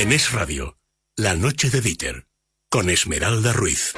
En 0.00 0.12
Es 0.12 0.32
Radio, 0.32 0.78
La 1.14 1.34
Noche 1.34 1.68
de 1.68 1.82
Dieter, 1.82 2.26
con 2.70 2.88
Esmeralda 2.88 3.52
Ruiz. 3.52 3.92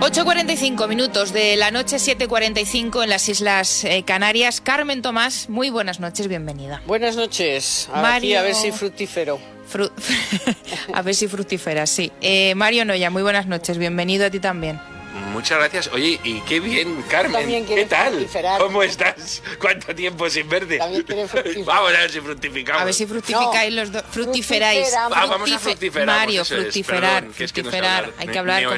8.45 0.00 0.88
minutos 0.88 1.32
de 1.32 1.56
la 1.56 1.70
noche, 1.70 1.96
7.45 1.96 3.02
en 3.02 3.10
las 3.10 3.28
Islas 3.28 3.82
eh, 3.84 4.02
Canarias. 4.04 4.60
Carmen 4.60 5.02
Tomás, 5.02 5.48
muy 5.48 5.70
buenas 5.70 6.00
noches, 6.00 6.28
bienvenida. 6.28 6.82
Buenas 6.86 7.16
noches. 7.16 7.88
Aquí 7.92 8.00
Mario- 8.02 8.38
a 8.38 8.42
ver 8.42 8.54
si 8.54 8.70
fructífero. 8.72 9.40
Fru- 9.72 9.90
a 10.94 11.02
ver 11.02 11.14
si 11.14 11.26
fructífera, 11.28 11.86
sí. 11.86 12.12
Eh, 12.20 12.54
Mario 12.54 12.84
Noya, 12.84 13.10
muy 13.10 13.22
buenas 13.22 13.46
noches, 13.46 13.78
bienvenido 13.78 14.26
a 14.26 14.30
ti 14.30 14.38
también. 14.38 14.78
Muchas 15.32 15.58
gracias. 15.58 15.88
Oye, 15.92 16.18
y 16.24 16.40
qué 16.42 16.60
bien, 16.60 17.02
Carmen. 17.10 17.66
¿Qué 17.66 17.84
tal? 17.84 18.12
fructiferar. 18.14 18.60
¿Cómo 18.60 18.82
estás? 18.82 19.42
¿Cuánto 19.60 19.94
tiempo 19.94 20.28
sin 20.30 20.48
verte? 20.48 20.78
Vamos 20.78 21.90
a 21.94 21.98
ver 22.00 22.10
si 22.10 22.20
fructificamos. 22.20 22.82
A 22.82 22.84
ver 22.84 22.94
si 22.94 23.06
fructificáis 23.06 23.72
los 23.74 23.92
dos. 23.92 24.02
Fructiferáis. 24.10 24.94
Ah, 24.94 25.26
vamos 25.26 25.52
a 25.52 25.58
fructiferar, 25.58 26.06
Mario, 26.06 26.42
eso 26.42 26.54
es, 26.56 26.62
fructiferar. 26.62 27.24
que 27.28 27.44
es 27.44 27.52
que 27.52 27.62
no 27.62 27.70
fructiferar. 27.70 28.04
hablar 28.04 28.14
Hay 28.18 28.28
que 28.28 28.38
hablar 28.38 28.64
con. 28.64 28.76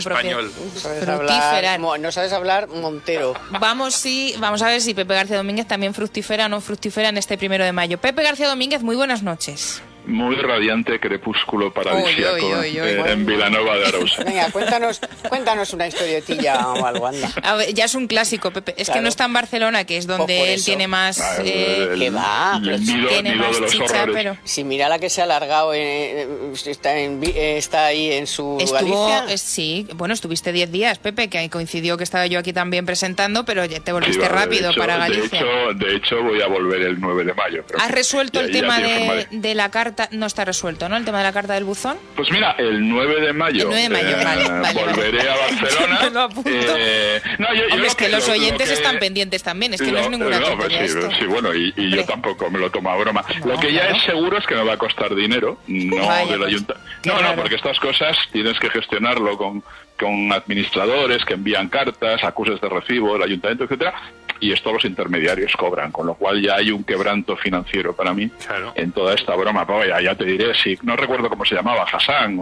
No 1.79 1.79
mo- 1.79 1.98
no 1.98 2.12
sabes 2.12 2.32
hablar 2.32 2.68
Montero. 2.68 3.34
Vamos, 3.51 3.95
sí, 3.95 4.34
vamos 4.38 4.62
a 4.62 4.68
ver 4.68 4.80
si 4.80 4.95
Pepe 4.95 5.15
García 5.15 5.37
Domínguez 5.37 5.66
también 5.68 5.95
fructifera 5.95 6.46
o 6.46 6.48
no 6.48 6.60
fructifera 6.60 7.09
en 7.10 7.18
este 7.18 7.38
primero 7.38 7.65
de 7.65 7.73
mayo. 7.73 7.98
Pepe 7.98 8.23
García 8.23 8.48
Domínguez, 8.48 8.82
muy 8.82 8.96
buenas 8.96 9.23
noches. 9.23 9.80
Muy 10.08 10.36
radiante 10.36 10.98
crepúsculo 10.98 11.72
paradisíaco 11.72 12.34
uy, 12.46 12.54
uy. 12.60 12.78
eh, 12.78 13.02
en 13.12 13.26
Vilanova 13.26 13.76
de 13.76 13.86
Arousa. 13.86 14.24
Venga, 14.24 14.50
cuéntanos, 14.50 15.00
cuéntanos 15.28 15.72
una 15.74 15.86
historietilla 15.86 16.66
o 16.68 16.86
algo, 16.86 17.06
anda. 17.06 17.30
A 17.42 17.56
ver, 17.56 17.74
ya 17.74 17.84
es 17.84 17.94
un 17.94 18.06
clásico, 18.06 18.50
Pepe. 18.50 18.74
Es 18.78 18.88
que 18.88 19.00
no 19.02 19.09
está 19.09 19.26
en 19.26 19.34
Barcelona, 19.34 19.84
que 19.84 19.98
es 19.98 20.06
donde 20.06 20.24
Pues 20.26 20.38
por 20.38 20.48
él 20.48 20.65
tiene 20.65 20.88
más... 20.88 21.20
Ah, 21.20 21.37
eh, 21.45 21.88
el- 21.92 21.98
que 21.98 22.10
va, 22.10 22.59
pero 22.65 22.78
nido- 22.78 23.09
tiene 23.09 23.32
nido 23.34 23.50
de 23.52 23.60
más 23.60 23.70
chicha, 23.70 24.06
pero... 24.12 24.37
Si 24.45 24.65
mira 24.65 24.88
la 24.88 24.98
que 24.98 25.10
se 25.10 25.20
ha 25.20 25.24
alargado, 25.24 25.74
eh, 25.74 26.22
eh, 26.22 26.52
está, 26.66 26.96
en 26.98 27.20
vi- 27.20 27.32
eh, 27.37 27.59
está 27.59 27.84
ahí 27.87 28.10
en 28.12 28.26
su 28.26 28.56
Estuvo, 28.60 29.09
Galicia. 29.09 29.34
eh, 29.34 29.37
sí, 29.38 29.87
bueno, 29.95 30.15
estuviste 30.15 30.52
10 30.52 30.72
días, 30.72 30.98
Pepe, 30.98 31.28
que 31.28 31.50
coincidió 31.50 31.98
que 31.98 32.04
estaba 32.04 32.26
yo 32.26 32.38
aquí 32.38 32.54
también 32.54 32.87
presentando, 32.87 33.45
pero 33.45 33.65
ya 33.66 33.80
te 33.80 33.93
volviste 33.93 34.15
Sí, 34.15 34.20
vale, 34.20 34.34
rápido 34.34 34.62
de 34.68 34.70
hecho- 34.70 34.80
para 34.80 34.95
De 34.95 35.00
Galicia. 35.00 35.38
hecho, 35.40 35.74
de 35.74 35.96
hecho, 35.96 36.22
voy 36.22 36.40
a 36.40 36.46
volver 36.46 36.80
el 36.80 36.98
9 36.98 37.24
de 37.24 37.34
mayo. 37.34 37.62
pero 37.66 37.78
¿Has 37.80 37.90
resuelto 37.90 38.40
ya- 38.40 38.46
el 38.46 38.52
tema 38.52 38.78
de, 38.80 39.26
de 39.30 39.54
la 39.54 39.70
carta? 39.70 39.98
No 40.13 40.27
está 40.27 40.45
resuelto, 40.45 40.88
¿no? 40.88 40.96
El 40.96 41.04
tema 41.04 41.18
de 41.18 41.24
la 41.24 41.32
carta 41.32 41.54
del 41.54 41.65
buzón. 41.65 41.96
Pues 42.15 42.30
mira, 42.30 42.52
el 42.59 42.88
9 42.88 43.21
de 43.21 43.32
mayo, 43.32 43.63
El 43.63 43.68
9 43.68 43.82
de 43.82 43.88
mayo, 43.88 44.09
eh, 44.21 44.24
vale, 44.24 44.49
vale, 44.49 44.80
volveré 44.85 45.18
vale. 45.18 45.30
a 45.30 45.37
Barcelona. 45.37 45.99
Me 46.05 46.10
lo 46.10 46.21
apunto. 46.21 46.51
Eh, 46.51 47.21
no, 47.38 47.49
yo- 47.49 47.55
yo 47.55 47.63
Hombre, 47.65 47.79
lo 47.79 47.87
es 47.87 47.95
que 47.95 48.09
los 48.09 48.29
lo- 48.29 48.35
lo 48.35 48.40
oyentes 48.40 48.68
que- 48.68 48.74
están 48.74 48.99
pendientes 48.99 49.43
también, 49.43 49.74
es 49.74 49.80
que 49.82 49.90
no, 49.90 49.99
es 49.99 50.05
Lo- 50.05 50.10
ninguna 50.10 50.38
no, 50.40 50.57
pues 50.57 50.68
sí, 50.73 50.79
esto. 50.79 51.09
sí, 51.18 51.24
bueno, 51.27 51.55
y, 51.55 51.73
y 51.77 51.90
yo 51.90 52.05
tampoco 52.05 52.51
me 52.51 52.59
lo 52.59 52.71
tomo 52.71 52.90
a 52.90 52.96
broma. 52.96 53.24
No, 53.40 53.46
lo 53.55 53.59
que 53.60 53.73
ya 53.73 53.80
claro. 53.80 53.96
es 53.96 54.02
seguro 54.05 54.38
es 54.38 54.46
que 54.46 54.55
me 54.55 54.65
va 54.65 54.74
a 54.74 54.79
costar 54.79 55.15
dinero, 55.15 55.59
no 55.66 55.96
Vaya, 56.07 56.27
del 56.30 56.38
pues, 56.40 56.49
ayuntamiento. 56.55 56.88
No, 57.05 57.21
no, 57.23 57.35
porque 57.37 57.57
estas 57.57 57.79
cosas 57.80 58.16
tienes 58.33 58.59
que 58.59 58.71
gestionarlo 58.71 59.37
con, 59.37 59.62
con 59.99 60.32
administradores 60.32 61.24
que 61.24 61.35
envían 61.35 61.68
cartas, 61.68 62.23
acuses 62.24 62.60
de 62.60 62.68
recibo, 62.68 63.16
el 63.16 63.23
ayuntamiento, 63.23 63.65
etcétera, 63.65 63.95
y 64.41 64.53
esto 64.53 64.72
los 64.72 64.84
intermediarios 64.84 65.53
cobran, 65.56 65.91
con 65.91 66.06
lo 66.06 66.15
cual 66.15 66.41
ya 66.41 66.55
hay 66.55 66.71
un 66.71 66.84
quebranto 66.84 67.37
financiero 67.37 67.94
para 67.97 68.15
mí 68.15 68.28
Claro. 68.47 68.72
en 68.77 68.93
toda 68.93 69.15
esta 69.15 69.34
broma. 69.34 69.66
Pero 69.66 69.84
ya, 69.84 70.00
ya 70.00 70.15
te 70.15 70.25
diré, 70.25 70.55
si 70.55 70.78
no 70.82 70.94
recuerdo 70.94 71.28
cómo 71.28 71.44
se 71.44 71.56
llamaba, 71.56 71.84
Hassan. 71.93 72.38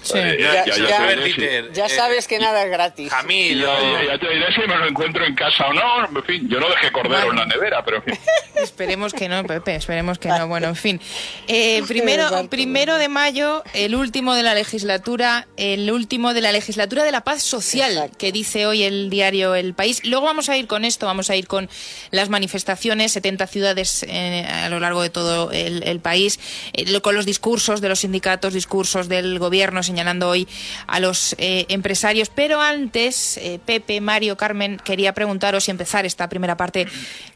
Sí. 0.00 0.18
eh, 0.18 0.36
Ya- 0.38 0.64
si- 0.72 0.82
eh, 0.82 1.88
sabes 1.88 2.28
que 2.28 2.38
nada 2.38 2.64
es 2.64 2.70
gratis. 2.70 3.10
Jamil, 3.10 3.60
ya, 3.60 3.70
o- 3.70 3.92
ya- 4.02 4.04
ya 4.12 4.18
te 4.18 4.28
diré 4.28 4.52
si 4.54 4.60
me 4.68 4.76
lo 4.76 4.86
encuentro 4.86 5.24
en 5.24 5.34
casa 5.34 5.66
o 5.66 5.72
no. 5.72 6.04
En 6.06 6.22
fin, 6.24 6.46
yo 6.48 6.60
no 6.60 6.68
dejé 6.68 6.92
cordero 6.92 7.30
en 7.30 7.36
la 7.36 7.46
nevera, 7.46 7.82
pero 7.84 7.98
en 7.98 8.02
fin. 8.04 8.14
Esperemos 8.56 9.12
que 9.14 9.28
no, 9.28 9.44
Pepe, 9.44 9.74
esperemos 9.76 10.18
que 10.18 10.28
no. 10.28 10.46
Bueno, 10.46 10.68
en 10.68 10.76
fin. 10.76 11.00
Eh, 11.48 11.82
primero, 11.88 12.28
primero 12.50 12.96
de 12.96 13.08
mayo, 13.08 13.62
el 13.74 13.94
último 13.94 14.34
de 14.34 14.42
la 14.42 14.54
legislatura, 14.54 15.46
el 15.56 15.90
último 15.90 16.34
de 16.34 16.40
la 16.42 16.52
legislatura 16.52 16.93
de 17.02 17.12
la 17.12 17.22
paz 17.22 17.42
social, 17.42 17.92
Exacto. 17.92 18.18
que 18.18 18.30
dice 18.30 18.66
hoy 18.66 18.84
el 18.84 19.10
diario 19.10 19.54
El 19.54 19.74
País. 19.74 20.04
Luego 20.04 20.26
vamos 20.26 20.48
a 20.48 20.56
ir 20.56 20.66
con 20.66 20.84
esto, 20.84 21.06
vamos 21.06 21.30
a 21.30 21.36
ir 21.36 21.46
con 21.46 21.68
las 22.10 22.28
manifestaciones, 22.28 23.12
70 23.12 23.46
ciudades 23.46 24.04
eh, 24.08 24.46
a 24.46 24.68
lo 24.68 24.80
largo 24.80 25.02
de 25.02 25.10
todo 25.10 25.50
el, 25.50 25.82
el 25.82 26.00
país, 26.00 26.38
eh, 26.72 27.00
con 27.00 27.14
los 27.14 27.26
discursos 27.26 27.80
de 27.80 27.88
los 27.88 28.00
sindicatos, 28.00 28.54
discursos 28.54 29.08
del 29.08 29.38
gobierno 29.38 29.82
señalando 29.82 30.28
hoy 30.28 30.46
a 30.86 31.00
los 31.00 31.34
eh, 31.38 31.66
empresarios. 31.68 32.28
Pero 32.28 32.60
antes, 32.60 33.36
eh, 33.38 33.58
Pepe, 33.64 34.00
Mario, 34.00 34.36
Carmen, 34.36 34.80
quería 34.84 35.14
preguntaros 35.14 35.68
y 35.68 35.70
empezar 35.70 36.06
esta 36.06 36.28
primera 36.28 36.56
parte 36.56 36.86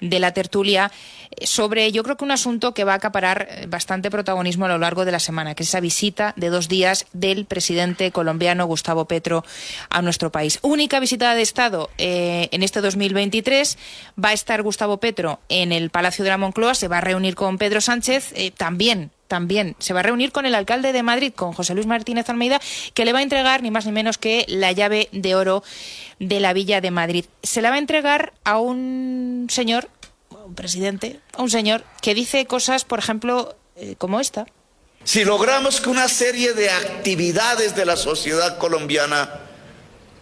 de 0.00 0.18
la 0.18 0.32
tertulia 0.32 0.92
sobre, 1.42 1.92
yo 1.92 2.02
creo 2.02 2.16
que 2.16 2.24
un 2.24 2.30
asunto 2.30 2.74
que 2.74 2.84
va 2.84 2.92
a 2.92 2.96
acaparar 2.96 3.66
bastante 3.68 4.10
protagonismo 4.10 4.64
a 4.64 4.68
lo 4.68 4.78
largo 4.78 5.04
de 5.04 5.12
la 5.12 5.20
semana, 5.20 5.54
que 5.54 5.62
es 5.62 5.68
esa 5.68 5.80
visita 5.80 6.32
de 6.36 6.48
dos 6.48 6.68
días 6.68 7.06
del 7.12 7.44
presidente 7.44 8.10
colombiano 8.10 8.66
Gustavo 8.66 9.04
Petro 9.04 9.44
a 9.90 10.02
nuestro 10.02 10.30
país. 10.30 10.58
Única 10.62 11.00
visita 11.00 11.34
de 11.34 11.42
Estado 11.42 11.90
eh, 11.98 12.48
en 12.52 12.62
este 12.62 12.80
2023. 12.80 13.78
Va 14.22 14.30
a 14.30 14.32
estar 14.32 14.62
Gustavo 14.62 14.98
Petro 14.98 15.40
en 15.48 15.72
el 15.72 15.90
Palacio 15.90 16.24
de 16.24 16.30
la 16.30 16.38
Moncloa, 16.38 16.74
se 16.74 16.88
va 16.88 16.98
a 16.98 17.02
reunir 17.02 17.34
con 17.34 17.58
Pedro 17.58 17.80
Sánchez, 17.80 18.32
eh, 18.34 18.50
también 18.50 19.10
también 19.28 19.76
se 19.78 19.92
va 19.92 20.00
a 20.00 20.02
reunir 20.02 20.32
con 20.32 20.46
el 20.46 20.54
alcalde 20.54 20.92
de 20.92 21.02
Madrid, 21.02 21.32
con 21.36 21.52
José 21.52 21.74
Luis 21.74 21.86
Martínez 21.86 22.28
Almeida, 22.30 22.60
que 22.94 23.04
le 23.04 23.12
va 23.12 23.20
a 23.20 23.22
entregar 23.22 23.62
ni 23.62 23.70
más 23.70 23.86
ni 23.86 23.92
menos 23.92 24.18
que 24.18 24.44
la 24.48 24.72
llave 24.72 25.08
de 25.12 25.34
oro 25.34 25.62
de 26.18 26.40
la 26.40 26.54
Villa 26.54 26.80
de 26.80 26.90
Madrid. 26.90 27.26
Se 27.42 27.62
la 27.62 27.68
va 27.70 27.76
a 27.76 27.78
entregar 27.78 28.32
a 28.44 28.58
un 28.58 29.46
señor, 29.50 29.88
un 30.30 30.54
presidente, 30.54 31.20
a 31.34 31.42
un 31.42 31.50
señor 31.50 31.84
que 32.00 32.14
dice 32.14 32.46
cosas, 32.46 32.84
por 32.84 32.98
ejemplo, 32.98 33.54
eh, 33.76 33.94
como 33.98 34.18
esta. 34.18 34.46
Si 35.08 35.24
logramos 35.24 35.80
que 35.80 35.88
una 35.88 36.06
serie 36.06 36.52
de 36.52 36.68
actividades 36.68 37.74
de 37.74 37.86
la 37.86 37.96
sociedad 37.96 38.58
colombiana 38.58 39.40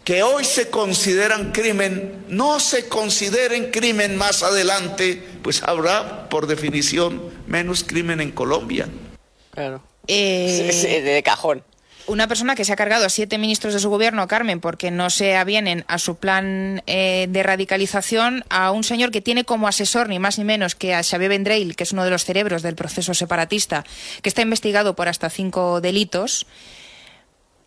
que 0.04 0.22
hoy 0.22 0.44
se 0.44 0.70
consideran 0.70 1.50
crimen, 1.50 2.24
no 2.28 2.60
se 2.60 2.88
consideren 2.88 3.72
crimen 3.72 4.16
más 4.16 4.44
adelante, 4.44 5.20
pues 5.42 5.60
habrá, 5.64 6.28
por 6.28 6.46
definición, 6.46 7.20
menos 7.48 7.82
crimen 7.82 8.20
en 8.20 8.30
Colombia. 8.30 8.86
Claro. 9.50 9.82
Eh, 10.06 10.70
Sí, 10.70 10.82
sí, 10.82 11.00
de 11.00 11.20
cajón. 11.25 11.64
Una 12.06 12.28
persona 12.28 12.55
que 12.55 12.65
se 12.65 12.72
ha 12.72 12.77
cargado 12.77 13.05
a 13.05 13.09
siete 13.09 13.39
ministros 13.39 13.75
de 13.75 13.81
su 13.81 13.91
gobierno, 13.91 14.27
Carmen, 14.28 14.61
porque 14.61 14.91
no 14.91 15.11
se 15.11 15.37
avienen 15.37 15.84
a 15.89 15.99
su 15.99 16.17
plan 16.17 16.83
eh, 16.87 17.27
de 17.28 17.43
radicalización, 17.43 18.44
a 18.49 18.71
un 18.71 18.84
señor 18.84 19.11
que 19.11 19.21
tiene 19.21 19.44
como 19.44 19.69
asesor 19.69 20.09
ni 20.09 20.19
más 20.19 20.39
ni 20.39 20.44
menos 20.44 20.75
que 20.75 20.94
a 20.94 21.03
Xavier 21.03 21.31
Vendrell, 21.31 21.77
que 21.77 21.84
es 21.84 21.93
uno 21.93 22.05
de 22.05 22.11
los 22.11 22.25
cerebros 22.25 22.62
del 22.62 22.75
proceso 22.75 23.15
separatista, 23.15 23.84
que 24.22 24.28
está 24.28 24.43
investigado 24.43 24.94
por 24.97 25.09
hasta 25.09 25.31
cinco 25.31 25.81
delitos. 25.81 26.47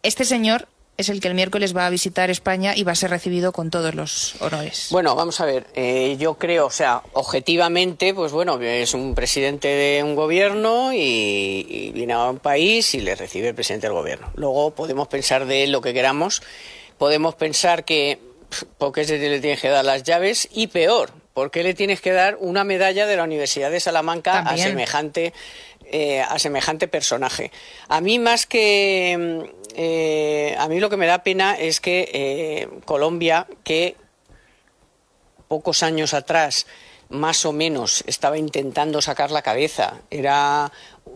Este 0.04 0.26
señor 0.26 0.68
es 1.00 1.08
el 1.08 1.22
que 1.22 1.30
el 1.30 1.34
miércoles 1.34 1.76
va 1.76 1.88
a 1.88 1.90
visitar 1.90 2.30
España 2.30 2.74
y 2.76 2.84
va 2.84 2.92
a 2.92 2.96
ser 2.96 3.10
recibido 3.10 3.54
con 3.54 3.70
todos 3.72 3.96
los 3.96 4.36
honores. 4.42 4.88
Bueno, 4.92 5.16
vamos 5.16 5.40
a 5.40 5.46
ver. 5.46 5.66
eh, 5.74 6.18
yo 6.20 6.34
creo, 6.34 6.66
o 6.66 6.72
sea, 6.72 7.02
objetivamente, 7.14 8.14
pues 8.14 8.34
bueno, 8.34 8.60
es 8.62 8.94
un 8.94 9.16
presidente 9.16 9.70
de 9.70 10.04
un 10.04 10.16
gobierno 10.16 10.92
y, 10.94 11.66
y 11.70 11.92
viene 11.94 12.14
a 12.14 12.30
un 12.30 12.40
país 12.40 12.94
y 12.96 13.00
le 13.00 13.16
recibe 13.16 13.48
el 13.48 13.56
presidente 13.56 13.88
del 13.88 13.94
gobierno. 13.94 14.30
Luego 14.36 14.72
podemos 14.72 15.08
pensar 15.08 15.46
de 15.46 15.64
él 15.64 15.72
lo 15.72 15.80
que 15.80 15.94
queramos. 15.94 16.42
Podemos 16.98 17.34
pensar 17.36 17.86
que, 17.86 18.20
pf, 18.50 18.66
¿por 18.78 18.92
qué 18.92 19.06
se 19.06 19.18
le 19.18 19.40
tienes 19.40 19.62
que 19.62 19.70
dar 19.70 19.86
las 19.86 20.04
llaves? 20.04 20.50
Y 20.52 20.68
peor, 20.68 21.12
¿por 21.34 21.50
qué 21.50 21.64
le 21.64 21.74
tienes 21.74 22.02
que 22.02 22.12
dar 22.12 22.36
una 22.42 22.66
medalla 22.66 23.08
de 23.08 23.16
la 23.16 23.24
Universidad 23.24 23.72
de 23.72 23.80
Salamanca 23.80 24.40
a 24.40 24.58
semejante, 24.58 25.32
eh, 25.86 26.20
a 26.20 26.38
semejante 26.40 26.90
personaje? 26.90 27.54
A 27.88 28.02
mí 28.02 28.20
más 28.20 28.46
que... 28.46 29.50
eh, 29.82 30.58
a 30.60 30.68
mí 30.68 30.82
lo 30.82 30.90
que 30.90 30.98
me 30.98 31.06
da 31.06 31.24
pena 31.24 31.56
es 31.58 31.80
que 31.80 32.10
eh, 32.12 32.70
Colombia, 32.84 33.48
que 33.64 33.96
pocos 35.48 35.84
años 35.84 36.14
atrás 36.14 36.68
más 37.08 37.46
o 37.46 37.54
menos 37.54 38.04
estaba 38.06 38.38
intentando 38.38 39.02
sacar 39.02 39.32
la 39.32 39.42
cabeza. 39.42 40.02
Era, 40.12 40.70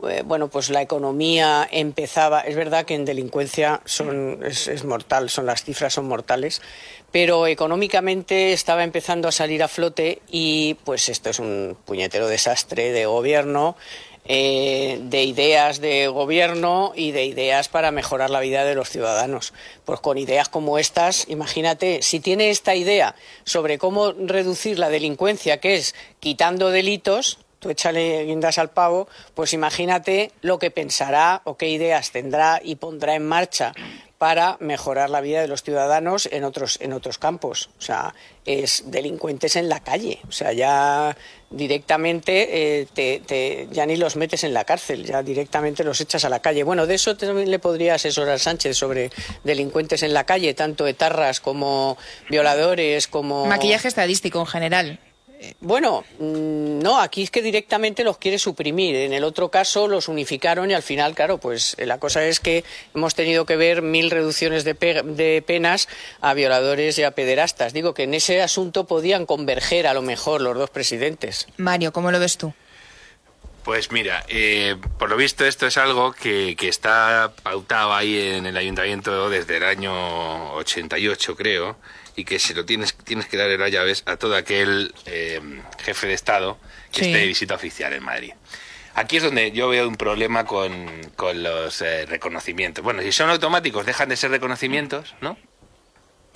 eh, 0.10 0.24
bueno, 0.26 0.48
pues 0.48 0.70
la 0.70 0.82
economía 0.82 1.68
empezaba. 1.70 2.40
Es 2.40 2.56
verdad 2.56 2.86
que 2.86 2.96
en 2.96 3.04
delincuencia 3.04 3.82
son, 3.84 4.40
es, 4.46 4.70
es 4.70 4.86
mortal, 4.86 5.30
son 5.30 5.46
las 5.46 5.66
cifras 5.66 5.96
son 5.96 6.08
mortales, 6.08 6.62
pero 7.12 7.48
económicamente 7.48 8.54
estaba 8.54 8.86
empezando 8.86 9.28
a 9.28 9.34
salir 9.34 9.62
a 9.62 9.68
flote 9.68 10.22
y 10.32 10.76
pues 10.86 11.10
esto 11.10 11.32
es 11.32 11.40
un 11.40 11.76
puñetero 11.84 12.30
desastre 12.30 12.94
de 12.94 13.08
gobierno. 13.08 13.76
Eh, 14.26 15.00
de 15.02 15.24
ideas 15.24 15.82
de 15.82 16.08
gobierno 16.08 16.94
y 16.96 17.12
de 17.12 17.26
ideas 17.26 17.68
para 17.68 17.92
mejorar 17.92 18.30
la 18.30 18.40
vida 18.40 18.64
de 18.64 18.76
los 18.76 18.90
ciudadanos. 18.90 19.54
Pues 19.86 20.00
con 20.00 20.18
ideas 20.18 20.50
como 20.50 20.80
estas, 20.80 21.28
imagínate, 21.30 22.02
si 22.02 22.20
tiene 22.20 22.50
esta 22.50 22.76
idea 22.76 23.16
sobre 23.44 23.78
cómo 23.78 24.14
reducir 24.14 24.80
la 24.80 24.90
delincuencia, 24.90 25.60
que 25.60 25.76
es 25.76 25.94
quitando 26.20 26.70
delitos, 26.70 27.38
tú 27.64 27.70
échale 27.70 28.26
guindas 28.26 28.58
al 28.58 28.70
pavo, 28.70 29.08
pues 29.34 29.54
imagínate 29.54 30.32
lo 30.42 30.60
que 30.60 30.70
pensará 30.70 31.42
o 31.46 31.56
qué 31.56 31.70
ideas 31.70 32.12
tendrá 32.12 32.60
y 32.62 32.76
pondrá 32.76 33.16
en 33.16 33.26
marcha 33.26 33.74
para 34.18 34.58
mejorar 34.60 35.10
la 35.10 35.20
vida 35.20 35.42
de 35.42 35.48
los 35.48 35.64
ciudadanos 35.64 36.30
en 36.32 36.44
otros 36.44 36.78
en 36.82 36.94
otros 36.94 37.18
campos. 37.18 37.70
O 37.78 37.82
sea, 37.82 38.14
es 38.46 38.84
delincuentes 38.88 39.56
en 39.56 39.68
la 39.68 39.82
calle. 39.82 40.20
O 40.28 40.32
sea, 40.32 40.54
ya 40.54 41.16
directamente 41.50 42.82
eh, 42.82 42.88
te, 42.94 43.68
ya 43.72 43.86
ni 43.86 43.96
los 43.96 44.16
metes 44.16 44.44
en 44.44 44.54
la 44.54 44.64
cárcel, 44.64 45.06
ya 45.06 45.24
directamente 45.24 45.84
los 45.84 46.00
echas 46.02 46.24
a 46.26 46.30
la 46.30 46.42
calle. 46.42 46.64
Bueno, 46.64 46.88
de 46.88 46.96
eso 46.96 47.16
también 47.18 47.52
le 47.52 47.60
podría 47.60 47.96
asesorar 47.96 48.40
Sánchez 48.40 48.78
sobre 48.78 49.12
delincuentes 49.44 50.04
en 50.04 50.14
la 50.14 50.26
calle, 50.26 50.54
tanto 50.54 50.88
etarras 50.88 51.40
como 51.40 51.98
violadores, 52.30 53.08
como... 53.08 53.46
Maquillaje 53.46 53.88
estadístico 53.88 54.40
en 54.40 54.48
general. 54.48 55.00
Bueno, 55.60 56.04
mm, 56.20 56.80
no, 56.80 57.00
aquí 57.00 57.24
es 57.24 57.32
que 57.32 57.42
directamente 57.42 58.04
los 58.04 58.18
quiere 58.18 58.40
suprimir. 58.40 58.96
En 58.96 59.14
el 59.14 59.24
otro 59.24 59.50
caso 59.50 59.88
los 59.88 60.08
unificaron 60.08 60.72
y 60.72 60.74
al 60.74 60.84
final, 60.84 61.16
claro, 61.16 61.38
pues 61.38 61.76
eh, 61.78 61.86
la 61.86 62.00
cosa 62.00 62.26
es 62.26 62.40
que 62.40 62.64
hemos 62.96 63.16
tenido 63.16 63.46
que 63.46 63.56
ver 63.56 63.82
mil 63.82 64.12
reducciones 64.12 64.64
de, 64.64 65.44
penas 65.46 65.88
a 66.22 66.34
violadores 66.34 66.98
y 66.98 67.04
a 67.04 67.12
pederastas. 67.12 67.74
Digo 67.74 67.94
que 67.94 68.04
en 68.04 68.14
ese 68.14 68.42
asunto 68.42 68.86
podían 68.86 69.26
converger 69.26 69.88
a 69.88 69.94
lo 69.94 70.02
mejor 70.02 70.42
los 70.42 70.58
dos 70.58 70.70
presidentes. 70.70 71.48
Mario, 71.58 71.92
¿cómo 71.92 72.12
lo 72.12 72.20
ves 72.20 72.38
tú? 72.38 72.54
Pues 73.64 73.94
mira, 73.94 74.26
eh, 74.28 74.76
por 75.00 75.10
lo 75.10 75.16
visto 75.16 75.46
esto 75.46 75.68
es 75.68 75.78
algo 75.78 76.12
que, 76.12 76.56
que, 76.58 76.68
está 76.68 77.32
pautado 77.44 77.94
ahí 77.94 78.20
en 78.20 78.46
el 78.46 78.58
ayuntamiento 78.58 79.30
desde 79.30 79.56
el 79.56 79.64
año 79.64 80.54
88, 80.56 81.36
creo, 81.38 81.78
y 82.16 82.26
que 82.26 82.40
se 82.40 82.54
lo 82.54 82.66
tienes, 82.66 82.94
tienes 82.96 83.26
que 83.26 83.38
dar 83.38 83.50
las 83.50 83.72
llaves 83.72 84.04
a 84.06 84.18
todo 84.18 84.36
aquel 84.36 84.94
eh, 85.06 85.42
jefe 85.84 86.08
de 86.08 86.14
Estado 86.14 86.58
que 86.92 87.02
esté 87.02 87.18
de 87.18 87.28
visita 87.28 87.56
oficial 87.56 87.94
en 87.94 88.04
Madrid. 88.04 88.34
Aquí 88.96 89.18
es 89.18 89.24
donde 89.24 89.52
yo 89.52 89.70
veo 89.70 89.88
un 89.88 89.96
problema 89.96 90.46
con, 90.46 90.88
con 91.16 91.42
los 91.42 91.82
eh, 91.82 92.06
reconocimientos. 92.06 92.84
Bueno, 92.84 93.02
si 93.02 93.12
son 93.12 93.30
automáticos, 93.30 93.86
dejan 93.86 94.10
de 94.10 94.16
ser 94.16 94.30
reconocimientos, 94.30 95.16
¿no? 95.20 95.36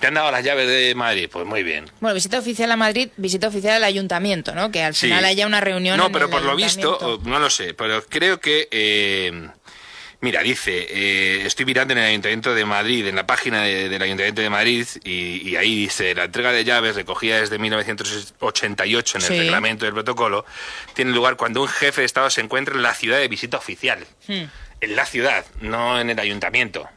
¿Te 0.00 0.06
han 0.06 0.14
dado 0.14 0.30
las 0.30 0.44
llaves 0.44 0.68
de 0.68 0.94
Madrid? 0.94 1.28
Pues 1.30 1.44
muy 1.44 1.64
bien. 1.64 1.90
Bueno, 2.00 2.14
visita 2.14 2.38
oficial 2.38 2.70
a 2.70 2.76
Madrid, 2.76 3.10
visita 3.16 3.48
oficial 3.48 3.74
al 3.74 3.84
ayuntamiento, 3.84 4.54
¿no? 4.54 4.70
Que 4.70 4.82
al 4.82 4.94
final 4.94 5.24
haya 5.24 5.46
una 5.46 5.60
reunión. 5.60 5.96
No, 5.96 6.12
pero 6.12 6.30
por 6.30 6.42
lo 6.42 6.54
visto, 6.54 7.20
no 7.24 7.40
lo 7.40 7.50
sé, 7.50 7.74
pero 7.74 8.04
creo 8.06 8.38
que 8.38 8.68
eh, 8.70 9.50
Mira, 10.20 10.42
dice, 10.42 10.86
eh, 10.90 11.46
estoy 11.46 11.64
mirando 11.64 11.92
en 11.92 11.98
el 11.98 12.06
Ayuntamiento 12.06 12.52
de 12.52 12.64
Madrid, 12.64 13.06
en 13.06 13.14
la 13.14 13.24
página 13.24 13.62
del 13.62 14.02
Ayuntamiento 14.02 14.42
de 14.42 14.50
Madrid, 14.50 14.84
y, 15.04 15.54
ahí 15.54 15.76
dice, 15.76 16.12
la 16.12 16.24
entrega 16.24 16.50
de 16.50 16.64
llaves 16.64 16.96
recogida 16.96 17.38
desde 17.38 17.56
1988 17.58 19.18
en 19.18 19.24
el 19.24 19.28
reglamento 19.28 19.84
del 19.84 19.94
protocolo, 19.94 20.44
tiene 20.94 21.12
lugar 21.12 21.36
cuando 21.36 21.62
un 21.62 21.68
jefe 21.68 22.00
de 22.00 22.06
Estado 22.06 22.30
se 22.30 22.40
encuentra 22.40 22.74
en 22.74 22.82
la 22.82 22.94
ciudad 22.94 23.18
de 23.18 23.28
visita 23.28 23.58
oficial. 23.58 24.04
Hmm. 24.26 24.44
En 24.80 24.96
la 24.96 25.06
ciudad, 25.06 25.44
no 25.60 26.00
en 26.00 26.10
el 26.10 26.18
Ayuntamiento. 26.18 26.88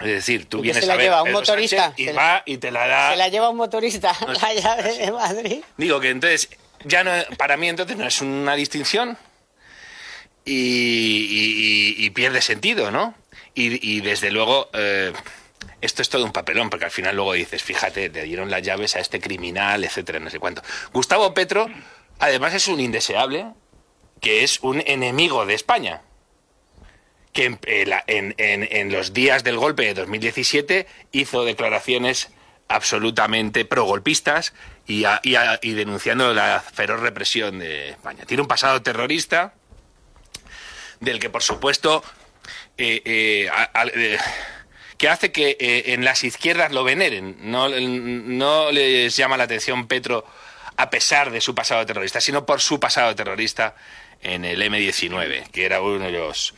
Es 0.00 0.06
decir, 0.06 0.46
tú 0.46 0.62
vienes 0.62 0.84
se 0.84 0.90
a 0.90 0.96
ver 0.96 1.06
lleva 1.06 1.22
un 1.22 1.30
motorista 1.30 1.92
y 1.96 2.06
va 2.08 2.42
y 2.44 2.56
te 2.56 2.72
la 2.72 2.88
da. 2.88 3.10
Se 3.10 3.16
la 3.18 3.28
lleva 3.28 3.50
un 3.50 3.56
motorista 3.56 4.16
la 4.26 4.54
llave 4.54 4.98
de 4.98 5.12
Madrid. 5.12 5.62
Digo 5.76 6.00
que 6.00 6.10
entonces 6.10 6.48
ya 6.84 7.04
no 7.04 7.12
para 7.36 7.56
mí 7.56 7.68
entonces 7.68 7.96
no 7.96 8.06
es 8.06 8.20
una 8.20 8.54
distinción 8.54 9.18
y, 10.52 12.10
pierde 12.10 12.42
sentido, 12.42 12.90
¿no? 12.90 13.14
Y, 13.54 14.00
desde 14.00 14.30
luego, 14.30 14.70
eh, 14.72 15.12
esto 15.80 16.02
es 16.02 16.08
todo 16.08 16.24
un 16.24 16.32
papelón, 16.32 16.70
porque 16.70 16.86
al 16.86 16.90
final 16.90 17.16
luego 17.16 17.34
dices, 17.34 17.62
fíjate, 17.62 18.08
le 18.08 18.24
dieron 18.24 18.50
las 18.50 18.62
llaves 18.62 18.96
a 18.96 19.00
este 19.00 19.20
criminal, 19.20 19.84
etcétera, 19.84 20.18
no 20.18 20.30
sé 20.30 20.38
cuánto. 20.38 20.62
Gustavo 20.92 21.34
Petro, 21.34 21.68
además, 22.18 22.54
es 22.54 22.68
un 22.68 22.80
indeseable, 22.80 23.46
que 24.20 24.42
es 24.44 24.60
un 24.60 24.82
enemigo 24.86 25.46
de 25.46 25.54
España 25.54 26.02
que 27.32 27.58
en, 27.66 28.92
los 28.92 29.12
días 29.12 29.44
del 29.44 29.56
golpe 29.56 29.84
de 29.84 29.94
2017 29.94 30.86
hizo 31.12 31.44
declaraciones 31.44 32.30
absolutamente 32.66 33.64
progolpistas 33.64 34.52
y, 34.86 35.04
y 35.22 35.72
denunciando 35.72 36.34
la 36.34 36.60
feroz 36.60 37.00
represión 37.00 37.60
de 37.60 37.90
España. 37.90 38.24
Tiene 38.26 38.42
un 38.42 38.48
pasado 38.48 38.82
terrorista, 38.82 39.54
del 41.00 41.18
que 41.18 41.30
por 41.30 41.42
supuesto 41.42 42.04
eh, 42.76 43.02
eh, 43.04 43.50
eh, 43.94 44.18
que 44.96 45.08
hace 45.08 45.32
que 45.32 45.56
en 45.58 46.04
las 46.04 46.24
izquierdas 46.24 46.72
lo 46.72 46.84
veneren. 46.84 47.36
No, 47.40 47.68
no 47.68 48.70
les 48.70 49.16
llama 49.16 49.36
la 49.38 49.44
atención 49.44 49.86
Petro 49.86 50.26
a 50.76 50.90
pesar 50.90 51.30
de 51.30 51.40
su 51.40 51.54
pasado 51.54 51.84
terrorista, 51.86 52.20
sino 52.20 52.46
por 52.46 52.60
su 52.60 52.78
pasado 52.78 53.14
terrorista 53.14 53.76
en 54.22 54.44
el 54.44 54.60
M-19, 54.60 55.50
que 55.50 55.64
era 55.64 55.80
uno 55.80 56.04
de 56.04 56.12
los 56.12 56.54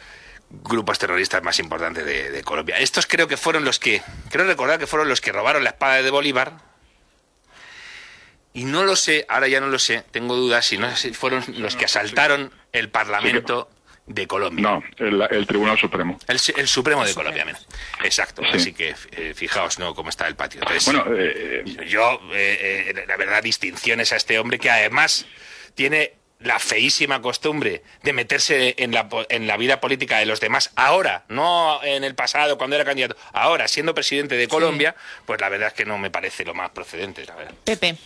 grupos 0.51 0.99
terroristas 0.99 1.43
más 1.43 1.59
importantes 1.61 2.05
de, 2.05 2.43
Colombia. 2.45 2.79
Estos 2.79 3.07
creo 3.07 3.27
que 3.27 3.37
fueron 3.37 3.65
los 3.65 3.79
que, 3.79 4.03
creo 4.31 4.45
recordar 4.45 4.79
que 4.79 4.87
fueron 4.87 5.09
los 5.09 5.21
que 5.21 5.33
robaron 5.33 5.65
la 5.65 5.71
espada 5.71 6.03
de 6.03 6.11
Bolívar. 6.11 6.53
Y 8.53 8.65
no 8.65 8.85
lo 8.85 8.97
sé, 8.97 9.25
ahora 9.29 9.49
ya 9.49 9.61
no 9.61 9.69
lo 9.69 9.79
sé, 9.79 10.05
tengo 10.11 10.37
dudas 10.37 10.67
si 10.67 10.79
no 10.79 10.89
fueron 11.15 11.43
los 11.57 11.75
que 11.75 11.87
asaltaron 11.87 12.53
el 12.73 12.91
Parlamento 12.91 13.71
de 14.07 14.27
Colombia. 14.27 14.63
No, 14.63 14.83
el, 14.99 15.47
Tribunal 15.47 15.79
Supremo. 15.79 16.19
El, 16.27 16.39
Supremo 16.69 17.05
de 17.05 17.15
Colombia, 17.15 17.47
Exacto. 18.03 18.43
Así 18.53 18.73
que 18.73 18.95
eh, 19.13 19.33
fijaos, 19.35 19.79
¿no? 19.79 19.95
Cómo 19.95 20.11
está 20.11 20.27
el 20.27 20.35
patio. 20.35 20.61
bueno, 20.87 21.05
eh, 21.17 21.65
yo, 21.89 22.21
eh, 22.33 23.05
la 23.07 23.17
verdad, 23.17 23.43
distinciones 23.43 24.13
a 24.13 24.17
este 24.17 24.39
hombre 24.39 24.59
que 24.59 24.71
además 24.71 25.27
tiene 25.75 26.15
la 26.41 26.59
feísima 26.59 27.23
costumbre 27.23 27.83
de 28.03 28.13
meterse 28.13 28.75
en 28.79 28.93
la, 28.93 29.09
en 29.29 29.47
la 29.47 29.57
vida 29.57 29.81
política 29.81 30.19
de 30.19 30.27
los 30.27 30.41
demás 30.41 30.73
ahora, 30.75 31.25
no 31.29 31.83
en 31.85 32.03
el 32.03 32.15
pasado 32.15 32.59
cuando 32.59 32.77
era 32.77 32.85
candidato, 32.85 33.17
ahora 33.33 33.69
siendo 33.69 33.95
presidente 33.95 34.35
de 34.37 34.49
Colombia, 34.49 34.97
pues 35.25 35.41
la 35.41 35.49
verdad 35.49 35.69
es 35.69 35.75
que 35.75 35.85
no 35.85 35.99
me 35.99 36.11
parece 36.11 36.45
lo 36.45 36.55
más 36.55 36.71
procedente, 36.71 37.25
la 37.25 37.37
verdad. 37.37 37.55
Pepe. 37.65 37.97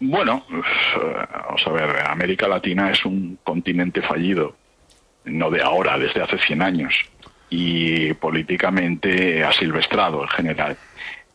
Bueno, 0.00 0.44
vamos 0.48 1.66
a 1.66 1.70
ver, 1.70 2.06
América 2.06 2.46
Latina 2.46 2.90
es 2.90 3.04
un 3.04 3.38
continente 3.42 4.00
fallido, 4.00 4.56
no 5.24 5.50
de 5.50 5.60
ahora, 5.60 5.98
desde 5.98 6.22
hace 6.22 6.38
100 6.38 6.62
años, 6.62 6.94
y 7.50 8.12
políticamente 8.14 9.42
asilvestrado 9.42 10.22
en 10.22 10.28
general. 10.28 10.76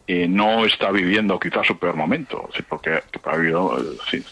Eh, 0.08 0.28
no 0.28 0.66
está 0.66 0.92
viviendo 0.92 1.40
quizás 1.40 1.68
su 1.68 1.78
peor 1.78 1.96
momento, 1.96 2.50
porque 2.70 2.92
ha 2.92 3.32
habido 3.32 3.78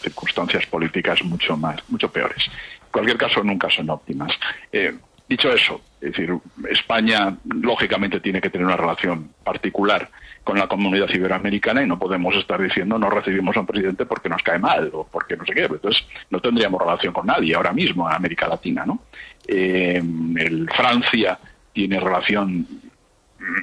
circunstancias 0.00 0.66
políticas 0.66 1.22
mucho 1.24 1.56
más, 1.56 1.82
mucho 1.88 2.10
peores. 2.10 2.46
En 2.46 2.90
cualquier 2.90 3.18
caso, 3.18 3.42
nunca 3.42 3.68
son 3.70 3.90
óptimas. 3.90 4.32
Eh, 4.70 4.94
dicho 5.28 5.50
eso, 5.50 5.80
es 6.00 6.12
decir, 6.12 6.34
España 6.70 7.36
lógicamente 7.44 8.20
tiene 8.20 8.40
que 8.40 8.50
tener 8.50 8.66
una 8.66 8.76
relación 8.76 9.30
particular 9.44 10.10
con 10.44 10.58
la 10.58 10.66
comunidad 10.66 11.08
iberoamericana 11.08 11.82
y 11.82 11.86
no 11.86 11.98
podemos 11.98 12.34
estar 12.34 12.60
diciendo 12.60 12.98
no 12.98 13.08
recibimos 13.08 13.56
a 13.56 13.60
un 13.60 13.66
presidente 13.66 14.06
porque 14.06 14.28
nos 14.28 14.42
cae 14.42 14.58
mal 14.58 14.90
o 14.92 15.06
porque 15.06 15.36
no 15.36 15.44
sé 15.44 15.54
qué. 15.54 15.64
Entonces 15.64 16.04
no 16.30 16.40
tendríamos 16.40 16.80
relación 16.80 17.12
con 17.12 17.26
nadie 17.26 17.54
ahora 17.54 17.72
mismo 17.72 18.08
en 18.08 18.16
América 18.16 18.48
Latina, 18.48 18.84
¿no? 18.84 19.02
Eh, 19.46 20.02
el 20.36 20.68
Francia 20.76 21.38
tiene 21.72 22.00
relación 22.00 22.66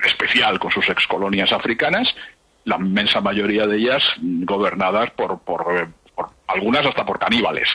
especial 0.05 0.59
con 0.59 0.71
sus 0.71 0.87
excolonias 0.89 1.51
africanas, 1.51 2.13
la 2.65 2.77
inmensa 2.77 3.21
mayoría 3.21 3.67
de 3.67 3.77
ellas 3.77 4.03
gobernadas 4.19 5.11
por, 5.11 5.39
por, 5.39 5.89
por 6.15 6.29
algunas 6.47 6.85
hasta 6.85 7.05
por 7.05 7.19
caníbales 7.19 7.67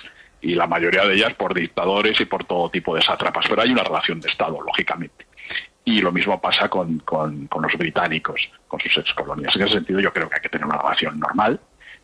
y 0.45 0.55
la 0.55 0.67
mayoría 0.67 1.07
de 1.07 1.15
ellas 1.15 1.35
por 1.35 1.55
dictadores 1.55 2.21
y 2.21 2.27
por 2.27 2.45
todo 2.45 2.69
tipo 2.71 2.95
de 2.95 3.01
sátrapas. 3.01 3.47
Pero 3.49 3.63
hay 3.63 3.71
una 3.71 3.83
relación 3.83 4.21
de 4.21 4.29
Estado, 4.29 4.61
lógicamente. 4.61 5.27
Y 5.87 6.01
lo 6.01 6.13
mismo 6.13 6.41
pasa 6.41 6.69
con, 6.69 6.99
con, 6.99 7.49
los 7.51 7.73
británicos, 7.79 8.41
con 8.69 8.79
sus 8.81 8.99
excolonias. 8.99 9.57
En 9.57 9.63
ese 9.63 9.75
sentido, 9.75 10.01
yo 10.01 10.13
creo 10.13 10.29
que 10.29 10.37
hay 10.37 10.43
que 10.43 10.51
tener 10.51 10.67
una 10.67 10.77
relación 10.77 11.19
normal. 11.19 11.59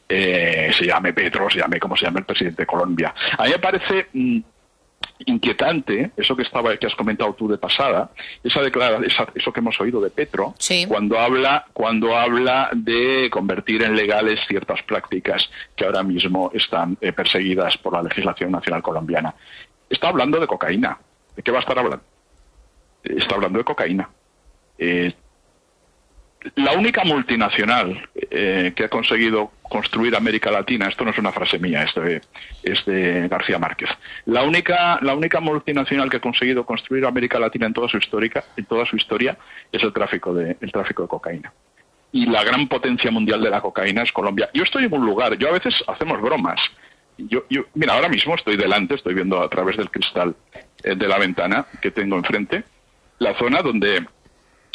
Eh, 0.09 0.71
se 0.77 0.87
llame 0.87 1.13
Petro, 1.13 1.51
se 1.51 1.59
llame 1.59 1.79
como 1.79 1.97
se 1.97 2.07
llame 2.07 2.21
el 2.21 2.27
presidente 2.27 2.63
de 2.63 2.67
Colombia. 2.67 3.15
A 3.37 3.45
mí 3.45 3.51
me 3.51 3.59
parece 3.59 4.09
mm, 4.13 4.41
inquietante 5.27 6.13
eso 6.17 6.37
que 6.37 6.43
estaba 6.43 6.77
que 6.77 6.87
has 6.87 6.95
comentado 6.95 7.35
tú 7.35 7.49
de 7.49 7.59
pasada, 7.59 8.11
esa 8.43 8.61
declaración, 8.61 9.07
eso 9.35 9.53
que 9.53 9.61
hemos 9.61 9.81
oído 9.81 10.01
de 10.01 10.11
Petro, 10.11 10.55
cuando 10.89 11.19
habla 11.19 11.67
cuando 11.73 12.17
habla 12.17 12.71
de 12.73 13.29
convertir 13.31 13.83
en 13.83 13.97
legales 13.97 14.41
ciertas 14.49 14.83
prácticas 14.83 15.51
que 15.77 15.85
ahora 15.85 16.03
mismo 16.03 16.51
están 16.55 16.97
eh, 17.01 17.13
perseguidas 17.13 17.77
por 17.79 17.93
la 17.93 18.03
legislación 18.03 18.53
nacional 18.53 18.83
colombiana. 18.83 19.35
Está 19.89 20.09
hablando 20.09 20.39
de 20.39 20.47
cocaína. 20.47 20.99
¿De 21.35 21.43
qué 21.43 21.51
va 21.51 21.59
a 21.59 21.61
estar 21.61 21.79
hablando? 21.79 22.05
está 23.03 23.35
hablando 23.35 23.59
de 23.59 23.65
cocaína. 23.65 24.11
Eh, 24.79 25.13
la 26.57 26.73
única 26.73 27.05
multinacional 27.05 28.09
eh, 28.31 28.73
que 28.75 28.85
ha 28.85 28.89
conseguido 28.89 29.53
construir 29.63 30.17
América 30.17 30.51
Latina, 30.51 30.89
esto 30.89 31.05
no 31.05 31.11
es 31.11 31.19
una 31.19 31.33
frase 31.33 31.59
mía, 31.59 31.85
es 32.63 32.85
de, 32.85 33.29
García 33.29 33.59
Márquez, 33.59 33.91
la 34.27 34.43
única, 34.43 34.99
la 35.03 35.15
única 35.15 35.41
multinacional 35.41 36.11
que 36.11 36.17
ha 36.17 36.21
conseguido 36.21 36.65
construir 36.65 37.05
América 37.05 37.39
Latina 37.39 37.67
en 37.67 37.75
toda 37.75 37.89
su 37.89 37.99
histórica, 37.99 38.45
en 38.57 38.65
toda 38.65 38.87
su 38.87 38.97
historia, 38.97 39.37
es 39.71 39.83
el 39.83 39.93
tráfico 39.93 40.35
de, 40.35 40.57
el 40.61 40.73
tráfico 40.73 41.03
de 41.03 41.09
cocaína. 41.09 41.53
Y 42.13 42.27
la 42.27 42.43
gran 42.43 42.67
potencia 42.67 43.11
mundial 43.11 43.41
de 43.41 43.51
la 43.51 43.61
cocaína 43.61 44.03
es 44.03 44.11
Colombia. 44.11 44.51
Yo 44.53 44.65
estoy 44.65 44.85
en 44.85 44.93
un 44.93 45.07
lugar, 45.07 45.39
yo 45.39 45.49
a 45.49 45.53
veces 45.53 45.75
hacemos 45.87 46.21
bromas 46.21 46.61
yo, 47.29 47.45
yo, 47.51 47.63
mira, 47.75 47.95
ahora 47.95 48.09
mismo 48.09 48.35
estoy 48.35 48.57
delante, 48.57 48.95
estoy 48.95 49.15
viendo 49.15 49.43
a 49.43 49.49
través 49.49 49.77
del 49.77 49.91
cristal 49.91 50.35
eh, 50.83 50.95
de 50.95 51.09
la 51.09 51.19
ventana 51.19 51.67
que 51.81 51.91
tengo 51.91 52.17
enfrente, 52.17 52.65
la 53.19 53.37
zona 53.39 53.63
donde 53.63 54.07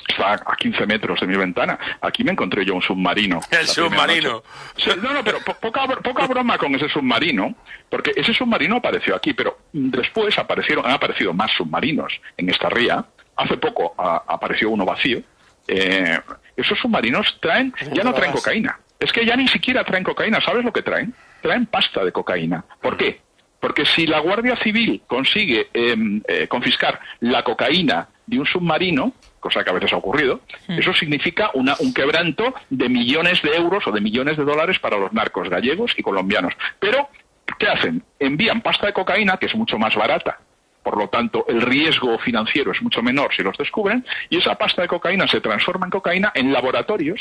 está 0.07 0.33
a 0.33 0.55
15 0.55 0.85
metros 0.85 1.19
de 1.19 1.27
mi 1.27 1.35
ventana. 1.35 1.77
Aquí 2.01 2.23
me 2.23 2.31
encontré 2.31 2.65
yo 2.65 2.75
un 2.75 2.81
submarino. 2.81 3.39
El 3.51 3.67
submarino. 3.67 4.43
no, 5.01 5.13
no, 5.13 5.23
pero 5.23 5.39
poca, 5.39 5.87
poca 5.87 6.27
broma 6.27 6.57
con 6.57 6.73
ese 6.75 6.89
submarino, 6.89 7.55
porque 7.89 8.11
ese 8.15 8.33
submarino 8.33 8.77
apareció 8.77 9.15
aquí, 9.15 9.33
pero 9.33 9.59
después 9.71 10.37
aparecieron, 10.37 10.85
han 10.85 10.93
aparecido 10.93 11.33
más 11.33 11.51
submarinos 11.51 12.13
en 12.37 12.49
esta 12.49 12.69
ría. 12.69 13.05
Hace 13.35 13.57
poco 13.57 13.93
apareció 13.97 14.69
uno 14.69 14.85
vacío. 14.85 15.21
Eh, 15.67 16.19
esos 16.55 16.79
submarinos 16.79 17.37
traen, 17.41 17.73
ya 17.91 18.03
no 18.03 18.13
traen 18.13 18.31
cocaína. 18.31 18.79
Es 18.99 19.11
que 19.11 19.25
ya 19.25 19.35
ni 19.35 19.47
siquiera 19.47 19.83
traen 19.83 20.03
cocaína. 20.03 20.39
¿Sabes 20.39 20.63
lo 20.63 20.71
que 20.71 20.81
traen? 20.81 21.13
Traen 21.41 21.65
pasta 21.65 22.03
de 22.05 22.11
cocaína. 22.11 22.63
¿Por 22.81 22.95
qué? 22.95 23.24
Porque 23.65 23.83
si 23.83 24.05
la 24.05 24.19
Guardia 24.19 24.55
Civil 24.57 25.01
consigue 25.07 25.69
em, 25.73 26.21
eh, 26.27 26.47
confiscar 26.47 26.99
la 27.21 27.41
cocaína 27.41 28.09
de 28.27 28.37
un 28.37 28.45
submarino, 28.45 29.13
cosa 29.39 29.63
que 29.63 29.71
a 29.71 29.73
veces 29.73 29.91
ha 29.91 29.97
ocurrido, 29.97 30.41
hmm. 30.67 30.73
eso 30.73 30.93
significa 30.93 31.49
una, 31.55 31.73
un 31.79 31.91
quebranto 31.91 32.53
de 32.69 32.87
millones 32.89 33.41
de 33.41 33.55
euros 33.55 33.87
o 33.87 33.91
de 33.91 34.01
millones 34.01 34.37
de 34.37 34.43
dólares 34.43 34.77
para 34.77 34.99
los 34.99 35.11
narcos 35.13 35.49
gallegos 35.49 35.95
y 35.97 36.03
colombianos. 36.03 36.53
Pero, 36.79 37.09
¿qué 37.57 37.67
hacen? 37.67 38.03
Envían 38.19 38.61
pasta 38.61 38.85
de 38.85 38.93
cocaína, 38.93 39.37
que 39.37 39.47
es 39.47 39.55
mucho 39.55 39.79
más 39.79 39.95
barata, 39.95 40.37
por 40.83 40.95
lo 40.95 41.09
tanto 41.09 41.47
el 41.47 41.59
riesgo 41.63 42.19
financiero 42.19 42.71
es 42.71 42.83
mucho 42.83 43.01
menor 43.01 43.33
si 43.35 43.41
los 43.41 43.57
descubren, 43.57 44.05
y 44.29 44.37
esa 44.37 44.53
pasta 44.53 44.83
de 44.83 44.87
cocaína 44.87 45.27
se 45.27 45.41
transforma 45.41 45.87
en 45.87 45.89
cocaína 45.89 46.31
en 46.35 46.53
laboratorios 46.53 47.19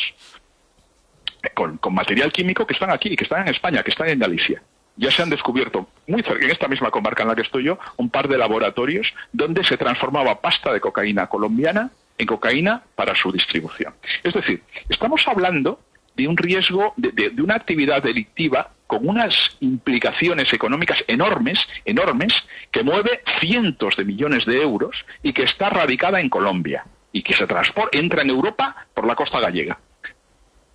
con, 1.54 1.78
con 1.78 1.94
material 1.94 2.30
químico 2.30 2.66
que 2.66 2.74
están 2.74 2.90
aquí, 2.90 3.16
que 3.16 3.24
están 3.24 3.48
en 3.48 3.54
España, 3.54 3.82
que 3.82 3.92
están 3.92 4.10
en 4.10 4.18
Galicia 4.18 4.62
ya 4.96 5.10
se 5.10 5.22
han 5.22 5.30
descubierto, 5.30 5.88
muy 6.06 6.22
cerca, 6.22 6.44
en 6.44 6.50
esta 6.50 6.68
misma 6.68 6.90
comarca 6.90 7.22
en 7.22 7.28
la 7.28 7.34
que 7.34 7.42
estoy 7.42 7.64
yo, 7.64 7.78
un 7.96 8.10
par 8.10 8.28
de 8.28 8.38
laboratorios 8.38 9.12
donde 9.32 9.64
se 9.64 9.76
transformaba 9.76 10.40
pasta 10.40 10.72
de 10.72 10.80
cocaína 10.80 11.26
colombiana 11.26 11.90
en 12.18 12.26
cocaína 12.26 12.82
para 12.94 13.14
su 13.14 13.32
distribución. 13.32 13.94
Es 14.22 14.34
decir, 14.34 14.62
estamos 14.88 15.26
hablando 15.26 15.80
de 16.14 16.28
un 16.28 16.36
riesgo, 16.36 16.94
de, 16.96 17.32
una 17.42 17.56
actividad 17.56 18.02
delictiva 18.02 18.70
con 18.86 19.08
unas 19.08 19.34
implicaciones 19.60 20.52
económicas 20.52 21.02
enormes, 21.08 21.58
enormes, 21.84 22.32
que 22.70 22.84
mueve 22.84 23.22
cientos 23.40 23.96
de 23.96 24.04
millones 24.04 24.44
de 24.46 24.62
euros 24.62 25.04
y 25.22 25.32
que 25.32 25.42
está 25.42 25.70
radicada 25.70 26.20
en 26.20 26.28
Colombia 26.28 26.84
y 27.10 27.22
que 27.22 27.34
se 27.34 27.46
transporta, 27.46 27.96
entra 27.98 28.22
en 28.22 28.30
Europa 28.30 28.86
por 28.94 29.06
la 29.06 29.14
costa 29.14 29.40
gallega. 29.40 29.78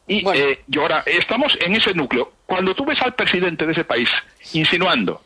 Y, 0.10 0.28
eh, 0.28 0.60
ahora, 0.78 1.04
estamos 1.06 1.56
en 1.62 1.75
ese 1.75 1.94
núcleo. 1.94 2.34
Cuando 2.48 2.74
tú 2.74 2.84
ves 2.84 3.00
al 3.01 3.13
presidente 3.13 3.66
de 3.66 3.74
ese 3.74 3.84
país 3.84 4.10
insinuando, 4.54 5.22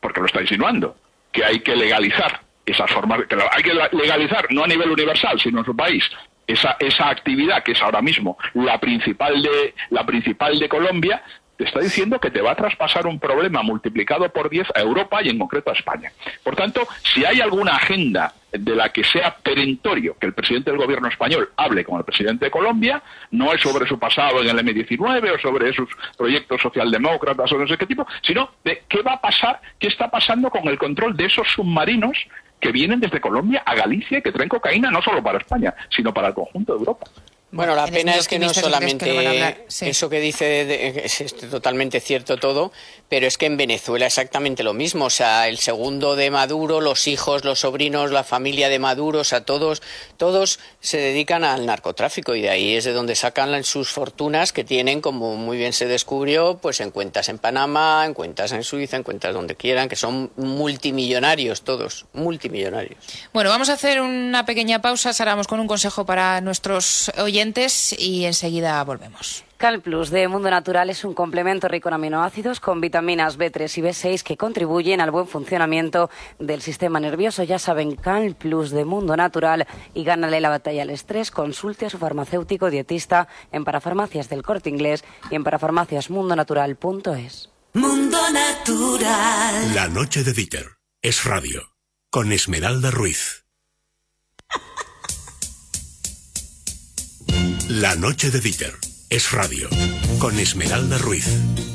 porque 0.00 0.20
lo 0.20 0.26
está 0.26 0.40
insinuando, 0.40 0.96
que 1.32 1.44
hay 1.44 1.58
que 1.58 1.74
legalizar 1.74 2.40
esas 2.64 2.88
formas, 2.92 3.26
que 3.28 3.34
hay 3.34 3.62
que 3.64 3.74
legalizar 3.74 4.46
no 4.50 4.62
a 4.62 4.68
nivel 4.68 4.92
universal, 4.92 5.38
sino 5.40 5.58
en 5.58 5.64
su 5.64 5.74
país, 5.74 6.08
esa, 6.46 6.76
esa 6.78 7.10
actividad 7.10 7.64
que 7.64 7.72
es 7.72 7.82
ahora 7.82 8.00
mismo 8.00 8.38
la 8.54 8.78
principal 8.78 9.42
de, 9.42 9.74
la 9.90 10.06
principal 10.06 10.60
de 10.60 10.68
Colombia, 10.68 11.20
te 11.56 11.64
está 11.64 11.80
diciendo 11.80 12.18
que 12.18 12.30
te 12.30 12.40
va 12.40 12.52
a 12.52 12.56
traspasar 12.56 13.06
un 13.06 13.18
problema 13.18 13.62
multiplicado 13.62 14.28
por 14.30 14.50
10 14.50 14.68
a 14.74 14.80
Europa 14.80 15.22
y 15.22 15.28
en 15.28 15.38
concreto 15.38 15.70
a 15.70 15.74
España. 15.74 16.12
Por 16.42 16.56
tanto, 16.56 16.86
si 17.02 17.24
hay 17.24 17.40
alguna 17.40 17.76
agenda 17.76 18.34
de 18.50 18.76
la 18.76 18.90
que 18.90 19.02
sea 19.02 19.36
perentorio 19.36 20.16
que 20.18 20.26
el 20.26 20.32
presidente 20.32 20.70
del 20.70 20.78
gobierno 20.78 21.08
español 21.08 21.50
hable 21.56 21.84
con 21.84 21.98
el 21.98 22.04
presidente 22.04 22.46
de 22.46 22.50
Colombia, 22.50 23.02
no 23.32 23.52
es 23.52 23.60
sobre 23.60 23.86
su 23.86 23.98
pasado 23.98 24.42
en 24.42 24.48
el 24.48 24.58
M19 24.58 25.34
o 25.34 25.38
sobre 25.38 25.72
sus 25.72 25.88
proyectos 26.16 26.60
socialdemócratas 26.60 27.50
o 27.52 27.58
no 27.58 27.66
sé 27.66 27.76
qué 27.76 27.86
tipo, 27.86 28.06
sino 28.22 28.50
de 28.64 28.84
qué 28.88 29.02
va 29.02 29.14
a 29.14 29.20
pasar, 29.20 29.60
qué 29.78 29.88
está 29.88 30.10
pasando 30.10 30.50
con 30.50 30.68
el 30.68 30.78
control 30.78 31.16
de 31.16 31.26
esos 31.26 31.48
submarinos 31.48 32.16
que 32.60 32.72
vienen 32.72 33.00
desde 33.00 33.20
Colombia 33.20 33.62
a 33.66 33.74
Galicia 33.74 34.18
y 34.18 34.22
que 34.22 34.32
traen 34.32 34.48
cocaína 34.48 34.90
no 34.90 35.02
solo 35.02 35.22
para 35.22 35.38
España, 35.38 35.74
sino 35.90 36.14
para 36.14 36.28
el 36.28 36.34
conjunto 36.34 36.74
de 36.74 36.78
Europa. 36.78 37.06
Bueno, 37.54 37.76
la 37.76 37.86
pena 37.86 38.16
es 38.16 38.26
que 38.26 38.40
no 38.40 38.52
solamente 38.52 39.64
eso 39.68 40.10
que 40.10 40.18
dice 40.18 41.04
es, 41.04 41.36
totalmente 41.36 42.00
cierto 42.00 42.36
todo, 42.36 42.72
pero 43.08 43.28
es 43.28 43.38
que 43.38 43.46
en 43.46 43.56
Venezuela 43.56 44.06
exactamente 44.06 44.64
lo 44.64 44.74
mismo. 44.74 45.04
O 45.04 45.10
sea, 45.10 45.46
el 45.46 45.58
segundo 45.58 46.16
de 46.16 46.30
Maduro, 46.32 46.80
los 46.80 47.06
hijos, 47.06 47.44
los 47.44 47.60
sobrinos, 47.60 48.10
la 48.10 48.24
familia 48.24 48.68
de 48.68 48.80
Maduro, 48.80 49.20
o 49.20 49.24
sea, 49.24 49.44
todos, 49.44 49.82
todos 50.16 50.58
se 50.80 50.98
dedican 50.98 51.44
al 51.44 51.64
narcotráfico 51.64 52.34
y 52.34 52.42
de 52.42 52.50
ahí 52.50 52.74
es 52.74 52.84
de 52.84 52.92
donde 52.92 53.14
sacan 53.14 53.62
sus 53.62 53.90
fortunas 53.90 54.52
que 54.52 54.64
tienen, 54.64 55.00
como 55.00 55.36
muy 55.36 55.56
bien 55.56 55.72
se 55.72 55.86
descubrió, 55.86 56.58
pues 56.60 56.80
en 56.80 56.90
cuentas 56.90 57.28
en 57.28 57.38
Panamá, 57.38 58.04
en 58.04 58.14
cuentas 58.14 58.50
en 58.50 58.64
Suiza, 58.64 58.96
en 58.96 59.04
cuentas 59.04 59.32
donde 59.32 59.54
quieran, 59.54 59.88
que 59.88 59.96
son 59.96 60.32
multimillonarios 60.36 61.62
todos, 61.62 62.06
multimillonarios. 62.14 62.98
Bueno, 63.32 63.50
vamos 63.50 63.68
a 63.68 63.74
hacer 63.74 64.00
una 64.00 64.44
pequeña 64.44 64.82
pausa, 64.82 65.12
Saramos 65.12 65.46
con 65.46 65.60
un 65.60 65.68
consejo 65.68 66.04
para 66.04 66.40
nuestros 66.40 67.12
oyentes 67.18 67.43
y 67.98 68.24
enseguida 68.24 68.82
volvemos. 68.84 69.44
Cal 69.58 69.80
Plus 69.80 70.10
de 70.10 70.28
Mundo 70.28 70.50
Natural 70.50 70.88
es 70.90 71.04
un 71.04 71.14
complemento 71.14 71.68
rico 71.68 71.88
en 71.88 71.94
aminoácidos 71.94 72.60
con 72.60 72.80
vitaminas 72.80 73.38
B3 73.38 73.78
y 73.78 73.82
B6 73.82 74.22
que 74.22 74.36
contribuyen 74.36 75.00
al 75.00 75.10
buen 75.10 75.26
funcionamiento 75.26 76.10
del 76.38 76.62
sistema 76.62 77.00
nervioso. 77.00 77.42
Ya 77.42 77.58
saben, 77.58 77.96
Cal 77.96 78.34
Plus 78.34 78.70
de 78.70 78.84
Mundo 78.84 79.16
Natural 79.16 79.66
y 79.94 80.04
gánale 80.04 80.40
la 80.40 80.48
batalla 80.48 80.82
al 80.82 80.90
estrés. 80.90 81.30
Consulte 81.30 81.86
a 81.86 81.90
su 81.90 81.98
farmacéutico 81.98 82.70
dietista 82.70 83.28
en 83.52 83.64
parafarmacias 83.64 84.28
del 84.28 84.42
corte 84.42 84.70
inglés 84.70 85.04
y 85.30 85.34
en 85.34 85.44
parafarmaciasmundonatural.es. 85.44 87.50
Mundo 87.74 88.18
Natural. 88.32 89.74
La 89.74 89.88
noche 89.88 90.24
de 90.24 90.32
Dieter 90.32 90.78
es 91.02 91.24
radio 91.24 91.74
con 92.10 92.32
Esmeralda 92.32 92.90
Ruiz. 92.90 93.43
La 97.68 97.94
noche 97.94 98.30
de 98.30 98.40
Dieter 98.40 98.76
es 99.08 99.32
radio 99.32 99.70
con 100.18 100.38
Esmeralda 100.38 100.98
Ruiz. 100.98 101.24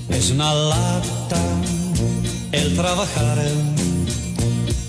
Es 0.09 0.29
una 0.29 0.53
lata 0.53 1.41
el 2.51 2.75
trabajar. 2.75 3.39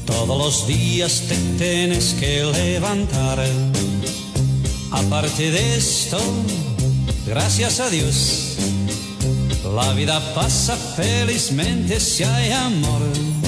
Todos 0.04 0.38
los 0.38 0.66
días 0.66 1.22
te 1.26 1.36
tienes 1.56 2.14
que 2.20 2.44
levantar. 2.44 3.42
Aparte 4.90 5.50
de 5.50 5.76
esto, 5.78 6.18
gracias 7.26 7.80
a 7.80 7.88
Dios, 7.88 8.56
la 9.74 9.94
vida 9.94 10.34
pasa 10.34 10.76
felizmente 10.76 11.98
si 11.98 12.24
hay 12.24 12.52
amor. 12.52 13.39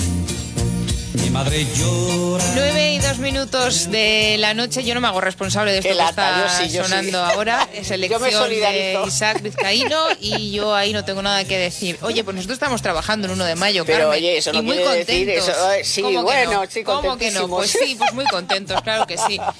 Mi 1.15 1.29
madre 1.31 1.67
llora. 1.77 2.45
Nueve 2.55 2.95
y 2.95 2.99
dos 2.99 3.19
minutos 3.19 3.91
de 3.91 4.37
la 4.39 4.55
noche. 4.55 4.83
Yo 4.83 4.95
no 4.95 5.01
me 5.01 5.09
hago 5.09 5.21
responsable 5.21 5.73
de 5.73 5.79
esto 5.79 5.95
que 5.97 6.03
está 6.05 6.59
sonando 6.83 7.23
ahora. 7.23 7.69
Es 7.75 7.91
elección 7.91 8.49
de 8.49 8.99
Isaac 9.07 9.43
Vizcaíno 9.43 10.07
y 10.21 10.53
yo 10.53 10.75
ahí 10.75 10.93
no 10.93 11.05
tengo 11.05 11.21
nada 11.23 11.45
que 11.45 11.59
decir. 11.59 11.99
Oye, 12.03 12.25
pues 12.25 12.35
nosotros 12.37 12.57
estamos 12.57 12.81
trabajando 12.83 13.27
el 13.27 13.33
1 13.35 13.45
de 13.45 13.55
mayo, 13.57 13.85
Pero 13.85 14.05
Carmen, 14.05 14.19
oye, 14.19 14.39
eso 14.39 14.53
no 14.53 14.61
y 14.61 14.63
muy 14.63 14.77
quiere 14.77 14.91
contentos. 14.99 15.07
decir 15.07 15.31
eso. 15.31 15.53
Sí, 15.85 16.03
bueno, 16.03 16.63
sí, 16.69 16.83
¿Cómo 16.83 17.17
que 17.17 17.31
no? 17.31 17.49
Pues 17.49 17.71
sí, 17.71 17.95
pues 17.99 18.13
muy 18.15 18.25
contentos, 18.27 18.81
claro 18.83 19.07
que 19.07 19.19
sí. 19.19 19.39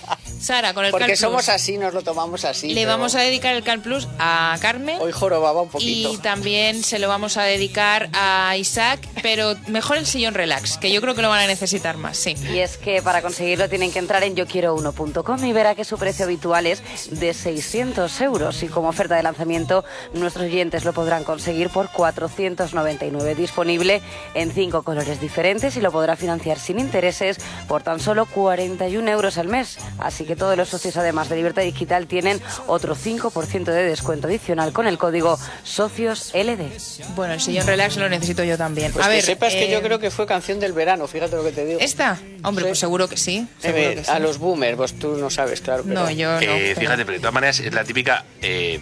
Sara, 0.43 0.75
con 0.75 0.85
el 0.85 0.91
Porque 0.91 1.07
Cal 1.09 1.17
somos 1.17 1.45
Plus, 1.45 1.55
así, 1.55 1.79
nos 1.79 1.95
lo 1.95 2.03
tomamos 2.03 2.45
así. 2.45 2.75
Le 2.75 2.85
vamos 2.85 3.15
a 3.15 3.21
dedicar 3.21 3.55
el 3.55 3.63
Cal 3.63 3.81
Plus 3.81 4.09
a 4.19 4.57
Carmen. 4.61 4.99
Hoy 5.01 5.13
jorobaba 5.13 5.63
un 5.63 5.69
poquito. 5.69 6.13
Y 6.13 6.17
también 6.19 6.83
se 6.83 6.99
lo 6.99 7.09
vamos 7.09 7.37
a 7.37 7.45
dedicar 7.45 8.11
a 8.13 8.57
Isaac, 8.57 9.09
pero 9.23 9.55
mejor 9.69 9.99
el 9.99 10.07
sillón 10.07 10.35
relax, 10.35 10.79
que 10.79 10.91
yo 10.93 11.01
creo 11.01 11.15
que 11.15 11.23
lo 11.23 11.29
van 11.29 11.45
a 11.45 11.47
necesitar 11.47 11.97
más, 11.97 12.17
sí. 12.19 12.35
Y 12.53 12.59
es 12.59 12.77
que 12.77 13.03
para 13.03 13.23
conseguirlo 13.23 13.69
tienen 13.69 13.93
que 13.93 14.01
entrar 14.01 14.25
en 14.25 14.35
yoquiero1.com 14.35 15.45
y 15.45 15.53
verá 15.53 15.77
que 15.77 15.85
su 15.85 15.97
precio 15.97 16.25
habitual 16.25 16.67
es 16.67 16.83
de 17.11 17.35
600 17.35 18.21
euros. 18.21 18.63
Y 18.65 18.67
como 18.67 18.89
oferta 18.89 19.15
de 19.15 19.23
lanzamiento, 19.23 19.85
nuestros 20.13 20.47
oyentes 20.47 20.85
lo 20.85 20.93
podrán 20.93 21.23
conseguir 21.23 21.71
por 21.71 21.89
499. 21.91 23.37
Disponible 23.37 24.03
en 24.35 24.51
cinco 24.51 24.83
colores 24.83 25.21
diferentes 25.21 25.77
y 25.77 25.81
lo 25.81 25.93
podrá 25.93 26.17
financiar 26.17 26.59
sin 26.59 26.81
intereses 26.81 27.39
por 27.69 27.85
tan 27.85 28.01
solo 28.01 28.27
41 28.27 29.09
euros 29.09 29.39
al 29.39 29.47
mes. 29.47 29.79
Así 29.99 30.25
que 30.25 30.32
todos 30.37 30.57
los 30.57 30.69
socios, 30.69 30.97
además 30.97 31.29
de 31.29 31.37
Libertad 31.37 31.63
Digital, 31.63 32.07
tienen 32.07 32.41
otro 32.67 32.95
5% 32.97 33.65
de 33.65 33.85
descuento 33.85 34.27
adicional 34.27 34.73
con 34.73 34.87
el 34.87 34.99
código 34.99 35.39
socios 35.63 36.33
LD. 36.35 36.71
Bueno, 37.15 37.35
el 37.35 37.41
sillón 37.41 37.67
relax 37.67 37.97
lo 37.97 38.09
necesito 38.09 38.45
yo 38.45 38.57
también. 38.59 38.93
Pues 38.93 39.05
a 39.05 39.09
que 39.09 39.15
ver, 39.17 39.25
sepas 39.25 39.53
que 39.53 39.65
eh, 39.67 39.71
yo 39.73 39.83
creo 39.83 39.99
que 39.99 40.11
fue 40.11 40.27
canción 40.27 40.61
del 40.61 40.73
verano, 40.73 41.07
fíjate 41.07 41.37
lo 41.37 41.45
que 41.45 41.53
te 41.53 41.65
digo. 41.65 41.81
¿Esta? 41.81 42.19
Hombre, 42.45 42.65
Sí. 42.65 42.69
pues 42.71 42.79
seguro 42.79 43.09
que 43.09 43.17
sí. 43.17 43.47
Seguro 43.61 43.91
que 43.95 44.05
sí. 44.05 44.11
a 44.11 44.19
los 44.19 44.39
boomers, 44.39 44.77
pues 44.77 44.99
tú 44.99 45.17
no 45.17 45.31
sabes, 45.31 45.61
claro. 45.61 45.83
pero- 45.87 46.01
No, 46.01 46.11
yo 46.11 46.33
no. 46.33 46.41
Eh, 46.41 46.73
pero- 46.75 46.81
fíjate, 46.81 47.05
pero 47.05 47.13
de 47.15 47.19
todas 47.21 47.35
maneras 47.35 47.61
es 47.61 47.73
la 47.73 47.85
típica 47.85 48.25
eh, 48.41 48.81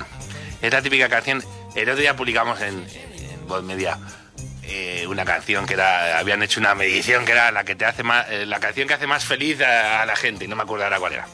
es 0.63 0.73
la 0.73 0.83
típica 0.83 1.09
canción. 1.09 1.43
El 1.75 1.89
otro 1.89 2.01
día 2.01 2.17
publicamos 2.17 2.61
en, 2.61 2.85
en 2.85 3.47
Voz 3.49 3.63
Media 3.63 3.99
eh, 4.65 5.07
una 5.09 5.25
canción 5.25 5.67
que 5.67 5.75
era 5.75 6.19
habían 6.19 6.43
hecho 6.43 6.61
una 6.61 6.75
medición 6.75 7.25
que 7.25 7.33
era 7.33 7.51
la 7.51 7.65
que 7.65 7.75
te 7.75 7.85
hace 7.85 8.03
más 8.03 8.27
eh, 8.31 8.47
la 8.47 8.61
canción 8.61 8.87
que 8.87 8.95
hace 8.95 9.07
más 9.07 9.25
feliz 9.25 9.61
a, 9.61 10.03
a 10.03 10.07
la 10.07 10.17
gente 10.17 10.45
y 10.45 10.49
no 10.49 10.57
me 10.57 10.63
acuerdo 10.63 10.85
ahora 10.85 10.99
cuál 11.01 11.13
era. 11.15 11.27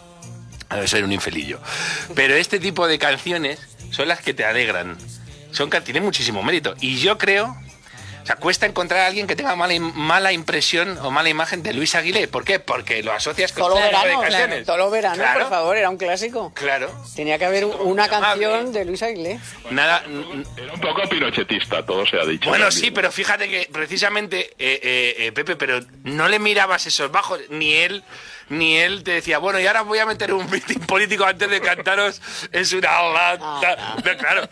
Debe 0.70 0.88
ser 0.88 1.04
un 1.04 1.12
infelillo. 1.12 1.60
Pero 2.14 2.34
este 2.34 2.58
tipo 2.58 2.86
de 2.88 2.98
canciones 2.98 3.58
son 3.92 4.08
las 4.08 4.20
que 4.20 4.34
te 4.34 4.44
alegran. 4.44 4.96
Son 5.52 5.70
que 5.70 5.80
tienen 5.80 6.02
muchísimo 6.04 6.42
mérito 6.42 6.74
y 6.80 6.98
yo 6.98 7.16
creo 7.16 7.56
O 8.22 8.26
sea, 8.26 8.34
cuesta 8.34 8.66
encontrar 8.66 9.02
a 9.02 9.06
alguien 9.06 9.28
que 9.28 9.36
tenga 9.36 9.54
mala, 9.54 9.72
im- 9.72 9.92
mala 9.94 10.32
impresión 10.32 10.98
o 11.02 11.12
mala 11.12 11.28
imagen 11.28 11.62
de 11.62 11.72
Luis 11.72 11.94
Aguilé. 11.94 12.26
¿Por 12.26 12.42
qué? 12.44 12.58
Porque 12.58 13.00
lo 13.04 13.12
asocias 13.12 13.52
con 13.52 13.62
Todo 13.62 13.78
este 13.78 13.88
tipo 13.90 14.00
de 14.00 14.06
verano, 14.08 14.20
canciones. 14.22 14.66
todo 14.66 14.90
verano, 14.90 15.14
Claro, 15.22 15.40
por 15.42 15.48
favor, 15.50 15.76
era 15.76 15.88
un 15.88 15.96
clásico. 15.96 16.52
Claro. 16.52 16.90
Tenía 17.14 17.38
que 17.38 17.44
haber 17.44 17.64
una 17.66 18.08
canción 18.08 18.72
de 18.72 18.84
Luis 18.84 19.00
Aguilé. 19.04 19.38
Nada. 19.70 20.02
Era 20.56 20.72
un 20.74 20.80
poco 20.80 21.08
pinochetista, 21.08 21.86
todo 21.86 22.04
se 22.04 22.18
ha 22.20 22.24
dicho. 22.26 22.48
Bueno, 22.48 22.72
sí, 22.72 22.90
pero 22.90 23.12
fíjate 23.12 23.48
que 23.48 23.68
precisamente, 23.72 24.50
eh, 24.58 24.80
eh, 24.82 25.14
eh, 25.26 25.32
Pepe, 25.32 25.54
pero 25.54 25.78
no 26.02 26.26
le 26.28 26.40
mirabas 26.40 26.84
esos 26.88 27.12
bajos, 27.12 27.38
ni 27.50 27.74
él, 27.74 28.02
ni 28.48 28.76
él 28.76 29.02
te 29.02 29.12
decía, 29.12 29.38
bueno, 29.38 29.58
y 29.60 29.66
ahora 29.66 29.82
voy 29.82 29.98
a 29.98 30.06
meter 30.06 30.32
un 30.32 30.48
mitin 30.50 30.80
político 30.80 31.24
antes 31.24 31.50
de 31.50 31.60
cantaros, 31.60 32.20
es 32.52 32.72
una 32.72 33.02
lata. 33.02 33.96
No, 34.04 34.16
claro, 34.18 34.48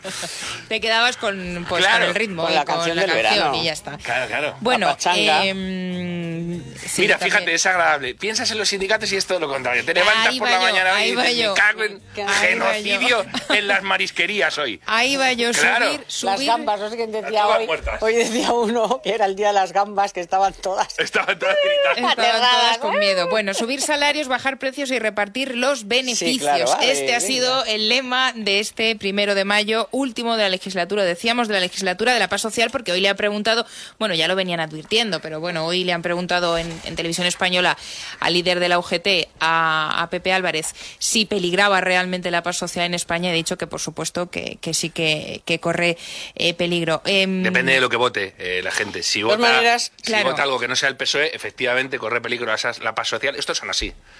Te 0.68 0.80
quedabas 0.80 1.16
con, 1.16 1.64
pues, 1.68 1.82
Claro, 1.84 2.00
con 2.00 2.08
el 2.08 2.14
ritmo 2.14 2.42
con 2.44 2.54
la 2.54 2.64
con 2.64 2.74
canción 2.76 2.96
la 2.96 3.02
del 3.02 3.10
canción 3.12 3.34
verano. 3.36 3.54
y 3.56 3.64
ya 3.64 3.72
está. 3.72 3.96
claro, 3.98 4.26
claro. 4.26 4.56
Bueno, 4.60 4.96
em, 5.14 6.62
sí, 6.76 7.02
Mira, 7.02 7.18
también. 7.18 7.32
fíjate, 7.38 7.54
es 7.54 7.66
agradable. 7.66 8.14
Piensas 8.14 8.50
en 8.50 8.58
los 8.58 8.68
sindicatos 8.68 9.12
y 9.12 9.16
es 9.16 9.26
todo 9.26 9.38
lo 9.40 9.48
contrario. 9.48 9.84
Te 9.84 9.94
levantas 9.94 10.28
Ahí 10.28 10.38
por 10.38 10.48
la 10.48 10.56
yo, 10.56 10.62
mañana 10.62 10.94
ahí 10.96 11.10
y 11.10 11.14
va 11.14 11.22
dices, 11.24 11.38
yo. 11.38 11.54
me 11.54 11.60
cago 11.60 11.82
en 11.84 12.02
genocidio 12.40 13.26
en 13.50 13.68
las 13.68 13.82
marisquerías 13.82 14.58
hoy. 14.58 14.80
Ahí 14.86 15.16
va 15.16 15.32
yo, 15.32 15.50
Claro. 15.52 15.86
subir, 15.86 16.04
subir. 16.08 16.32
Las 16.32 16.40
gambas, 16.46 16.80
no 16.80 16.90
sé 16.90 16.96
quién 16.96 17.12
decía 17.12 17.46
hoy. 17.46 17.66
muertas. 17.66 18.02
Hoy 18.02 18.14
decía 18.14 18.52
uno 18.52 19.00
que 19.02 19.14
era 19.14 19.26
el 19.26 19.36
día 19.36 19.48
de 19.48 19.52
las 19.54 19.72
gambas, 19.72 20.12
que 20.12 20.20
estaban 20.20 20.52
todas. 20.54 20.98
Estaban 20.98 21.38
todas 21.38 21.56
gritando. 21.64 22.08
Estaban 22.10 22.26
Aterradas. 22.30 22.60
todas 22.60 22.78
con 22.78 22.98
miedo. 22.98 23.28
Bueno, 23.28 23.54
subir 23.54 23.80
salarios, 23.87 24.29
bajar 24.29 24.59
precios 24.59 24.91
y 24.91 24.99
repartir 24.99 25.57
los 25.57 25.88
beneficios. 25.88 26.41
claro, 26.41 26.67
vale, 26.67 26.93
este 26.93 27.14
ha 27.14 27.21
sido 27.21 27.64
el 27.64 27.88
lema 27.88 28.33
de 28.35 28.61
este 28.61 28.97
primero 28.97 29.35
de 29.35 29.45
mayo, 29.45 29.88
último 29.93 30.37
de 30.37 30.45
la 30.45 30.49
legislatura. 30.49 31.05
Decíamos 31.05 31.49
de 31.49 31.55
la 31.55 31.61
legislatura 31.61 32.12
de 32.12 32.19
la 32.19 32.29
paz 32.29 32.43
social, 32.43 32.71
porque 32.71 32.93
hoy 32.93 33.00
le 33.00 33.09
ha 33.09 33.14
preguntado, 33.14 33.67
bueno, 33.99 34.14
ya 34.14 34.29
lo 34.29 34.37
venían 34.37 34.61
advirtiendo, 34.61 35.21
pero 35.21 35.41
bueno, 35.41 35.64
hoy 35.67 35.85
le 35.85 35.93
han 35.93 36.03
preguntado 36.03 36.59
en, 36.59 36.73
en 36.85 36.97
televisión 36.97 37.26
española 37.26 37.76
al 38.21 38.35
líder 38.35 38.61
de 38.61 38.69
la 38.69 38.79
UGT, 38.79 39.29
a, 39.41 40.03
a 40.03 40.11
Pepe 40.11 40.33
Álvarez, 40.33 40.75
si 40.99 41.25
peligraba 41.25 41.81
realmente 41.81 42.31
la 42.31 42.43
paz 42.43 42.57
social 42.57 42.87
en 42.87 42.95
España. 42.95 43.31
He 43.31 43.35
dicho 43.35 43.59
que, 43.59 43.67
por 43.67 43.81
supuesto, 43.81 44.31
que, 44.31 44.59
que 44.61 44.75
sí 44.75 44.91
que, 44.91 45.43
que 45.45 45.61
corre 45.61 45.97
eh, 46.35 46.55
peligro. 46.55 47.03
Em, 47.05 47.43
Depende 47.43 47.75
de 47.75 47.81
lo 47.81 47.88
que 47.88 47.97
vote 47.97 48.35
eh, 48.38 48.61
la 48.62 48.71
gente. 48.71 49.03
Si 49.03 49.23
vota, 49.23 49.38
maneras, 49.38 49.93
si 49.97 50.05
claro. 50.05 50.31
vota 50.31 50.43
algo 50.43 50.59
que 50.59 50.69
no 50.69 50.76
sea 50.76 50.88
el 50.88 50.97
PSOE, 50.97 51.35
efectivamente 51.35 51.99
corre 51.99 52.21
peligro 52.21 52.47
la, 52.47 52.59
la 52.83 52.95
paz 52.95 53.09
social. 53.09 53.37
Estos 53.37 53.59
son 53.59 53.69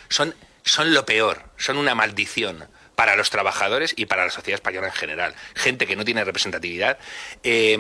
Son, 0.09 0.35
son 0.65 0.93
lo 0.95 1.05
peor. 1.07 1.43
Son 1.57 1.77
una 1.77 1.95
maldición 1.95 2.69
para 2.95 3.17
los 3.17 3.31
trabajadores 3.31 3.95
y 3.97 4.07
para 4.07 4.25
la 4.25 4.31
sociedad 4.31 4.57
española 4.57 4.87
en 4.89 4.93
general. 4.93 5.35
Gente 5.55 5.87
que 5.87 5.97
no 5.97 6.05
tiene 6.05 6.25
representatividad. 6.25 6.99
eh, 7.43 7.79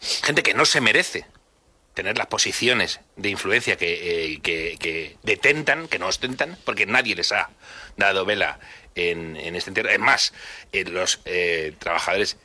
gente 0.00 0.42
que 0.42 0.52
no 0.54 0.64
se 0.64 0.80
merece 0.80 1.26
tener 1.94 2.18
las 2.18 2.26
posiciones 2.26 3.00
de 3.16 3.28
influencia 3.28 3.76
que, 3.76 4.32
eh, 4.34 4.40
que, 4.40 4.76
que 4.80 5.16
detentan, 5.22 5.86
que 5.88 5.98
no 5.98 6.06
ostentan, 6.08 6.58
porque 6.64 6.86
nadie 6.86 7.14
les 7.14 7.30
ha 7.32 7.50
dado 7.96 8.24
vela 8.24 8.58
en, 8.96 9.36
en 9.36 9.54
este 9.54 9.70
entierro. 9.70 9.90
Es 9.90 9.98
más, 10.00 10.32
eh, 10.72 10.84
los 10.84 11.20
trabajadores 11.78 12.36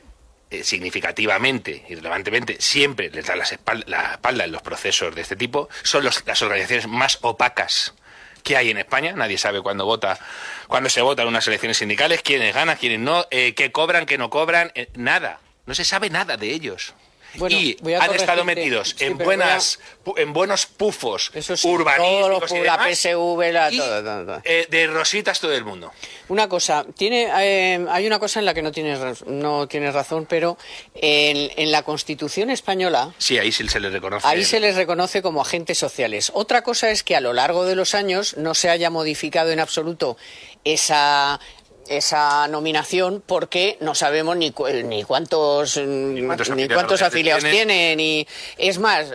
significativamente 0.61 1.83
y 1.89 1.95
relevantemente 1.95 2.57
siempre 2.59 3.09
les 3.09 3.25
dan 3.25 3.39
las 3.39 3.51
espal- 3.53 3.83
la 3.87 4.13
espalda 4.13 4.45
en 4.45 4.51
los 4.51 4.61
procesos 4.61 5.13
de 5.15 5.21
este 5.21 5.35
tipo. 5.35 5.67
Son 5.83 6.03
las 6.05 6.41
organizaciones 6.41 6.87
más 6.87 7.17
opacas 7.21 7.93
que 8.47 8.55
hay 8.55 8.71
en 8.71 8.77
España. 8.77 9.11
Nadie 9.11 9.37
sabe 9.37 9.61
cuándo 9.61 9.85
vota, 9.85 10.17
cuándo 10.69 10.89
se 10.89 11.01
votan 11.01 11.27
unas 11.27 11.45
elecciones 11.47 11.77
sindicales, 11.77 12.21
quiénes 12.21 12.55
ganan, 12.55 12.77
quiénes 12.77 12.99
no, 12.99 13.25
eh, 13.29 13.53
qué 13.53 13.73
cobran, 13.73 14.05
qué 14.05 14.17
no 14.17 14.29
cobran, 14.29 14.71
eh, 14.73 14.87
nada. 14.95 15.41
No 15.65 15.75
se 15.75 15.83
sabe 15.83 16.09
nada 16.09 16.37
de 16.37 16.53
ellos. 16.53 16.93
Bueno, 17.37 17.57
y 17.57 17.77
han 17.93 18.13
estado 18.15 18.43
metidos 18.43 18.95
Sí, 18.97 19.05
en 19.05 19.17
buenas 19.17 19.79
en 20.15 20.33
buenos 20.33 20.65
pufos 20.65 21.31
Eso 21.33 21.55
sí, 21.57 21.67
urbanísticos 21.67 22.49
todo 22.49 22.57
lo- 22.57 22.63
y 22.63 22.65
la 22.65 22.77
PSV, 22.77 23.51
la- 23.51 23.71
y, 23.71 23.77
todo, 23.77 24.03
todo, 24.03 24.25
todo. 24.25 24.41
eh, 24.45 24.67
de 24.69 24.87
rositas 24.87 25.39
todo 25.39 25.53
el 25.53 25.65
mundo. 25.65 25.91
Una 26.29 26.47
cosa, 26.49 26.85
tiene, 26.95 27.27
eh, 27.39 27.85
hay 27.89 28.07
una 28.07 28.19
cosa 28.19 28.39
en 28.39 28.45
la 28.45 28.53
que 28.53 28.61
no 28.61 28.71
tienes, 28.71 29.25
no 29.25 29.67
tienes 29.67 29.93
razón, 29.93 30.25
pero 30.29 30.57
en, 30.95 31.51
en 31.55 31.71
la 31.71 31.83
Constitución 31.83 32.49
española 32.49 33.13
Sí, 33.17 33.37
ahí 33.37 33.51
sí 33.51 33.67
se 33.67 33.79
les 33.79 33.91
reconoce. 33.91 34.27
Ahí 34.27 34.43
se 34.45 34.59
les 34.59 34.75
reconoce 34.75 35.21
como 35.21 35.41
agentes 35.41 35.77
sociales. 35.77 36.31
Otra 36.33 36.61
cosa 36.63 36.89
es 36.91 37.03
que 37.03 37.15
a 37.15 37.21
lo 37.21 37.33
largo 37.33 37.65
de 37.65 37.75
los 37.75 37.95
años 37.95 38.35
no 38.37 38.55
se 38.55 38.69
haya 38.69 38.89
modificado 38.89 39.51
en 39.51 39.59
absoluto 39.59 40.17
esa 40.63 41.39
esa 41.89 42.47
nominación 42.47 43.23
porque 43.25 43.77
no 43.81 43.95
sabemos 43.95 44.35
ni, 44.37 44.51
cu- 44.51 44.67
ni 44.67 45.03
cuántos 45.03 45.77
ni 45.77 46.25
cuántos 46.25 46.49
ni 46.49 46.63
afiliados 46.63 46.73
cuántos 46.75 46.99
tiene. 46.99 47.07
afiliados 47.07 47.43
tiene 47.43 47.95
ni 47.95 48.27
es 48.57 48.77
más 48.79 49.07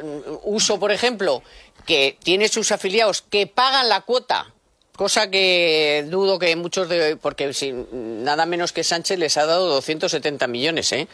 uso 0.43 0.79
por 0.81 0.93
ejemplo 0.93 1.43
que 1.87 2.17
tiene 2.23 2.49
sus 2.49 2.73
afiliados 2.73 3.23
que 3.23 3.47
pagan 3.47 3.89
la 3.89 4.03
cuota 4.03 4.53
cosa 4.97 5.31
que 5.31 6.05
dudo 6.09 6.39
que 6.39 6.55
muchos 6.57 6.89
de 6.89 7.17
porque 7.17 7.53
si, 7.55 7.73
nada 7.93 8.47
menos 8.47 8.73
que 8.73 8.85
Sánchez 8.85 9.19
les 9.19 9.37
ha 9.37 9.47
dado 9.47 9.67
270 9.69 10.47
millones 10.47 10.93
¿eh? 10.93 11.09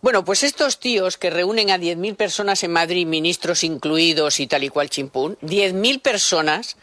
Bueno, 0.00 0.24
pues 0.24 0.44
estos 0.44 0.78
tíos 0.78 1.16
que 1.16 1.28
reúnen 1.28 1.70
a 1.72 1.76
10.000 1.76 2.14
personas 2.14 2.62
en 2.62 2.70
Madrid, 2.70 3.04
ministros 3.04 3.64
incluidos 3.64 4.38
y 4.38 4.46
tal 4.46 4.62
y 4.62 4.68
cual 4.68 4.88
chimpún, 4.90 5.36
10.000 5.42 6.00
personas, 6.00 6.76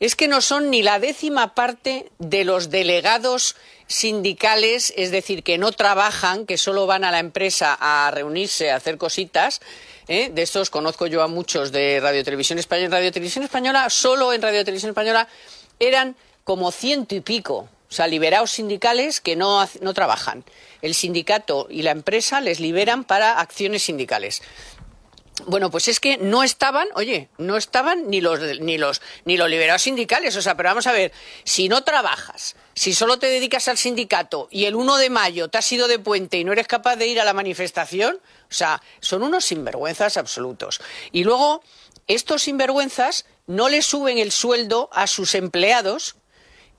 es 0.00 0.16
que 0.16 0.28
no 0.28 0.40
son 0.40 0.70
ni 0.70 0.82
la 0.82 0.98
décima 0.98 1.54
parte 1.54 2.10
de 2.18 2.44
los 2.44 2.70
delegados 2.70 3.56
sindicales, 3.86 4.92
es 4.96 5.10
decir, 5.10 5.42
que 5.42 5.58
no 5.58 5.72
trabajan, 5.72 6.46
que 6.46 6.58
solo 6.58 6.86
van 6.86 7.04
a 7.04 7.10
la 7.10 7.18
empresa 7.18 7.76
a 7.78 8.10
reunirse, 8.10 8.70
a 8.70 8.76
hacer 8.76 8.98
cositas. 8.98 9.60
¿eh? 10.08 10.30
De 10.32 10.42
estos 10.42 10.70
conozco 10.70 11.06
yo 11.06 11.22
a 11.22 11.28
muchos 11.28 11.72
de 11.72 12.00
Radio 12.00 12.24
Televisión 12.24 12.58
Española. 12.58 12.86
En 12.86 12.92
Radio 12.92 13.12
Televisión 13.12 13.44
Española, 13.44 13.88
solo 13.90 14.32
en 14.32 14.42
Radio 14.42 14.64
Televisión 14.64 14.90
Española, 14.90 15.28
eran 15.78 16.16
como 16.44 16.72
ciento 16.72 17.14
y 17.14 17.20
pico. 17.20 17.68
O 17.88 17.96
sea, 17.96 18.08
liberados 18.08 18.50
sindicales 18.50 19.20
que 19.20 19.36
no, 19.36 19.68
no 19.80 19.94
trabajan. 19.94 20.44
El 20.82 20.94
sindicato 20.94 21.68
y 21.70 21.82
la 21.82 21.92
empresa 21.92 22.40
les 22.40 22.58
liberan 22.58 23.04
para 23.04 23.38
acciones 23.38 23.84
sindicales. 23.84 24.42
Bueno, 25.46 25.70
pues 25.70 25.88
es 25.88 25.98
que 25.98 26.16
no 26.16 26.44
estaban, 26.44 26.86
oye, 26.94 27.28
no 27.38 27.56
estaban 27.56 28.08
ni 28.08 28.20
los 28.20 28.40
ni 28.60 28.78
los 28.78 29.02
ni 29.24 29.36
los 29.36 29.50
liberados 29.50 29.82
sindicales, 29.82 30.36
o 30.36 30.42
sea, 30.42 30.56
pero 30.56 30.68
vamos 30.68 30.86
a 30.86 30.92
ver, 30.92 31.12
si 31.42 31.68
no 31.68 31.82
trabajas, 31.82 32.54
si 32.74 32.94
solo 32.94 33.18
te 33.18 33.26
dedicas 33.26 33.66
al 33.66 33.76
sindicato 33.76 34.46
y 34.52 34.66
el 34.66 34.76
1 34.76 34.96
de 34.96 35.10
mayo 35.10 35.48
te 35.48 35.58
has 35.58 35.72
ido 35.72 35.88
de 35.88 35.98
puente 35.98 36.38
y 36.38 36.44
no 36.44 36.52
eres 36.52 36.68
capaz 36.68 36.96
de 36.96 37.08
ir 37.08 37.20
a 37.20 37.24
la 37.24 37.32
manifestación, 37.32 38.20
o 38.48 38.54
sea, 38.54 38.80
son 39.00 39.24
unos 39.24 39.44
sinvergüenzas 39.44 40.16
absolutos. 40.16 40.80
Y 41.10 41.24
luego 41.24 41.64
estos 42.06 42.42
sinvergüenzas 42.42 43.26
no 43.48 43.68
le 43.68 43.82
suben 43.82 44.18
el 44.18 44.30
sueldo 44.30 44.88
a 44.92 45.08
sus 45.08 45.34
empleados 45.34 46.14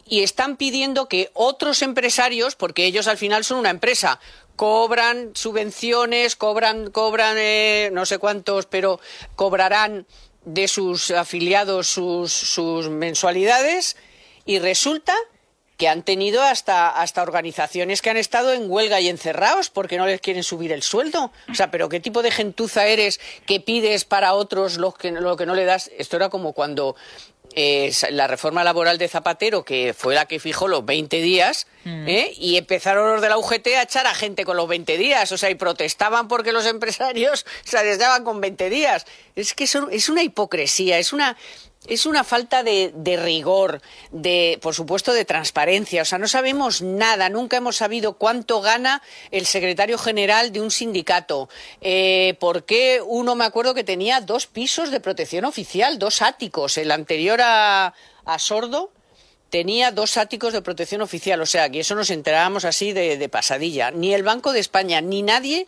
y 0.07 0.21
están 0.23 0.55
pidiendo 0.55 1.09
que 1.09 1.31
otros 1.33 1.81
empresarios, 1.81 2.55
porque 2.55 2.85
ellos 2.85 3.07
al 3.07 3.17
final 3.17 3.43
son 3.43 3.57
una 3.57 3.71
empresa, 3.71 4.19
cobran 4.55 5.31
subvenciones, 5.35 6.35
cobran, 6.35 6.91
cobran 6.91 7.37
eh, 7.37 7.89
no 7.91 8.05
sé 8.05 8.17
cuántos, 8.17 8.65
pero 8.65 8.99
cobrarán 9.35 10.05
de 10.45 10.67
sus 10.67 11.11
afiliados 11.11 11.87
sus, 11.87 12.31
sus 12.31 12.89
mensualidades 12.89 13.97
y 14.45 14.59
resulta 14.59 15.15
que 15.77 15.89
han 15.89 16.03
tenido 16.03 16.41
hasta, 16.41 16.89
hasta 16.89 17.21
organizaciones 17.21 18.01
que 18.01 18.09
han 18.09 18.17
estado 18.17 18.53
en 18.53 18.71
huelga 18.71 19.01
y 19.01 19.09
encerrados 19.09 19.69
porque 19.69 19.97
no 19.97 20.05
les 20.05 20.21
quieren 20.21 20.43
subir 20.43 20.71
el 20.71 20.83
sueldo. 20.83 21.33
O 21.49 21.55
sea, 21.55 21.69
pero 21.69 21.89
¿qué 21.89 21.99
tipo 21.99 22.21
de 22.21 22.31
gentuza 22.31 22.87
eres 22.87 23.19
que 23.45 23.59
pides 23.59 24.05
para 24.05 24.33
otros 24.33 24.77
lo 24.77 24.93
que, 24.93 25.11
lo 25.11 25.35
que 25.35 25.45
no 25.45 25.53
le 25.53 25.65
das? 25.65 25.91
Esto 25.97 26.15
era 26.15 26.29
como 26.29 26.53
cuando 26.53 26.95
eh, 27.55 27.91
la 28.11 28.27
reforma 28.27 28.63
laboral 28.63 28.97
de 28.97 29.07
Zapatero, 29.07 29.63
que 29.63 29.93
fue 29.97 30.13
la 30.13 30.25
que 30.25 30.39
fijó 30.39 30.67
los 30.67 30.85
20 30.85 31.21
días, 31.21 31.67
¿eh? 31.85 32.33
y 32.37 32.57
empezaron 32.57 33.13
los 33.13 33.21
de 33.21 33.29
la 33.29 33.37
UGT 33.37 33.67
a 33.77 33.83
echar 33.83 34.07
a 34.07 34.13
gente 34.13 34.43
con 34.43 34.57
los 34.57 34.67
20 34.67 34.97
días. 34.97 35.31
O 35.31 35.37
sea, 35.37 35.49
y 35.49 35.55
protestaban 35.55 36.27
porque 36.27 36.51
los 36.51 36.65
empresarios 36.75 37.45
se 37.63 37.81
les 37.83 37.97
daban 37.97 38.25
con 38.25 38.41
20 38.41 38.69
días. 38.69 39.05
Es 39.35 39.53
que 39.53 39.63
eso 39.63 39.89
es 39.89 40.09
una 40.09 40.21
hipocresía, 40.21 40.99
es 40.99 41.13
una 41.13 41.37
es 41.88 42.06
una 42.06 42.24
falta 42.24 42.63
de, 42.63 42.91
de 42.95 43.17
rigor, 43.17 43.82
de, 44.12 44.60
por 44.62 44.74
supuesto, 44.74 45.13
de 45.13 45.26
transparencia. 45.26 46.02
O 46.02 46.06
sea, 46.06 46.17
no 46.17 46.28
sabemos 46.28 46.82
nada, 46.82 47.30
nunca 47.30 47.58
hemos 47.58 47.78
sabido 47.78 48.13
cuánto 48.13 48.62
gana 48.62 49.02
el 49.32 49.45
secretario 49.45 49.98
general 49.98 50.52
de 50.52 50.62
un 50.62 50.71
sindicato. 50.71 51.50
Eh, 51.82 52.36
¿Por 52.39 52.65
qué 52.65 53.02
uno 53.06 53.36
me 53.36 53.45
acuerdo 53.45 53.74
que 53.74 53.84
tenía 53.84 54.21
dos 54.21 54.48
pisos 54.48 54.91
de 54.91 55.00
protección 55.00 55.45
oficial, 55.45 56.00
dos 56.00 56.21
áticos? 56.21 56.78
El 56.78 56.91
anterior 56.91 57.39
a, 57.41 57.93
a 58.26 58.39
Sordo 58.39 58.91
tenía 59.50 59.91
dos 59.91 60.17
áticos 60.17 60.52
de 60.52 60.62
protección 60.62 61.02
oficial, 61.02 61.39
o 61.39 61.45
sea, 61.45 61.69
que 61.69 61.80
eso 61.80 61.95
nos 61.95 62.10
enterábamos 62.10 62.65
así 62.65 62.91
de, 62.91 63.17
de 63.17 63.30
pasadilla. 63.30 63.91
Ni 63.91 64.13
el 64.13 64.24
Banco 64.24 64.52
de 64.52 64.60
España 64.60 65.00
ni 65.02 65.21
nadie 65.21 65.67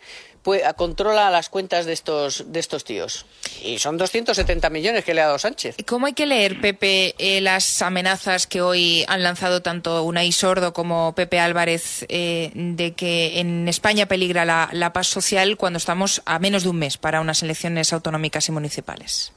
controla 0.76 1.30
las 1.30 1.50
cuentas 1.50 1.86
de 1.86 1.94
estos, 1.94 2.52
de 2.52 2.60
estos 2.60 2.84
tíos. 2.84 3.26
Y 3.64 3.80
son 3.80 3.98
270 3.98 4.70
millones 4.70 5.04
que 5.04 5.14
le 5.14 5.22
ha 5.22 5.26
dado 5.26 5.40
Sánchez. 5.40 5.78
¿Cómo 5.86 6.06
hay 6.06 6.14
que 6.14 6.26
leer, 6.26 6.60
Pepe, 6.62 7.16
eh, 7.18 7.42
las 7.42 7.82
amenazas 7.82 8.48
que 8.48 8.62
hoy 8.62 9.04
han 9.08 9.24
lanzado 9.24 9.62
tanto 9.62 10.04
Unai 10.04 10.32
Sordo 10.32 10.74
como 10.74 11.14
Pepe 11.16 11.40
Álvarez 11.40 12.06
eh, 12.10 12.52
de 12.54 12.94
que 12.94 13.40
en 13.40 13.68
España 13.68 14.06
peligra 14.06 14.46
la, 14.46 14.70
la 14.72 14.94
paz 14.94 15.08
social 15.08 15.58
cuando 15.58 15.78
estamos 15.78 16.22
a 16.26 16.40
menos 16.40 16.64
de 16.64 16.70
un 16.70 16.80
mes 16.80 16.98
para 16.98 17.22
unas 17.22 17.44
elecciones 17.44 17.92
autonómicas 17.94 18.48
y 18.48 18.52
municipales? 18.52 19.34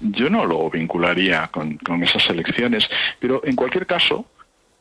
Yo 0.00 0.30
no 0.30 0.46
lo 0.46 0.70
vincularía 0.70 1.48
con, 1.48 1.76
con 1.76 2.02
esas 2.02 2.28
elecciones, 2.30 2.88
pero 3.18 3.42
en 3.44 3.54
cualquier 3.54 3.86
caso, 3.86 4.24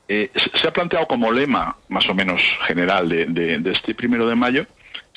eh, 0.08 0.32
se 0.60 0.68
ha 0.68 0.72
planteado 0.72 1.06
como 1.08 1.32
lema 1.32 1.78
más 1.89 2.08
o 2.10 2.15
menos 2.15 2.42
general 2.65 3.10
de, 3.10 3.26
de, 3.26 3.60
de 3.60 3.72
este 3.72 3.94
primero 3.94 4.28
de 4.28 4.36
mayo 4.36 4.65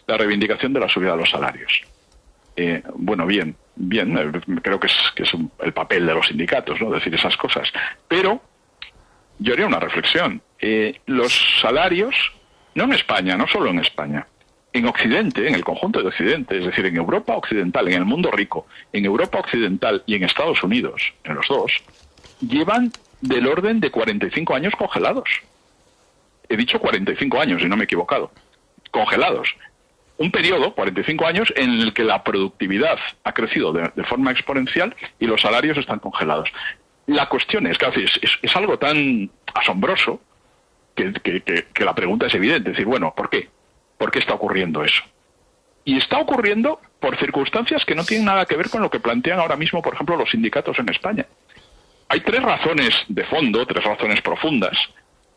la 0.06 0.16
reivindicación 0.16 0.72
de 0.72 0.80
la 0.80 0.88
subida 0.88 1.12
de 1.12 1.18
los 1.18 1.30
salarios. 1.30 1.82
Eh, 2.56 2.82
bueno, 2.94 3.26
bien, 3.26 3.56
bien, 3.76 4.16
eh, 4.18 4.30
creo 4.62 4.78
que 4.78 4.86
es, 4.86 4.96
que 5.14 5.22
es 5.22 5.34
un, 5.34 5.50
el 5.60 5.72
papel 5.72 6.06
de 6.06 6.14
los 6.14 6.26
sindicatos, 6.26 6.80
¿no? 6.80 6.90
Decir 6.90 7.14
esas 7.14 7.36
cosas. 7.36 7.68
Pero 8.08 8.42
yo 9.38 9.54
haría 9.54 9.66
una 9.66 9.80
reflexión. 9.80 10.42
Eh, 10.58 11.00
los 11.06 11.60
salarios, 11.60 12.14
no 12.74 12.84
en 12.84 12.92
España, 12.92 13.36
no 13.36 13.46
solo 13.46 13.70
en 13.70 13.78
España, 13.78 14.26
en 14.72 14.86
Occidente, 14.86 15.46
en 15.46 15.54
el 15.54 15.64
conjunto 15.64 16.00
de 16.00 16.08
Occidente, 16.08 16.58
es 16.58 16.66
decir, 16.66 16.86
en 16.86 16.96
Europa 16.96 17.36
Occidental, 17.36 17.88
en 17.88 17.94
el 17.94 18.04
mundo 18.04 18.30
rico, 18.30 18.66
en 18.92 19.04
Europa 19.04 19.38
Occidental 19.40 20.02
y 20.06 20.14
en 20.14 20.24
Estados 20.24 20.62
Unidos, 20.62 21.12
en 21.24 21.34
los 21.34 21.46
dos, 21.48 21.72
llevan 22.40 22.90
del 23.20 23.46
orden 23.46 23.80
de 23.80 23.90
45 23.90 24.54
años 24.54 24.74
congelados. 24.76 25.28
He 26.48 26.56
dicho 26.56 26.78
45 26.78 27.40
años, 27.40 27.62
y 27.62 27.66
no 27.66 27.76
me 27.76 27.82
he 27.82 27.84
equivocado. 27.84 28.30
Congelados 28.90 29.54
un 30.18 30.31
periodo, 30.31 30.75
45 30.75 31.27
años, 31.27 31.53
en 31.57 31.81
el 31.81 31.92
que 31.92 32.05
la 32.05 32.22
productividad 32.22 32.98
ha 33.25 33.33
crecido 33.33 33.72
de, 33.72 33.90
forma 34.05 34.31
exponencial 34.31 34.94
y 35.18 35.27
los 35.27 35.40
salarios 35.40 35.79
están 35.79 35.98
congelados. 35.98 36.48
La 37.07 37.29
cuestión 37.29 37.66
es 37.66 37.79
que 37.79 37.87
es, 38.42 38.57
algo 38.57 38.79
tan 38.79 39.31
asombroso 39.55 40.20
que, 40.94 41.12
que, 41.14 41.40
que, 41.40 41.66
que, 41.72 41.85
la 41.85 41.94
pregunta 41.94 42.27
es 42.27 42.35
evidente. 42.35 42.70
Es 42.70 42.77
decir, 42.77 42.87
bueno, 42.87 43.12
¿por 43.16 43.29
qué? 43.29 43.48
¿Por 43.98 44.11
qué 44.11 44.20
está 44.20 44.35
ocurriendo 44.35 44.85
eso? 44.85 45.03
Y 45.85 45.96
está 45.96 46.18
ocurriendo 46.18 46.81
por 47.01 47.18
circunstancias 47.18 47.85
que 47.85 47.96
no 47.96 48.05
tienen 48.05 48.27
nada 48.27 48.46
que 48.46 48.57
ver 48.57 48.70
con 48.70 48.83
lo 48.83 48.90
que 48.90 49.01
plantean 49.01 49.40
ahora 49.40 49.57
mismo, 49.57 49.83
por 49.83 49.94
ejemplo, 49.94 50.16
los 50.16 50.31
sindicatos 50.31 50.79
en 50.79 50.88
España. 50.88 51.27
Hay 52.09 52.20
tres 52.20 52.42
razones 52.42 52.94
de 53.09 53.25
fondo, 53.25 53.66
tres 53.66 53.83
razones 53.83 54.20
profundas, 54.20 54.77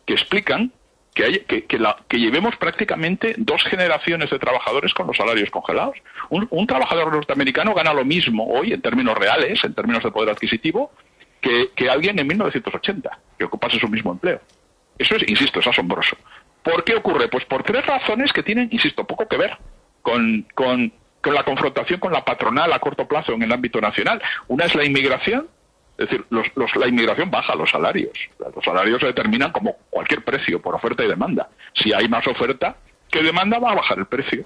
que 0.05 0.13
explican 0.13 0.71
que, 1.15 1.23
hay, 1.23 1.39
que, 1.39 1.79
la, 1.79 1.97
que, 2.09 2.17
llevemos 2.17 2.57
prácticamente 2.57 3.35
dos 3.37 3.63
generaciones 3.63 4.29
de 4.29 4.37
trabajadores 4.37 4.93
con 4.93 5.07
los 5.07 5.15
salarios 5.15 5.49
congelados. 5.49 5.95
Un, 6.29 6.45
un, 6.51 6.67
trabajador 6.67 7.11
norteamericano 7.11 7.73
gana 7.73 7.93
lo 7.93 8.03
mismo 8.03 8.45
hoy 8.45 8.73
en 8.73 8.81
términos 8.81 9.17
reales, 9.17 9.63
en 9.63 9.73
términos 9.73 10.03
de 10.03 10.11
poder 10.11 10.29
adquisitivo, 10.29 10.91
que, 11.41 11.89
alguien 11.89 12.19
en 12.19 12.27
1980, 12.27 13.19
que 13.37 13.45
ocupase 13.45 13.79
su 13.79 13.87
mismo 13.87 14.11
empleo. 14.11 14.41
Eso 14.97 15.15
es, 15.15 15.27
insisto, 15.27 15.61
es 15.61 15.67
asombroso. 15.67 16.17
¿Por 16.61 16.83
qué 16.83 16.95
ocurre? 16.95 17.29
Pues 17.29 17.45
por 17.45 17.63
tres 17.63 17.85
razones 17.85 18.33
que 18.33 18.43
tienen, 18.43 18.67
insisto, 18.71 19.05
poco 19.05 19.27
que 19.27 19.37
ver 19.37 19.57
con 20.01 20.45
la 21.23 21.43
confrontación 21.43 21.99
con 21.99 22.11
la 22.11 22.25
patronal 22.25 22.73
a 22.73 22.79
corto 22.79 23.07
plazo 23.07 23.33
en 23.33 23.43
el 23.43 23.51
ámbito 23.53 23.79
nacional. 23.79 24.21
Una 24.47 24.65
es 24.65 24.75
la 24.75 24.83
inmigración, 24.83 25.47
es 25.97 26.09
decir, 26.09 26.25
los, 26.29 26.45
los, 26.55 26.75
la 26.75 26.87
inmigración 26.87 27.31
baja 27.31 27.55
los 27.55 27.69
salarios. 27.69 28.11
Los 28.39 28.63
salarios 28.63 28.99
se 28.99 29.07
determinan 29.07 29.51
como 29.51 29.77
cualquier 29.89 30.23
precio, 30.23 30.61
por 30.61 30.75
oferta 30.75 31.03
y 31.03 31.07
demanda. 31.07 31.49
Si 31.73 31.93
hay 31.93 32.09
más 32.09 32.27
oferta 32.27 32.75
que 33.09 33.23
demanda, 33.23 33.59
va 33.59 33.71
a 33.71 33.75
bajar 33.75 33.99
el 33.99 34.05
precio. 34.05 34.45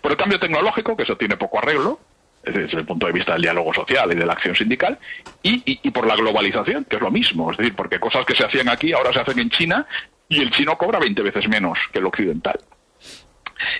Por 0.00 0.10
el 0.10 0.16
cambio 0.16 0.40
tecnológico, 0.40 0.96
que 0.96 1.04
eso 1.04 1.16
tiene 1.16 1.36
poco 1.36 1.58
arreglo, 1.58 2.00
desde 2.42 2.76
el 2.76 2.84
punto 2.84 3.06
de 3.06 3.12
vista 3.12 3.34
del 3.34 3.42
diálogo 3.42 3.72
social 3.72 4.10
y 4.12 4.16
de 4.16 4.26
la 4.26 4.32
acción 4.32 4.56
sindical, 4.56 4.98
y, 5.42 5.62
y, 5.70 5.80
y, 5.84 5.90
por 5.90 6.08
la 6.08 6.16
globalización, 6.16 6.84
que 6.86 6.96
es 6.96 7.02
lo 7.02 7.10
mismo. 7.12 7.52
Es 7.52 7.58
decir, 7.58 7.76
porque 7.76 8.00
cosas 8.00 8.26
que 8.26 8.34
se 8.34 8.44
hacían 8.44 8.68
aquí 8.68 8.92
ahora 8.92 9.12
se 9.12 9.20
hacen 9.20 9.38
en 9.38 9.50
China 9.50 9.86
y 10.28 10.40
el 10.40 10.50
chino 10.50 10.76
cobra 10.76 10.98
20 10.98 11.22
veces 11.22 11.48
menos 11.48 11.78
que 11.92 12.00
el 12.00 12.06
occidental. 12.06 12.58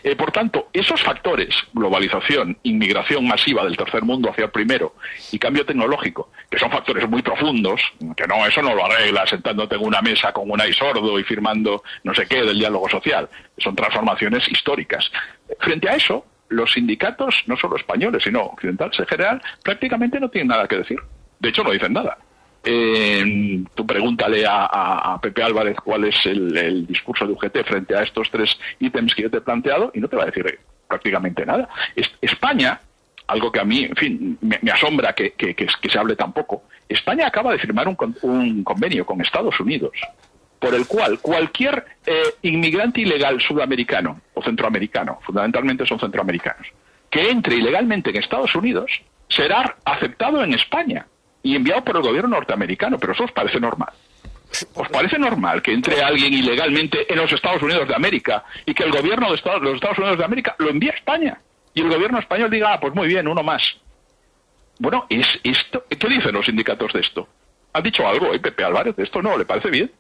Eh, 0.03 0.17
por 0.17 0.33
tanto, 0.33 0.69
esos 0.73 1.01
factores, 1.03 1.55
globalización, 1.73 2.59
inmigración 2.63 3.27
masiva 3.27 3.65
del 3.65 3.77
tercer 3.77 4.03
mundo 4.03 4.31
hacia 4.31 4.45
el 4.45 4.51
primero 4.51 4.95
y 5.31 5.39
cambio 5.39 5.65
tecnológico, 5.65 6.31
que 6.51 6.59
son 6.59 6.71
factores 6.71 7.09
muy 7.09 7.23
profundos, 7.23 7.81
que 8.17 8.27
no, 8.27 8.47
eso 8.47 8.63
no 8.63 8.75
lo 8.75 8.85
arregla 8.85 9.27
sentándote 9.27 9.77
en 9.77 9.85
una 9.85 10.03
mesa 10.03 10.33
con 10.33 10.51
un 10.51 10.61
ahí 10.61 10.73
sordo 10.73 11.19
y 11.19 11.25
firmando 11.25 11.83
no 12.05 12.15
sé 12.15 12.27
qué 12.27 12.43
del 12.43 12.59
diálogo 12.59 12.89
social, 12.89 13.29
son 13.59 13.77
transformaciones 13.77 14.49
históricas. 14.49 15.11
Frente 15.61 15.89
a 15.89 15.97
eso, 15.97 16.27
los 16.49 16.73
sindicatos, 16.73 17.43
no 17.47 17.57
solo 17.57 17.77
españoles, 17.77 18.23
sino 18.23 18.43
occidentales 18.43 18.99
en 18.99 19.07
general, 19.07 19.43
prácticamente 19.63 20.21
no 20.21 20.29
tienen 20.29 20.49
nada 20.49 20.69
que 20.69 20.77
decir. 20.77 20.99
De 21.39 21.49
hecho, 21.49 21.65
no 21.65 21.71
dicen 21.71 21.93
nada. 21.93 22.19
Eh, 22.65 23.65
tú 23.75 23.87
pregúntale 23.87 24.45
a, 24.47 25.19
Pepe 25.21 25.43
Álvarez 25.43 25.77
cuál 25.83 26.05
es 26.05 26.15
el, 26.27 26.87
discurso 26.87 27.27
de 27.27 27.33
UGT 27.33 27.65
frente 27.65 27.97
a 27.97 28.03
estos 28.03 28.31
tres 28.31 28.57
ítems 28.79 29.15
que 29.15 29.23
yo 29.23 29.31
te 29.31 29.39
he 29.39 29.41
planteado 29.41 29.91
y 29.95 30.01
no 30.01 30.09
te 30.09 30.17
va 30.17 30.25
a 30.25 30.27
decir 30.27 30.59
prácticamente 30.87 31.45
nada. 31.45 31.69
Es, 31.97 32.11
España, 32.21 32.81
algo 33.27 33.51
que 33.51 33.61
a 33.61 33.65
mí, 33.65 33.85
en 33.85 33.97
fin, 33.97 34.39
me, 34.41 34.71
asombra 34.71 35.13
que, 35.13 35.35
se 35.91 35.99
hable 35.99 36.17
tan 36.17 36.33
poco, 36.33 36.65
España 36.89 37.27
acaba 37.27 37.53
de 37.53 37.59
firmar 37.59 37.89
un, 37.89 37.97
un 38.23 38.65
convenio 38.65 39.05
con 39.07 39.21
Estados 39.21 39.59
Unidos 39.59 39.93
por 40.63 40.77
el 40.77 40.87
cual 40.87 41.19
cualquier 41.19 41.85
eh, 42.07 42.23
inmigrante 42.43 43.01
ilegal 43.01 43.41
sudamericano 43.41 44.21
o 44.33 44.43
centroamericano, 44.45 45.19
fundamentalmente 45.23 45.85
son 45.85 45.99
centroamericanos, 45.99 46.69
que 47.11 47.31
entre 47.31 47.57
ilegalmente 47.57 48.11
en 48.11 48.17
Estados 48.17 48.55
Unidos, 48.55 48.93
será 49.29 49.77
aceptado 49.85 50.45
en 50.45 50.55
España 50.55 51.05
y 51.43 51.57
enviado 51.57 51.85
por 51.85 51.97
el 51.97 52.03
gobierno 52.03 52.37
norteamericano, 52.37 52.99
pero 52.99 53.13
eso 53.13 53.25
os 53.25 53.33
parece 53.33 53.59
normal. 53.59 53.93
¿Os 54.75 54.89
parece 54.89 55.19
normal 55.19 55.63
que 55.63 55.73
entre 55.73 56.03
alguien 56.03 56.33
ilegalmente 56.33 57.11
en 57.11 57.19
los 57.19 57.33
Estados 57.33 57.63
Unidos 57.63 57.89
de 57.89 57.95
América 57.95 58.45
y 58.67 58.75
que 58.75 58.85
el 58.85 58.93
gobierno 58.93 59.31
de 59.31 59.37
Estados, 59.37 59.63
los 59.63 59.77
Estados 59.77 59.99
Unidos 59.99 60.19
de 60.19 60.25
América 60.25 60.55
lo 60.59 60.69
envíe 60.69 60.91
a 60.91 60.95
España 60.95 61.41
y 61.75 61.81
el 61.81 61.89
gobierno 61.89 62.19
español 62.19 62.51
diga, 62.51 62.75
ah, 62.75 62.81
pues 62.81 62.95
muy 62.95 63.09
bien, 63.09 63.27
uno 63.27 63.43
más? 63.43 63.63
Bueno, 64.79 65.07
es 65.09 65.27
esto, 65.43 65.85
¿qué 65.89 66.09
dicen 66.09 66.33
los 66.33 66.45
sindicatos 66.45 66.93
de 66.93 67.01
esto? 67.01 67.29
¿Ha 67.73 67.81
dicho 67.81 68.07
algo, 68.07 68.35
eh, 68.35 68.41
Pepe 68.41 68.65
Álvarez, 68.65 68.95
de 68.95 69.05
esto? 69.05 69.23
¿No? 69.23 69.39
¿Le 69.39 69.47
parece 69.47 69.71
bien? 69.71 69.91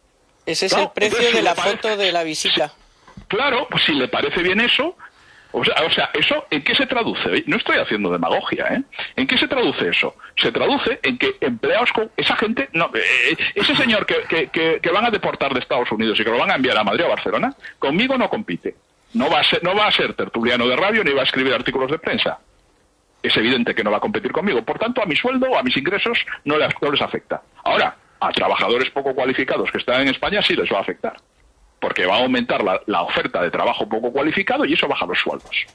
Ese 0.44 0.66
es 0.66 0.76
no, 0.76 0.82
el 0.82 0.90
precio 0.90 1.18
entonces, 1.18 1.34
de 1.34 1.42
la 1.42 1.54
parece, 1.54 1.76
foto 1.76 1.96
de 1.96 2.12
la 2.12 2.22
visita. 2.22 2.68
Si, 2.68 3.22
claro, 3.28 3.66
pues 3.70 3.84
si 3.84 3.94
le 3.94 4.08
parece 4.08 4.42
bien 4.42 4.60
eso, 4.60 4.96
o 5.52 5.64
sea, 5.64 5.74
o 5.86 5.90
sea, 5.90 6.10
¿eso 6.14 6.46
en 6.50 6.62
qué 6.62 6.74
se 6.74 6.86
traduce? 6.86 7.44
No 7.46 7.56
estoy 7.56 7.76
haciendo 7.76 8.10
demagogia, 8.10 8.66
¿eh? 8.68 8.82
¿En 9.16 9.26
qué 9.26 9.36
se 9.36 9.46
traduce 9.46 9.88
eso? 9.88 10.16
Se 10.36 10.50
traduce 10.50 10.98
en 11.02 11.18
que 11.18 11.36
empleados 11.40 11.92
con 11.92 12.10
esa 12.16 12.36
gente, 12.36 12.70
no, 12.72 12.90
eh, 12.94 13.36
ese 13.54 13.76
señor 13.76 14.06
que, 14.06 14.22
que, 14.28 14.48
que, 14.48 14.80
que, 14.80 14.90
van 14.90 15.04
a 15.04 15.10
deportar 15.10 15.52
de 15.52 15.60
Estados 15.60 15.92
Unidos 15.92 16.18
y 16.18 16.24
que 16.24 16.30
lo 16.30 16.38
van 16.38 16.50
a 16.50 16.54
enviar 16.54 16.78
a 16.78 16.84
Madrid 16.84 17.04
o 17.04 17.06
a 17.06 17.10
Barcelona, 17.10 17.54
conmigo 17.78 18.16
no 18.16 18.30
compite. 18.30 18.74
No 19.14 19.28
va, 19.28 19.40
a 19.40 19.44
ser, 19.44 19.62
no 19.62 19.74
va 19.74 19.88
a 19.88 19.92
ser 19.92 20.14
tertuliano 20.14 20.66
de 20.66 20.74
radio 20.74 21.04
ni 21.04 21.12
va 21.12 21.20
a 21.20 21.24
escribir 21.24 21.52
artículos 21.52 21.90
de 21.90 21.98
prensa. 21.98 22.38
Es 23.22 23.36
evidente 23.36 23.74
que 23.74 23.84
no 23.84 23.90
va 23.90 23.98
a 23.98 24.00
competir 24.00 24.32
conmigo. 24.32 24.62
Por 24.62 24.78
tanto, 24.78 25.02
a 25.02 25.06
mi 25.06 25.14
sueldo 25.14 25.50
o 25.50 25.58
a 25.58 25.62
mis 25.62 25.76
ingresos 25.76 26.18
no 26.46 26.56
les, 26.56 26.72
no 26.80 26.90
les 26.90 27.02
afecta. 27.02 27.42
Ahora, 27.62 27.94
a 28.18 28.32
trabajadores 28.32 28.88
poco 28.90 29.14
cualificados 29.14 29.70
que 29.70 29.78
están 29.78 30.00
en 30.00 30.08
España 30.08 30.40
sí 30.40 30.56
les 30.56 30.72
va 30.72 30.78
a 30.78 30.80
afectar 30.80 31.14
porque 31.82 32.06
va 32.06 32.14
a 32.14 32.20
aumentar 32.20 32.62
la, 32.62 33.02
oferta 33.02 33.42
de 33.42 33.50
trabajo 33.50 33.88
poco 33.88 34.12
cualificado 34.12 34.64
y 34.64 34.74
eso 34.74 34.86
baja 34.86 35.04
los 35.04 35.18
sueldos. 35.18 35.66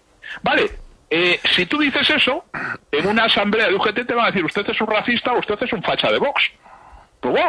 Vale, 0.42 0.72
eh, 1.10 1.38
si 1.54 1.66
tú 1.66 1.78
dices 1.78 2.10
eso, 2.10 2.46
en 2.90 3.08
una 3.08 3.26
asamblea 3.26 3.68
de 3.68 3.76
UGT 3.76 4.08
te 4.08 4.14
van 4.14 4.26
a 4.26 4.28
decir 4.28 4.46
usted 4.46 4.66
es 4.70 4.80
un 4.80 4.88
racista 4.88 5.34
o 5.34 5.40
usted 5.40 5.62
es 5.62 5.74
un 5.74 5.84
facha 5.84 6.10
de 6.10 6.18
Vox. 6.18 6.50
Pues 7.20 7.44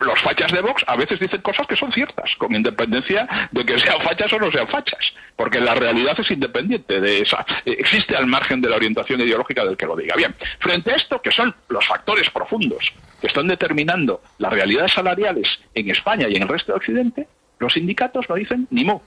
los 0.00 0.20
fachas 0.22 0.50
de 0.50 0.60
Vox 0.60 0.82
a 0.88 0.96
veces 0.96 1.20
dicen 1.20 1.40
cosas 1.40 1.64
que 1.68 1.76
son 1.76 1.92
ciertas, 1.92 2.34
con 2.36 2.52
independencia 2.52 3.48
de 3.52 3.64
que 3.64 3.78
sean 3.78 4.00
fachas 4.02 4.32
o 4.32 4.40
no 4.40 4.50
sean 4.50 4.66
fachas, 4.66 5.12
porque 5.36 5.60
la 5.60 5.76
realidad 5.76 6.18
es 6.18 6.28
independiente 6.32 7.00
de 7.00 7.20
esa, 7.20 7.46
existe 7.64 8.16
al 8.16 8.26
margen 8.26 8.60
de 8.60 8.70
la 8.70 8.76
orientación 8.76 9.20
ideológica 9.20 9.64
del 9.64 9.76
que 9.76 9.86
lo 9.86 9.94
diga. 9.94 10.16
Bien, 10.16 10.34
frente 10.58 10.90
a 10.90 10.96
esto, 10.96 11.22
que 11.22 11.30
son 11.30 11.54
los 11.68 11.86
factores 11.86 12.28
profundos 12.30 12.92
que 13.20 13.28
están 13.28 13.46
determinando 13.46 14.20
las 14.38 14.52
realidades 14.52 14.92
salariales 14.92 15.46
en 15.74 15.90
España 15.90 16.26
y 16.28 16.34
en 16.34 16.42
el 16.42 16.48
resto 16.48 16.72
de 16.72 16.78
Occidente, 16.78 17.28
los 17.62 17.74
sindicatos 17.74 18.26
no 18.28 18.34
dicen 18.34 18.66
ni 18.70 18.84
mo. 18.84 19.02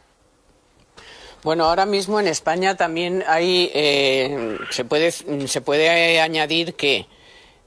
Bueno, 1.44 1.66
ahora 1.66 1.86
mismo 1.86 2.20
en 2.20 2.28
España 2.28 2.76
también 2.76 3.24
hay, 3.28 3.70
eh, 3.76 4.58
se, 4.72 4.84
puede, 4.86 5.12
se 5.12 5.62
puede 5.62 6.20
añadir 6.20 6.74
que 6.74 7.06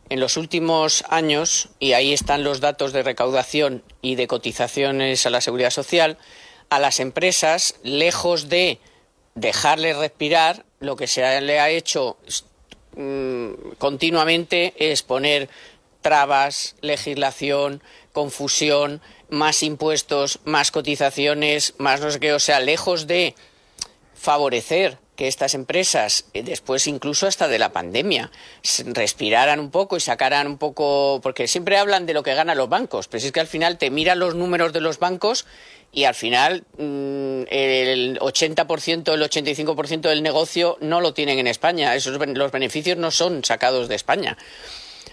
en 0.09 0.19
los 0.19 0.37
últimos 0.37 1.05
años, 1.11 1.69
y 1.79 1.93
ahí 1.93 2.13
están 2.13 2.43
los 2.43 2.61
datos 2.61 2.93
de 2.93 3.03
recaudación 3.03 3.85
y 4.01 4.17
de 4.17 4.27
cotizaciones 4.27 5.27
a 5.27 5.31
la 5.31 5.43
seguridad 5.43 5.71
social, 5.71 6.17
a 6.71 6.81
las 6.81 6.99
empresas, 6.99 7.79
lejos 7.85 8.49
de 8.49 8.79
dejarles 9.35 9.97
respirar, 9.97 10.65
lo 10.81 10.97
que 10.97 11.07
se 11.07 11.41
le 11.43 11.61
ha 11.61 11.71
hecho 11.71 12.17
mmm, 12.97 13.51
continuamente 13.79 14.75
es 14.79 15.03
poner 15.03 15.49
trabas, 16.09 16.75
legislación, 16.81 17.83
confusión, 18.15 19.03
más 19.29 19.63
impuestos, 19.63 20.39
más 20.47 20.71
cotizaciones, 20.71 21.75
más 21.77 22.01
no 22.01 22.11
sé 22.11 22.19
qué, 22.19 22.33
o 22.33 22.39
sea, 22.39 22.61
lejos 22.61 23.07
de 23.07 23.35
favorecer 24.15 24.97
que 25.17 25.29
estas 25.29 25.53
empresas, 25.53 26.25
eh, 26.33 26.43
después 26.43 26.87
incluso 26.87 27.27
hasta 27.27 27.47
de 27.47 27.59
la 27.59 27.73
pandemia, 27.73 28.31
respiraran 28.87 29.61
un 29.61 29.71
poco 29.71 29.99
y 29.99 30.01
sacaran 30.01 30.47
un 30.47 30.57
poco, 30.57 31.21
porque 31.23 31.47
siempre 31.47 31.77
hablan 31.77 32.07
de 32.07 32.15
lo 32.15 32.23
que 32.23 32.35
ganan 32.35 32.57
los 32.57 32.71
bancos, 32.71 33.07
pero 33.07 33.23
es 33.23 33.31
que 33.31 33.41
al 33.41 33.47
final 33.47 33.77
te 33.77 33.91
miran 33.91 34.19
los 34.19 34.35
números 34.35 34.73
de 34.73 34.81
los 34.81 34.99
bancos 34.99 35.45
y 35.93 36.05
al 36.05 36.15
final 36.15 36.65
mm, 36.79 37.43
el 37.51 38.19
80%, 38.19 39.13
el 39.13 39.23
85% 39.23 40.01
del 40.09 40.23
negocio 40.23 40.79
no 40.81 41.03
lo 41.03 41.13
tienen 41.13 41.39
en 41.39 41.49
España, 41.49 41.95
esos 41.95 42.19
los 42.19 42.51
beneficios 42.51 42.97
no 42.97 43.11
son 43.11 43.45
sacados 43.45 43.89
de 43.89 43.95
España. 43.95 44.39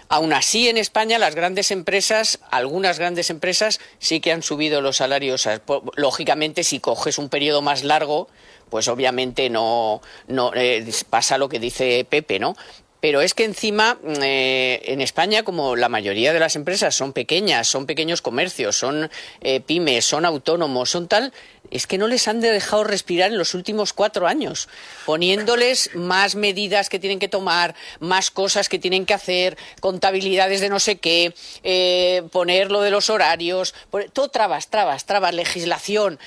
Aún 0.08 0.32
así, 0.32 0.68
en 0.68 0.76
España, 0.76 1.18
las 1.18 1.34
grandes 1.34 1.70
empresas, 1.70 2.38
algunas 2.50 2.98
grandes 2.98 3.30
empresas, 3.30 3.80
sí 3.98 4.20
que 4.20 4.32
han 4.32 4.42
subido 4.42 4.80
los 4.80 4.96
salarios. 4.96 5.48
Lógicamente, 5.96 6.64
si 6.64 6.80
coges 6.80 7.18
un 7.18 7.28
periodo 7.28 7.62
más 7.62 7.84
largo, 7.84 8.28
pues 8.70 8.88
obviamente 8.88 9.48
no, 9.50 10.00
no 10.26 10.52
eh, 10.54 10.84
pasa 11.08 11.38
lo 11.38 11.48
que 11.48 11.60
dice 11.60 12.06
Pepe, 12.08 12.38
¿no? 12.38 12.56
Pero 13.00 13.20
es 13.20 13.34
que 13.34 13.44
encima 13.44 13.98
eh, 14.22 14.82
en 14.86 15.00
España, 15.00 15.42
como 15.42 15.76
la 15.76 15.88
mayoría 15.88 16.32
de 16.32 16.40
las 16.40 16.56
empresas 16.56 16.94
son 16.94 17.12
pequeñas, 17.12 17.68
son 17.68 17.86
pequeños 17.86 18.22
comercios, 18.22 18.76
son 18.76 19.10
eh, 19.42 19.60
pymes, 19.60 20.06
son 20.06 20.24
autónomos, 20.24 20.90
son 20.90 21.06
tal, 21.06 21.32
es 21.70 21.86
que 21.86 21.98
no 21.98 22.06
les 22.06 22.26
han 22.26 22.40
dejado 22.40 22.84
respirar 22.84 23.32
en 23.32 23.38
los 23.38 23.52
últimos 23.52 23.92
cuatro 23.92 24.26
años, 24.26 24.68
poniéndoles 25.04 25.90
más 25.94 26.36
medidas 26.36 26.88
que 26.88 26.98
tienen 26.98 27.18
que 27.18 27.28
tomar, 27.28 27.74
más 28.00 28.30
cosas 28.30 28.68
que 28.68 28.78
tienen 28.78 29.04
que 29.04 29.14
hacer, 29.14 29.58
contabilidades 29.80 30.60
de 30.60 30.68
no 30.70 30.80
sé 30.80 30.96
qué, 30.96 31.34
eh, 31.64 32.22
poner 32.32 32.70
lo 32.70 32.80
de 32.80 32.90
los 32.90 33.10
horarios, 33.10 33.74
todo 34.12 34.28
trabas, 34.28 34.68
trabas, 34.68 35.04
trabas, 35.04 35.34
legislación, 35.34 36.18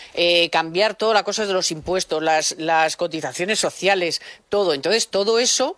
cambiar 0.52 0.96
todas 0.96 1.14
las 1.14 1.24
cosas 1.24 1.48
de 1.48 1.54
los 1.54 1.72
impuestos, 1.72 2.22
las, 2.22 2.56
las 2.58 2.98
cotizaciones 2.98 3.60
sociales, 3.60 4.22
todo. 4.50 4.74
Entonces, 4.74 5.08
todo 5.08 5.40
eso 5.40 5.78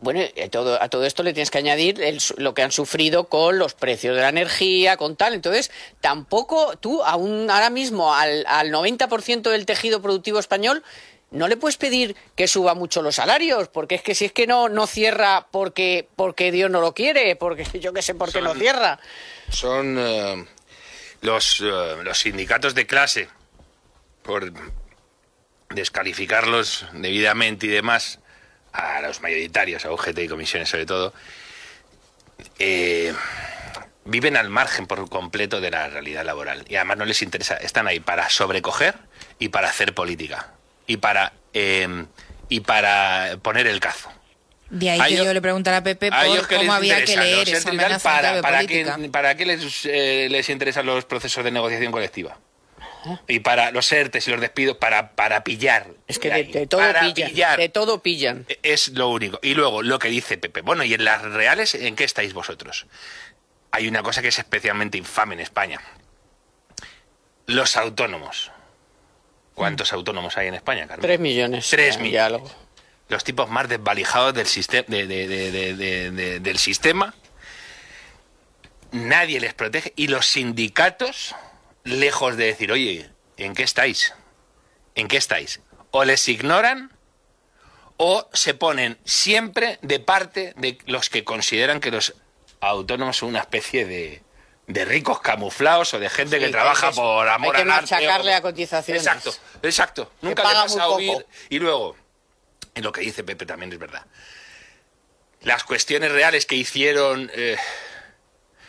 bueno, 0.00 0.20
a 0.20 0.48
todo, 0.48 0.82
a 0.82 0.88
todo 0.88 1.04
esto 1.04 1.22
le 1.22 1.32
tienes 1.32 1.50
que 1.50 1.58
añadir 1.58 2.00
lo 2.36 2.54
que 2.54 2.62
han 2.62 2.72
sufrido 2.72 3.28
con 3.28 3.58
los 3.58 3.74
precios 3.74 4.16
de 4.16 4.22
la 4.22 4.30
energía, 4.30 4.96
con 4.96 5.16
tal. 5.16 5.34
Entonces, 5.34 5.70
tampoco 6.00 6.76
tú, 6.78 7.02
aún 7.02 7.50
ahora 7.50 7.70
mismo, 7.70 8.14
al, 8.14 8.44
al 8.46 8.70
90% 8.70 9.50
del 9.50 9.66
tejido 9.66 10.00
productivo 10.00 10.38
español, 10.38 10.82
no 11.30 11.48
le 11.48 11.56
puedes 11.56 11.76
pedir 11.76 12.16
que 12.34 12.48
suba 12.48 12.74
mucho 12.74 13.02
los 13.02 13.16
salarios, 13.16 13.68
porque 13.68 13.94
es 13.94 14.02
que 14.02 14.14
si 14.14 14.24
es 14.24 14.32
que 14.32 14.46
no, 14.46 14.68
no 14.68 14.86
cierra 14.86 15.46
porque, 15.50 16.08
porque 16.16 16.50
Dios 16.50 16.70
no 16.70 16.80
lo 16.80 16.94
quiere, 16.94 17.36
porque 17.36 17.64
yo 17.80 17.92
qué 17.92 18.02
sé 18.02 18.14
por 18.14 18.32
qué 18.32 18.40
no 18.40 18.54
cierra. 18.54 18.98
Son 19.50 19.96
eh, 19.98 20.46
los, 21.20 21.60
eh, 21.60 21.96
los 22.02 22.18
sindicatos 22.18 22.74
de 22.74 22.86
clase, 22.86 23.28
por 24.22 24.52
descalificarlos 25.70 26.86
debidamente 26.94 27.66
y 27.66 27.70
demás 27.70 28.18
a 28.72 29.00
los 29.00 29.20
mayoritarios, 29.20 29.84
a 29.84 29.92
UGT 29.92 30.18
y 30.18 30.28
comisiones 30.28 30.68
sobre 30.68 30.86
todo, 30.86 31.12
eh, 32.58 33.12
viven 34.04 34.36
al 34.36 34.48
margen 34.48 34.86
por 34.86 35.08
completo 35.08 35.60
de 35.60 35.70
la 35.70 35.88
realidad 35.88 36.24
laboral. 36.24 36.64
Y 36.68 36.76
además 36.76 36.98
no 36.98 37.04
les 37.04 37.22
interesa, 37.22 37.56
están 37.56 37.86
ahí 37.86 38.00
para 38.00 38.28
sobrecoger 38.30 38.94
y 39.38 39.48
para 39.48 39.68
hacer 39.68 39.94
política. 39.94 40.52
Y 40.86 40.96
para, 40.96 41.32
eh, 41.54 42.06
y 42.48 42.60
para 42.60 43.38
poner 43.42 43.66
el 43.66 43.80
cazo. 43.80 44.10
De 44.70 44.88
ahí 44.88 45.16
que 45.16 45.24
yo 45.24 45.34
le 45.34 45.42
preguntara 45.42 45.78
a 45.78 45.82
Pepe 45.82 46.10
por 46.10 46.48
cómo 46.48 46.72
había 46.72 47.04
que 47.04 47.16
leer 47.16 47.48
esa 47.48 47.72
para, 48.02 48.40
para, 48.40 48.64
qué, 48.66 48.86
¿Para 49.10 49.34
qué 49.34 49.44
les, 49.44 49.84
eh, 49.84 50.28
les 50.30 50.48
interesan 50.48 50.86
los 50.86 51.04
procesos 51.04 51.42
de 51.42 51.50
negociación 51.50 51.90
colectiva? 51.90 52.38
Y 53.26 53.40
para 53.40 53.70
los 53.72 53.90
ERTES 53.90 54.28
y 54.28 54.30
los 54.30 54.40
despidos, 54.40 54.76
para, 54.76 55.12
para 55.12 55.42
pillar. 55.44 55.86
Es 56.06 56.18
que 56.18 56.30
de, 56.30 56.66
todo 56.66 56.82
pillan. 57.00 57.56
De 57.56 57.68
todo 57.68 58.02
pillan. 58.02 58.46
Es 58.62 58.88
lo 58.88 59.08
único. 59.08 59.38
Y 59.42 59.54
luego, 59.54 59.82
lo 59.82 59.98
que 59.98 60.08
dice 60.08 60.38
Pepe. 60.38 60.60
Bueno, 60.60 60.84
¿y 60.84 60.94
en 60.94 61.04
las 61.04 61.22
reales 61.22 61.74
en 61.74 61.96
qué 61.96 62.04
estáis 62.04 62.34
vosotros? 62.34 62.86
Hay 63.72 63.88
una 63.88 64.02
cosa 64.02 64.22
que 64.22 64.28
es 64.28 64.38
especialmente 64.38 64.98
infame 64.98 65.34
en 65.34 65.40
España. 65.40 65.80
Los 67.46 67.76
autónomos. 67.76 68.50
¿Cuántos 69.54 69.92
autónomos 69.92 70.36
hay 70.36 70.48
en 70.48 70.54
España, 70.54 70.86
Carmen? 70.86 71.02
Tres 71.02 71.20
millones. 71.20 71.68
Tres 71.68 71.98
millones. 71.98 72.42
Los 73.08 73.24
tipos 73.24 73.50
más 73.50 73.68
desvalijados 73.68 74.34
del, 74.34 74.46
sistema 74.46 74.86
del 74.88 76.58
sistema. 76.58 77.14
Nadie 78.92 79.40
les 79.40 79.54
protege. 79.54 79.92
Y 79.96 80.06
los 80.08 80.26
sindicatos 80.26 81.34
lejos 81.84 82.36
de 82.36 82.46
decir, 82.46 82.72
oye, 82.72 83.10
¿en 83.36 83.54
qué 83.54 83.62
estáis? 83.62 84.14
¿En 84.94 85.08
qué 85.08 85.16
estáis? 85.16 85.60
O 85.90 86.04
les 86.04 86.28
ignoran 86.28 86.92
o 87.96 88.28
se 88.32 88.54
ponen 88.54 88.98
siempre 89.04 89.78
de 89.82 90.00
parte 90.00 90.54
de 90.56 90.78
los 90.86 91.10
que 91.10 91.24
consideran 91.24 91.80
que 91.80 91.90
los 91.90 92.14
autónomos 92.60 93.18
son 93.18 93.30
una 93.30 93.40
especie 93.40 93.84
de, 93.84 94.22
de 94.66 94.84
ricos 94.84 95.20
camuflados 95.20 95.92
o 95.94 95.98
de 95.98 96.08
gente 96.08 96.38
que 96.38 96.48
trabaja 96.48 96.92
por 96.92 97.28
amor 97.28 97.56
hay 97.56 97.62
que 97.62 97.68
machacarle 97.68 98.34
a 98.34 98.40
cotizaciones. 98.40 99.06
Exacto, 99.06 99.34
exacto. 99.62 100.12
Nunca 100.22 100.48
le 100.48 100.54
vas 100.54 100.76
a 100.76 100.88
oír. 100.88 101.26
Y 101.48 101.58
luego, 101.58 101.96
en 102.74 102.84
lo 102.84 102.92
que 102.92 103.00
dice 103.00 103.24
Pepe 103.24 103.46
también 103.46 103.72
es 103.72 103.78
verdad. 103.78 104.06
Las 105.42 105.64
cuestiones 105.64 106.12
reales 106.12 106.46
que 106.46 106.54
hicieron... 106.54 107.30
Eh, 107.34 107.56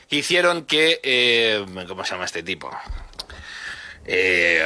hicieron 0.09 0.65
que... 0.65 0.99
Eh, 1.03 1.65
¿Cómo 1.87 2.03
se 2.03 2.11
llama 2.11 2.25
este 2.25 2.43
tipo? 2.43 2.71
Eh, 4.05 4.63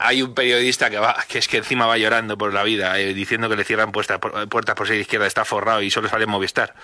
hay 0.00 0.22
un 0.22 0.34
periodista 0.34 0.90
que 0.90 0.98
va, 0.98 1.24
que 1.28 1.38
es 1.38 1.48
que 1.48 1.58
encima 1.58 1.86
va 1.86 1.98
llorando 1.98 2.38
por 2.38 2.52
la 2.52 2.62
vida, 2.62 2.98
eh, 2.98 3.14
diciendo 3.14 3.48
que 3.48 3.56
le 3.56 3.64
cierran 3.64 3.92
puertas 3.92 4.18
por, 4.18 4.48
puertas 4.48 4.74
por 4.74 4.86
ser 4.86 4.96
izquierda, 4.96 5.26
está 5.26 5.44
forrado 5.44 5.82
y 5.82 5.90
solo 5.90 6.08
sale 6.08 6.26
Movistar. 6.26 6.74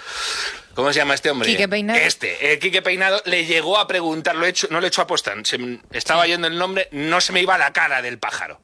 ¿Cómo 0.74 0.92
se 0.92 0.98
llama 0.98 1.14
este 1.14 1.31
hombre? 1.31 1.48
Quique 1.48 1.68
Peinado. 1.68 1.98
Este, 1.98 2.53
eh, 2.53 2.59
Quique 2.59 2.83
Peinado, 2.83 3.20
le 3.24 3.46
llegó 3.46 3.79
a 3.79 3.88
preguntar, 3.88 4.37
lo 4.37 4.46
he 4.46 4.51
hecho, 4.51 4.68
no 4.70 4.81
le 4.81 4.87
he 4.87 4.88
hecho 4.88 5.03
aposta, 5.03 5.35
se, 5.42 5.81
estaba 5.92 6.27
yendo 6.27 6.46
el 6.46 6.59
nombre, 6.59 6.88
no 6.92 7.20
se 7.20 7.33
me 7.33 7.42
iba 7.42 7.59
la 7.59 7.72
cara 7.72 8.03
del 8.03 8.18
pájaro. 8.18 8.61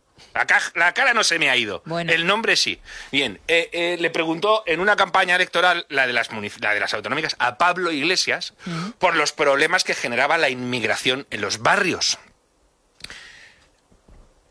La, 0.74 0.92
cara 0.92 1.14
no 1.14 1.22
se 1.22 1.38
me 1.38 1.48
ha 1.48 1.56
ido. 1.56 1.84
El 2.08 2.26
nombre 2.26 2.56
sí. 2.56 2.80
Bien, 3.12 3.40
eh, 3.46 3.70
eh, 3.72 3.96
le 4.00 4.10
preguntó 4.10 4.64
en 4.66 4.80
una 4.80 4.96
campaña 4.96 5.36
electoral, 5.36 5.86
la 5.88 6.08
de 6.08 6.12
las, 6.12 6.28
de 6.28 6.80
las 6.80 6.94
autonómicas, 6.94 7.36
a 7.38 7.56
Pablo 7.56 7.92
Iglesias 7.92 8.54
por 8.98 9.14
los 9.14 9.32
problemas 9.32 9.84
que 9.84 9.94
generaba 9.94 10.36
la 10.36 10.50
inmigración 10.50 11.26
en 11.30 11.40
los 11.40 11.58
barrios. 11.58 12.18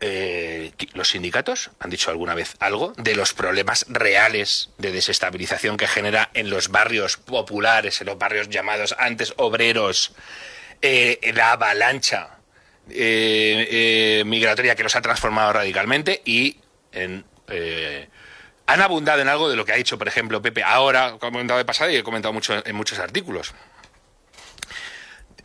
Eh, 0.06 0.72
los 0.92 1.08
sindicatos 1.08 1.70
han 1.78 1.88
dicho 1.88 2.10
alguna 2.10 2.34
vez 2.34 2.56
algo 2.60 2.92
de 2.96 3.14
los 3.14 3.32
problemas 3.32 3.86
reales 3.88 4.70
de 4.76 4.92
desestabilización 4.92 5.78
que 5.78 5.86
genera 5.86 6.30
en 6.34 6.50
los 6.50 6.68
barrios 6.68 7.16
populares, 7.16 8.00
en 8.00 8.08
los 8.08 8.18
barrios 8.18 8.50
llamados 8.50 8.94
antes 8.98 9.32
obreros, 9.38 10.12
la 10.82 11.52
avalancha 11.52 12.34
eh, 12.90 13.68
eh, 14.20 14.24
migratoria 14.26 14.74
que 14.74 14.82
los 14.82 14.94
ha 14.94 15.00
transformado 15.00 15.54
radicalmente 15.54 16.20
y 16.24 16.58
eh, 16.92 18.08
han 18.66 18.80
abundado 18.82 19.22
en 19.22 19.28
algo 19.28 19.48
de 19.48 19.56
lo 19.56 19.64
que 19.64 19.72
ha 19.72 19.76
dicho, 19.76 19.96
por 19.96 20.06
ejemplo, 20.06 20.42
Pepe 20.42 20.62
ahora, 20.62 21.16
como 21.18 21.28
he 21.28 21.32
comentado 21.32 21.58
de 21.58 21.64
pasado 21.64 21.90
y 21.90 21.96
he 21.96 22.02
comentado 22.02 22.34
mucho 22.34 22.62
en 22.66 22.76
muchos 22.76 22.98
artículos. 22.98 23.54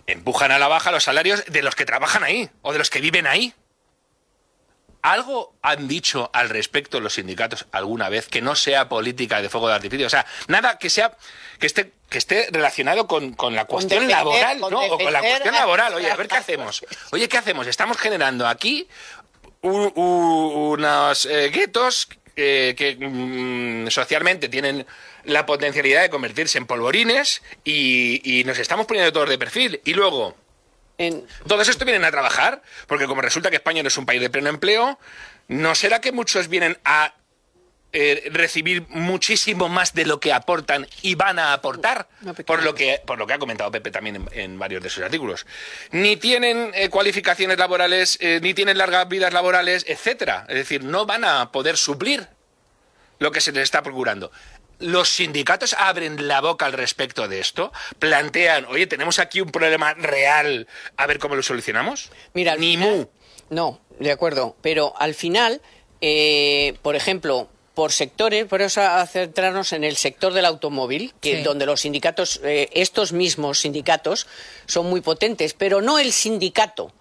Empujan 0.06 0.52
a 0.52 0.60
la 0.60 0.67
baja 0.67 0.91
los 0.91 1.04
salarios 1.04 1.45
de 1.45 1.62
los 1.62 1.76
que 1.76 1.86
trabajan 1.86 2.24
ahí 2.24 2.50
o 2.62 2.74
de 2.74 2.80
los 2.80 2.89
que 2.89 3.00
viven 3.00 3.26
ahí. 3.26 3.54
¿Algo 5.02 5.54
han 5.62 5.88
dicho 5.88 6.30
al 6.34 6.50
respecto 6.50 7.00
los 7.00 7.14
sindicatos 7.14 7.66
alguna 7.72 8.10
vez 8.10 8.28
que 8.28 8.42
no 8.42 8.56
sea 8.56 8.90
política 8.90 9.42
de 9.42 9.50
fuego 9.50 9.70
de 9.70 9.76
artificio? 9.76 10.08
O 10.08 10.10
sea, 10.10 10.26
nada 10.48 10.78
que 10.78 10.90
sea 10.90 11.16
que 11.60 11.68
esté 11.68 11.92
que 12.10 12.18
esté 12.18 12.48
relacionado 12.52 13.08
con, 13.08 13.36
la 13.54 13.66
cuestión 13.66 14.08
laboral, 14.08 14.60
¿no? 14.60 14.68
O 14.68 14.98
con 14.98 15.14
la 15.14 15.20
cuestión 15.20 15.54
laboral. 15.54 15.94
Oye, 15.94 16.10
a 16.10 16.16
ver 16.16 16.28
qué 16.28 16.38
hacemos. 16.38 16.84
Oye, 17.12 17.30
¿qué 17.30 17.38
hacemos? 17.38 17.68
Estamos 17.68 17.98
generando 17.98 18.48
aquí 18.48 18.88
unos 19.62 21.26
eh, 21.26 21.50
guetos 21.54 22.08
que 22.36 22.98
mm, 23.00 23.90
socialmente 23.90 24.50
tienen 24.50 24.88
la 25.26 25.46
potencialidad 25.46 26.02
de 26.02 26.10
convertirse 26.10 26.58
en 26.58 26.66
polvorines 26.66 27.42
y, 27.64 28.40
y 28.40 28.44
nos 28.46 28.58
estamos 28.58 28.86
poniendo 28.86 29.12
todos 29.14 29.30
de 29.30 29.38
perfil. 29.38 29.82
Y 29.84 29.94
luego, 29.94 30.36
todos 31.48 31.68
estos 31.68 31.86
vienen 31.86 32.06
a 32.06 32.12
trabajar, 32.12 32.62
porque 32.88 33.06
como 33.06 33.22
resulta 33.22 33.50
que 33.50 33.58
España 33.58 33.82
no 33.82 33.88
es 33.88 33.98
un 33.98 34.06
país 34.06 34.22
de 34.22 34.30
pleno 34.30 34.50
empleo, 34.50 35.00
¿no 35.48 35.76
será 35.76 36.02
que 36.02 36.12
muchos 36.12 36.48
vienen 36.48 36.78
a 36.84 37.14
eh, 37.92 38.30
recibir 38.32 38.86
muchísimo 38.90 39.68
más 39.68 39.96
de 39.96 40.06
lo 40.06 40.20
que 40.20 40.32
aportan 40.32 40.88
y 41.02 41.16
van 41.16 41.40
a 41.40 41.54
aportar, 41.54 42.08
por 42.46 42.62
lo 42.62 42.76
que 42.76 43.02
por 43.04 43.18
lo 43.18 43.26
que 43.26 43.34
ha 43.34 43.40
comentado 43.40 43.72
Pepe 43.72 43.90
también 43.90 44.28
en, 44.32 44.60
varios 44.60 44.84
de 44.84 44.92
sus 44.92 45.04
artículos. 45.04 45.48
Ni 45.90 46.16
tienen 46.16 46.72
eh, 46.76 46.90
cualificaciones 46.90 47.58
laborales, 47.58 48.20
eh, 48.22 48.40
ni 48.44 48.54
tienen 48.54 48.78
largas 48.78 49.10
vidas 49.10 49.34
laborales, 49.34 49.86
etcétera. 49.88 50.46
Es 50.50 50.56
decir, 50.56 50.84
no 50.84 51.08
van 51.08 51.26
a 51.26 51.52
poder 51.52 51.78
suplir 51.78 52.28
lo 53.18 53.32
que 53.32 53.42
se 53.42 53.52
les 53.52 53.64
está 53.64 53.82
procurando. 53.82 54.32
Los 54.80 55.10
sindicatos 55.10 55.74
abren 55.78 56.28
la 56.28 56.42
boca 56.42 56.65
al 56.65 56.74
respecto 56.74 57.28
de 57.28 57.39
esto, 57.39 57.72
plantean, 58.00 58.65
oye, 58.65 58.88
tenemos 58.88 59.20
aquí 59.20 59.42
un 59.42 59.52
problema 59.52 59.94
real, 59.94 60.68
a 60.98 61.06
ver 61.08 61.20
cómo 61.20 61.36
lo 61.36 61.44
solucionamos. 61.44 62.10
Mira, 62.34 62.56
ni 62.56 62.78
mu. 62.78 63.06
No, 63.50 63.82
de 64.00 64.12
acuerdo, 64.12 64.56
pero 64.62 64.94
al 64.98 65.13
final, 65.15 65.62
eh, 66.02 66.76
por 66.82 66.96
ejemplo, 66.96 67.50
por 67.74 67.92
sectores, 67.92 68.46
por 68.46 68.62
eso 68.62 68.82
a 68.82 69.06
centrarnos 69.08 69.72
en 69.74 69.84
el 69.84 69.96
sector 69.96 70.34
del 70.34 70.46
automóvil, 70.46 71.13
que 71.22 71.38
Sí. 71.38 71.44
donde 71.44 71.65
los 71.65 71.82
sindicatos, 71.82 72.42
eh, 72.44 72.70
estos 72.74 73.13
mismos 73.13 73.60
sindicatos, 73.60 74.28
son 74.65 74.88
muy 74.88 75.02
potentes, 75.02 75.54
pero 75.54 75.82
no 75.82 75.98
el 75.98 76.12
sindicato, 76.12 76.92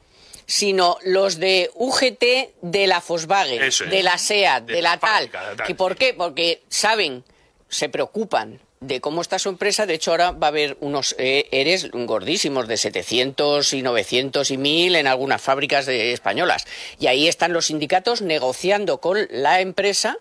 sino 0.47 0.97
los 1.03 1.38
de 1.38 1.71
UGT 1.75 2.55
de 2.62 2.87
la 2.87 3.03
Volkswagen, 3.07 3.62
es. 3.62 3.79
de 3.91 4.03
la 4.03 4.19
SEAT, 4.19 4.64
de, 4.64 4.75
De 4.75 4.83
la 4.83 4.91
la 4.93 4.99
tal. 5.01 5.31
¿Y 5.69 5.75
por 5.75 5.97
qué? 5.97 6.14
Porque 6.14 6.62
saben, 6.69 7.25
se 7.68 7.88
preocupan 7.88 8.61
de 8.81 9.00
cómo 9.00 9.20
está 9.22 9.38
su 9.40 9.48
empresa. 9.48 9.87
De 9.87 9.94
hecho, 9.94 10.12
ahora 10.12 10.31
va 10.31 10.46
a 10.46 10.50
haber 10.50 10.76
unos 10.81 11.14
eh, 11.18 11.48
ERES 11.50 11.90
gordísimos 11.92 12.68
de 12.68 12.76
700 12.76 13.72
y 13.72 13.83
900 13.83 14.50
y 14.52 14.57
1000 14.57 14.96
en 14.96 15.07
algunas 15.09 15.42
fábricas 15.42 15.85
de- 15.87 16.12
españolas. 16.12 16.64
Y 17.00 17.09
ahí 17.09 17.26
están 17.26 17.52
los 17.52 17.66
sindicatos 17.66 18.22
negociando 18.22 18.98
con 19.00 19.26
la 19.31 19.61
empresa 19.61 20.18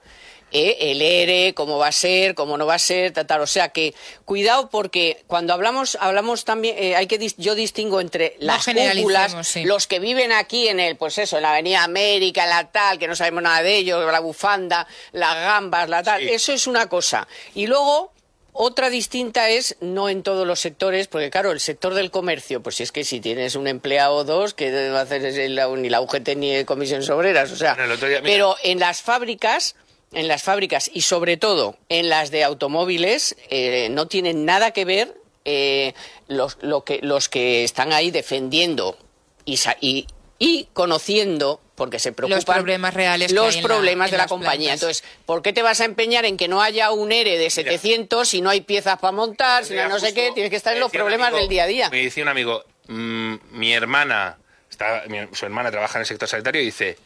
eh, 0.52 0.78
el 0.92 1.02
ERE, 1.02 1.54
cómo 1.54 1.78
va 1.78 1.88
a 1.88 1.92
ser, 1.92 2.34
cómo 2.36 2.58
no 2.58 2.66
va 2.66 2.76
a 2.76 2.80
ser, 2.80 3.12
tal, 3.12 3.28
tal. 3.28 3.42
O 3.42 3.48
sea 3.48 3.70
que 3.70 3.94
cuidado 4.26 4.70
porque 4.70 5.24
cuando 5.28 5.54
hablamos, 5.54 5.98
hablamos 6.00 6.46
también, 6.46 6.76
eh, 6.78 6.96
hay 6.96 7.08
que 7.08 7.20
dis- 7.20 7.36
yo 7.38 7.54
distingo 7.56 8.00
entre 8.02 8.36
No 8.40 8.48
las 8.48 8.66
generalicemos, 8.66 9.02
cúpulas, 9.32 9.48
sí. 9.48 9.64
los 9.66 9.88
que 9.88 10.00
viven 10.00 10.32
aquí 10.32 10.68
en 10.70 10.80
el, 10.80 10.96
pues 10.96 11.18
eso, 11.18 11.38
en 11.38 11.44
la 11.44 11.52
Avenida 11.52 11.84
América, 11.84 12.44
en 12.46 12.50
la 12.52 12.72
tal, 12.72 12.98
que 12.98 13.08
no 13.08 13.16
sabemos 13.16 13.44
nada 13.44 13.62
de 13.62 13.76
ellos, 13.78 14.10
la 14.12 14.20
bufanda, 14.20 14.88
las 15.12 15.36
gambas, 15.36 15.90
la 15.90 16.02
tal. 16.04 16.22
Sí. 16.22 16.30
Eso 16.30 16.54
es 16.54 16.66
una 16.68 16.88
cosa. 16.88 17.28
Y 17.54 17.68
luego 17.68 18.14
otra 18.60 18.90
distinta 18.90 19.50
es 19.50 19.76
no 19.82 20.10
en 20.10 20.24
todos 20.24 20.48
los 20.48 20.60
sectores, 20.60 21.08
porque 21.08 21.30
claro, 21.30 21.52
el 21.52 21.60
sector 21.60 21.94
del 21.94 22.10
comercio, 22.10 22.64
pues 22.64 22.78
si 22.78 22.84
es 22.84 22.92
que 22.92 23.04
si 23.04 23.20
tienes 23.20 23.54
un 23.56 23.68
empleado 23.68 24.16
o 24.16 24.24
dos, 24.24 24.54
que 24.56 24.90
va 24.90 25.00
a 25.00 25.04
hacer 25.04 25.24
es 25.26 25.52
la- 25.52 25.68
ni 25.68 25.90
la 25.90 26.02
UGT 26.02 26.36
ni 26.36 26.64
comisiones 26.66 27.08
obreras, 27.12 27.52
o 27.52 27.56
sea, 27.56 27.74
Bueno, 27.76 27.86
el 27.86 27.92
otro 27.98 28.08
día, 28.08 28.20
mira. 28.22 28.34
pero 28.34 28.56
en 28.64 28.80
las 28.80 29.04
fábricas, 29.04 29.76
en 30.14 30.28
las 30.28 30.44
fábricas 30.44 30.90
y 30.94 31.02
sobre 31.02 31.38
todo 31.38 31.78
en 31.90 32.10
las 32.10 32.32
de 32.32 32.44
automóviles, 32.44 33.36
eh, 33.50 33.90
no 33.92 34.08
tienen 34.08 34.46
nada 34.46 34.72
que 34.72 34.86
ver 34.86 35.16
eh, 35.46 35.94
los, 36.28 36.58
lo 36.62 36.84
que, 36.84 37.00
los 37.02 37.30
que 37.30 37.64
están 37.64 37.94
ahí 37.94 38.12
defendiendo 38.12 38.98
y, 39.46 39.58
sa- 39.58 39.78
y, 39.82 40.08
y 40.40 40.68
conociendo 40.74 41.62
porque 41.76 42.00
se 42.00 42.12
preocupan 42.12 42.56
problemas 42.56 42.94
reales 42.94 43.28
que 43.28 43.36
los 43.36 43.54
hay 43.54 43.58
en 43.58 43.64
la- 43.64 43.68
problemas 43.68 44.12
de 44.12 44.18
la 44.18 44.28
compañía. 44.28 44.70
plantas. 44.70 44.82
Entonces, 45.02 45.04
¿por 45.26 45.42
qué 45.42 45.54
te 45.54 45.62
vas 45.62 45.80
a 45.82 45.86
empeñar 45.86 46.26
en 46.26 46.36
que 46.38 46.48
no 46.48 46.62
haya 46.62 46.92
un 46.92 47.12
ERE 47.12 47.38
de 47.38 47.50
700 47.50 48.28
si 48.28 48.42
no 48.42 48.50
hay 48.50 48.62
piezas 48.62 48.98
para 49.00 49.12
montar, 49.12 49.64
si 49.66 49.72
no, 49.74 49.84
Mira, 49.84 49.90
no 49.90 50.00
sé 50.00 50.14
qué? 50.14 50.32
Tienes 50.34 50.50
que 50.50 50.56
estar 50.58 50.74
en 50.74 50.80
los 50.80 50.92
problemas 50.92 51.28
amigo- 51.28 51.40
del 51.42 51.50
día 51.50 51.64
a 51.64 51.68
día. 51.68 51.90
Me 51.90 52.02
decía 52.04 52.24
un 52.24 52.30
amigo, 52.30 52.64
mm, 52.88 53.36
mi 53.52 53.74
hermana, 53.74 54.38
está, 54.72 55.04
mi- 55.08 55.28
su 55.34 55.46
hermana 55.46 55.70
trabaja 55.70 55.98
en 56.00 56.02
el 56.02 56.08
sector 56.08 56.28
sanitario 56.28 56.62
y 56.62 56.66
dice, 56.66 56.98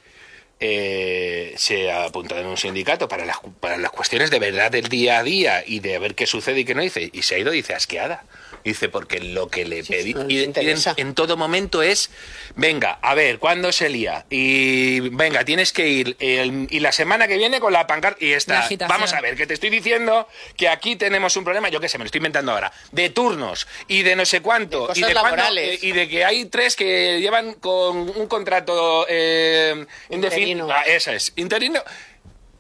eh, 0.64 1.56
se 1.58 1.92
ha 1.92 2.06
apuntado 2.06 2.42
en 2.42 2.48
un 2.48 2.56
sindicato 2.56 3.08
para 3.08 3.26
las, 3.26 3.38
para 3.60 3.78
las 3.78 3.90
cuestiones 3.90 4.30
de 4.30 4.38
verdad 4.38 4.70
del 4.70 4.90
día 4.90 5.18
a 5.18 5.24
día 5.24 5.64
y 5.66 5.80
de 5.80 5.98
ver 5.98 6.14
qué 6.14 6.28
sucede 6.28 6.60
y 6.60 6.66
qué 6.66 6.76
no 6.76 6.84
dice. 6.84 7.10
Y 7.12 7.24
se 7.24 7.36
ha 7.36 7.40
ido, 7.40 7.52
dice, 7.52 7.74
asqueada. 7.74 8.24
Dice, 8.64 8.90
porque 8.90 9.20
lo 9.20 9.48
que 9.50 9.66
le 9.66 9.84
pedí 9.84 10.14
no 10.14 10.30
y- 10.30 10.40
y 10.46 10.54
en, 10.98 11.16
todo 11.16 11.36
momento 11.38 11.82
es, 11.82 12.12
venga, 12.56 13.00
a 13.02 13.16
ver, 13.16 13.40
¿cuándo 13.40 13.72
se 13.72 13.90
lía? 13.90 14.26
Y 14.30 15.00
venga, 15.10 15.44
tienes 15.46 15.74
que 15.74 15.88
ir 15.88 16.16
el- 16.20 16.68
y 16.70 16.80
la 16.80 16.92
semana 16.92 17.28
que 17.28 17.38
viene 17.38 17.60
con 17.60 17.74
la 17.74 17.88
pancarta 17.88 18.24
y 18.24 18.34
está. 18.34 18.68
Vamos 18.88 19.14
a 19.14 19.22
ver, 19.22 19.36
que 19.36 19.48
te 19.48 19.54
estoy 19.56 19.70
diciendo 19.72 20.28
que 20.58 20.70
aquí 20.70 20.96
tenemos 20.96 21.36
un 21.38 21.44
problema, 21.44 21.70
yo 21.70 21.80
qué 21.80 21.90
sé, 21.90 21.98
me 21.98 22.04
lo 22.04 22.08
estoy 22.08 22.20
inventando 22.20 22.52
ahora, 22.52 22.72
de 22.92 23.10
turnos 23.10 23.68
y 23.88 24.04
de 24.04 24.16
no 24.16 24.26
sé 24.26 24.42
cuánto. 24.42 24.82
De 24.82 24.88
cosas 24.88 24.98
y, 24.98 25.02
de 25.02 25.14
cuándo- 25.14 25.30
laborales. 25.38 25.84
y 25.84 25.92
de 25.92 26.08
que 26.08 26.24
hay 26.26 26.46
tres 26.46 26.76
que 26.76 27.20
llevan 27.20 27.54
con 27.56 27.98
un 28.10 28.28
contrato 28.28 29.06
eh, 29.10 29.86
indefinido. 30.10 30.66
Interino. 30.68 30.70
Ah, 30.72 30.84
esa 30.86 31.14
es, 31.14 31.34
interino. 31.36 31.82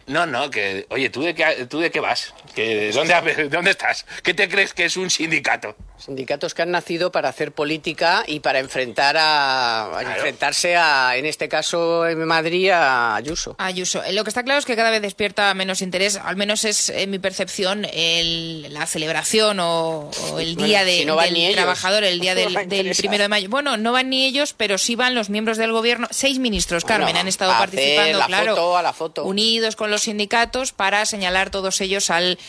No, 0.07 0.25
no, 0.25 0.49
que, 0.49 0.87
oye, 0.89 1.09
¿tú 1.09 1.21
de 1.21 1.33
qué, 1.35 1.67
tú 1.69 1.79
de 1.79 1.91
qué 1.91 1.99
vas? 1.99 2.33
¿Que, 2.55 2.91
¿dónde, 2.91 3.13
¿Dónde 3.49 3.71
estás? 3.71 4.05
¿Qué 4.23 4.33
te 4.33 4.49
crees 4.49 4.73
que 4.73 4.85
es 4.85 4.97
un 4.97 5.09
sindicato? 5.09 5.75
Sindicatos 6.05 6.53
que 6.53 6.61
han 6.63 6.71
nacido 6.71 7.11
para 7.11 7.29
hacer 7.29 7.51
política 7.51 8.23
y 8.27 8.39
para 8.39 8.59
enfrentar 8.59 9.15
a, 9.19 9.99
enfrentarse 10.01 10.75
a, 10.75 11.15
en 11.15 11.25
este 11.25 11.47
caso 11.47 12.07
en 12.07 12.25
Madrid, 12.25 12.69
a 12.71 13.15
Ayuso. 13.15 13.55
Ayuso. 13.59 14.03
Eh, 14.03 14.11
Lo 14.13 14.23
que 14.23 14.29
está 14.31 14.43
claro 14.43 14.59
es 14.59 14.65
que 14.65 14.75
cada 14.75 14.89
vez 14.89 15.01
despierta 15.01 15.53
menos 15.53 15.81
interés, 15.81 16.15
al 16.17 16.35
menos 16.35 16.65
es 16.65 16.89
en 16.89 17.09
mi 17.11 17.19
percepción, 17.19 17.85
el- 17.93 18.73
la 18.73 18.85
celebración 18.87 19.59
o, 19.59 20.09
o 20.31 20.39
el 20.39 20.55
Bueno, 20.55 20.67
día 20.67 20.83
de- 20.85 20.97
si 20.99 21.05
no 21.05 21.15
van 21.15 21.25
del 21.25 21.33
ni 21.35 21.45
ellos. 21.45 21.57
trabajador, 21.57 22.03
el 22.03 22.19
día 22.19 22.33
No 22.35 22.41
del, 22.65 22.95
primero 22.97 23.23
de 23.23 23.29
mayo. 23.29 23.49
Bueno, 23.49 23.77
no 23.77 23.91
van 23.91 24.09
ni 24.09 24.25
ellos, 24.25 24.53
pero 24.57 24.77
sí 24.77 24.95
van 24.95 25.13
los 25.15 25.29
miembros 25.29 25.57
del 25.57 25.71
gobierno. 25.71 26.07
Seis 26.11 26.39
ministros, 26.39 26.83
Bueno, 26.83 26.99
Carmen, 27.05 27.17
han 27.17 27.27
estado 27.27 27.51
a 27.51 27.57
hacer 27.57 27.69
participando, 27.69 28.17
la 28.19 28.25
claro, 28.25 28.55
foto 28.55 28.77
a 28.77 28.81
la 28.81 28.93
foto. 28.93 29.23
unidos 29.25 29.75
con 29.75 29.91
los 29.91 30.01
sindicatos 30.03 30.71
para 30.71 31.05
señalar 31.05 31.49
todos 31.51 31.79
ellos 31.81 32.09
al 32.09 32.39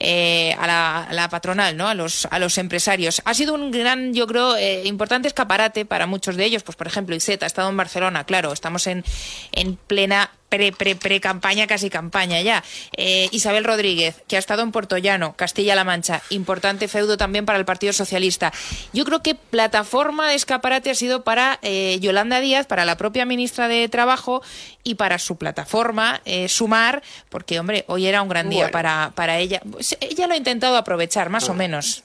eh, 0.00 0.54
a, 0.58 1.08
la, 1.10 1.28
patronal, 1.28 1.76
¿no? 1.76 1.88
A 1.88 1.94
los 1.94 2.26
a 2.30 2.38
los 2.38 2.58
empresarios. 2.58 3.22
Ha 3.24 3.34
sido 3.34 3.54
un 3.54 3.70
gran, 3.70 4.14
yo 4.14 4.26
creo, 4.26 4.56
eh, 4.56 4.82
importante 4.84 5.28
escaparate 5.28 5.84
para 5.84 6.06
muchos 6.06 6.36
de 6.36 6.44
ellos. 6.44 6.62
Pues, 6.62 6.76
por 6.76 6.86
ejemplo, 6.86 7.14
Iseta 7.14 7.46
ha 7.46 7.48
estado 7.48 7.68
en 7.68 7.76
Barcelona, 7.76 8.24
claro, 8.24 8.52
estamos 8.52 8.86
en, 8.86 9.04
en 9.52 9.76
plena 9.76 10.30
pre, 10.48 10.72
pre, 10.72 10.96
pre 10.96 11.20
campaña, 11.20 11.66
casi 11.66 11.90
campaña 11.90 12.40
ya. 12.40 12.62
Eh, 12.96 13.28
Isabel 13.32 13.64
Rodríguez, 13.64 14.22
que 14.28 14.36
ha 14.36 14.38
estado 14.38 14.62
en 14.62 14.72
Puerto 14.72 14.96
Llano, 14.98 15.34
Castilla-La 15.36 15.84
Mancha, 15.84 16.22
importante 16.30 16.88
feudo 16.88 17.16
también 17.16 17.46
para 17.46 17.58
el 17.58 17.64
Partido 17.64 17.92
Socialista. 17.92 18.52
Yo 18.92 19.04
creo 19.04 19.22
que 19.22 19.34
plataforma 19.34 20.28
de 20.28 20.34
escaparate 20.34 20.90
ha 20.90 20.94
sido 20.94 21.22
para 21.24 21.58
eh, 21.62 21.98
Yolanda 22.00 22.40
Díaz, 22.40 22.66
para 22.66 22.84
la 22.84 22.96
propia 22.96 23.24
ministra 23.24 23.68
de 23.68 23.88
Trabajo 23.88 24.42
y 24.84 24.94
para 24.94 25.18
su 25.18 25.36
plataforma, 25.36 26.20
eh, 26.24 26.48
Sumar, 26.48 27.02
porque, 27.28 27.60
hombre, 27.60 27.84
hoy 27.88 28.06
era 28.06 28.22
un 28.22 28.28
gran 28.28 28.48
día 28.48 28.64
Bueno. 28.64 28.72
para, 28.72 29.12
para 29.14 29.38
ella. 29.38 29.60
Pues, 29.70 29.96
ella 30.00 30.26
lo 30.26 30.34
ha 30.34 30.36
intentado 30.36 30.76
aprovechar, 30.76 31.28
más 31.30 31.48
o 31.48 31.54
menos. 31.54 32.04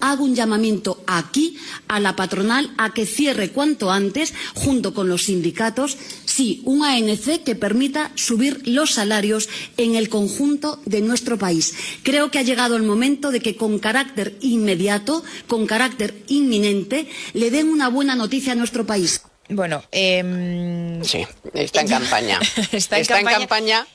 Hago 0.00 0.24
un 0.24 0.34
llamamiento 0.34 1.02
aquí 1.06 1.56
a 1.88 2.00
la 2.00 2.16
patronal 2.16 2.72
a 2.78 2.92
que 2.92 3.06
cierre 3.06 3.50
cuanto 3.50 3.90
antes, 3.90 4.34
junto 4.54 4.94
con 4.94 5.08
los 5.08 5.24
sindicatos, 5.24 5.96
sí, 6.24 6.60
un 6.64 6.84
ANC 6.84 7.42
que 7.44 7.54
permita 7.54 8.12
subir 8.14 8.60
los 8.66 8.92
salarios 8.92 9.48
en 9.76 9.94
el 9.96 10.08
conjunto 10.08 10.80
de 10.84 11.00
nuestro 11.00 11.38
país. 11.38 11.74
Creo 12.02 12.30
que 12.30 12.38
ha 12.38 12.42
llegado 12.42 12.76
el 12.76 12.82
momento 12.82 13.30
de 13.30 13.40
que 13.40 13.56
con 13.56 13.78
carácter 13.78 14.36
inmediato, 14.40 15.24
con 15.46 15.66
carácter 15.66 16.14
inminente, 16.28 17.08
le 17.32 17.50
den 17.50 17.68
una 17.68 17.88
buena 17.88 18.14
noticia 18.14 18.52
a 18.52 18.56
nuestro 18.56 18.86
país. 18.86 19.22
Bueno, 19.48 19.84
em, 19.92 21.02
Sí, 21.04 21.24
está 21.54 21.80
en 21.82 21.88
campaña. 21.98 22.40
Está 22.72 22.98
en 22.98 23.04
campaña. 23.06 23.86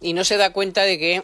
y 0.00 0.12
no 0.12 0.24
se 0.24 0.36
da 0.36 0.52
cuenta 0.52 0.82
de 0.82 0.98
que, 0.98 1.22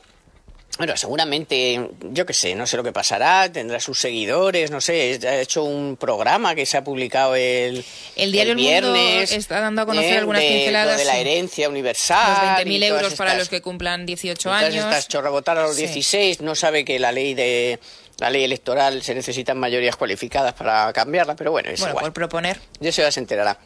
bueno, 0.79 0.97
seguramente, 0.97 1.89
yo 2.11 2.27
qué 2.27 2.33
sé, 2.33 2.55
no 2.55 2.67
sé 2.67 2.77
lo 2.77 2.83
que 2.83 2.93
pasará, 2.93 3.51
tendrá 3.53 3.79
sus 3.81 3.99
seguidores, 4.01 4.71
no 4.71 4.81
sé, 4.81 5.19
ha 5.27 5.41
hecho 5.41 5.63
un 5.65 5.97
programa 5.97 6.55
que 6.55 6.67
se 6.67 6.77
ha 6.77 6.83
publicado 6.85 7.37
el, 7.37 7.85
El 8.17 8.33
diario 8.33 8.53
El 8.55 8.59
Mundo 8.59 8.93
viernes. 8.95 9.33
está 9.33 9.61
dando 9.61 9.83
a 9.83 9.87
conocer 9.87 10.13
¿eh? 10.15 10.19
algunas 10.19 10.43
de, 10.43 10.49
pinceladas, 10.49 10.93
lo 10.93 10.99
de 10.99 11.05
la 11.05 11.19
herencia 11.19 11.69
universal. 11.69 12.59
los 12.59 12.67
20.000 12.67 12.73
y 12.77 12.81
todas 12.89 13.03
euros 13.03 13.15
para 13.15 13.31
estas- 13.31 13.39
los 13.39 13.49
que 13.49 13.63
cumplan 13.63 14.05
18 14.07 14.43
todas 14.49 14.63
años. 14.65 14.77
estas 14.85 15.09
chorrabotadas 15.09 15.65
a 15.65 15.67
los 15.69 15.77
Sí. 15.77 15.83
16, 15.87 16.41
no 16.41 16.55
sabe 16.55 16.85
que 16.85 16.99
la 16.99 17.13
ley 17.13 17.35
de 17.35 17.79
la 18.19 18.31
ley 18.31 18.45
electoral 18.45 19.03
se 19.03 19.15
necesitan 19.15 19.59
mayorías 19.59 19.97
cualificadas 19.97 20.55
para 20.55 20.93
cambiarla, 20.93 21.35
pero 21.37 21.51
bueno, 21.51 21.71
es 21.71 21.81
Bueno, 21.81 21.93
igual. 21.93 22.05
por 22.07 22.13
proponer. 22.13 22.61
Ya 22.81 22.93
se 22.93 23.21
enterará. 23.21 23.59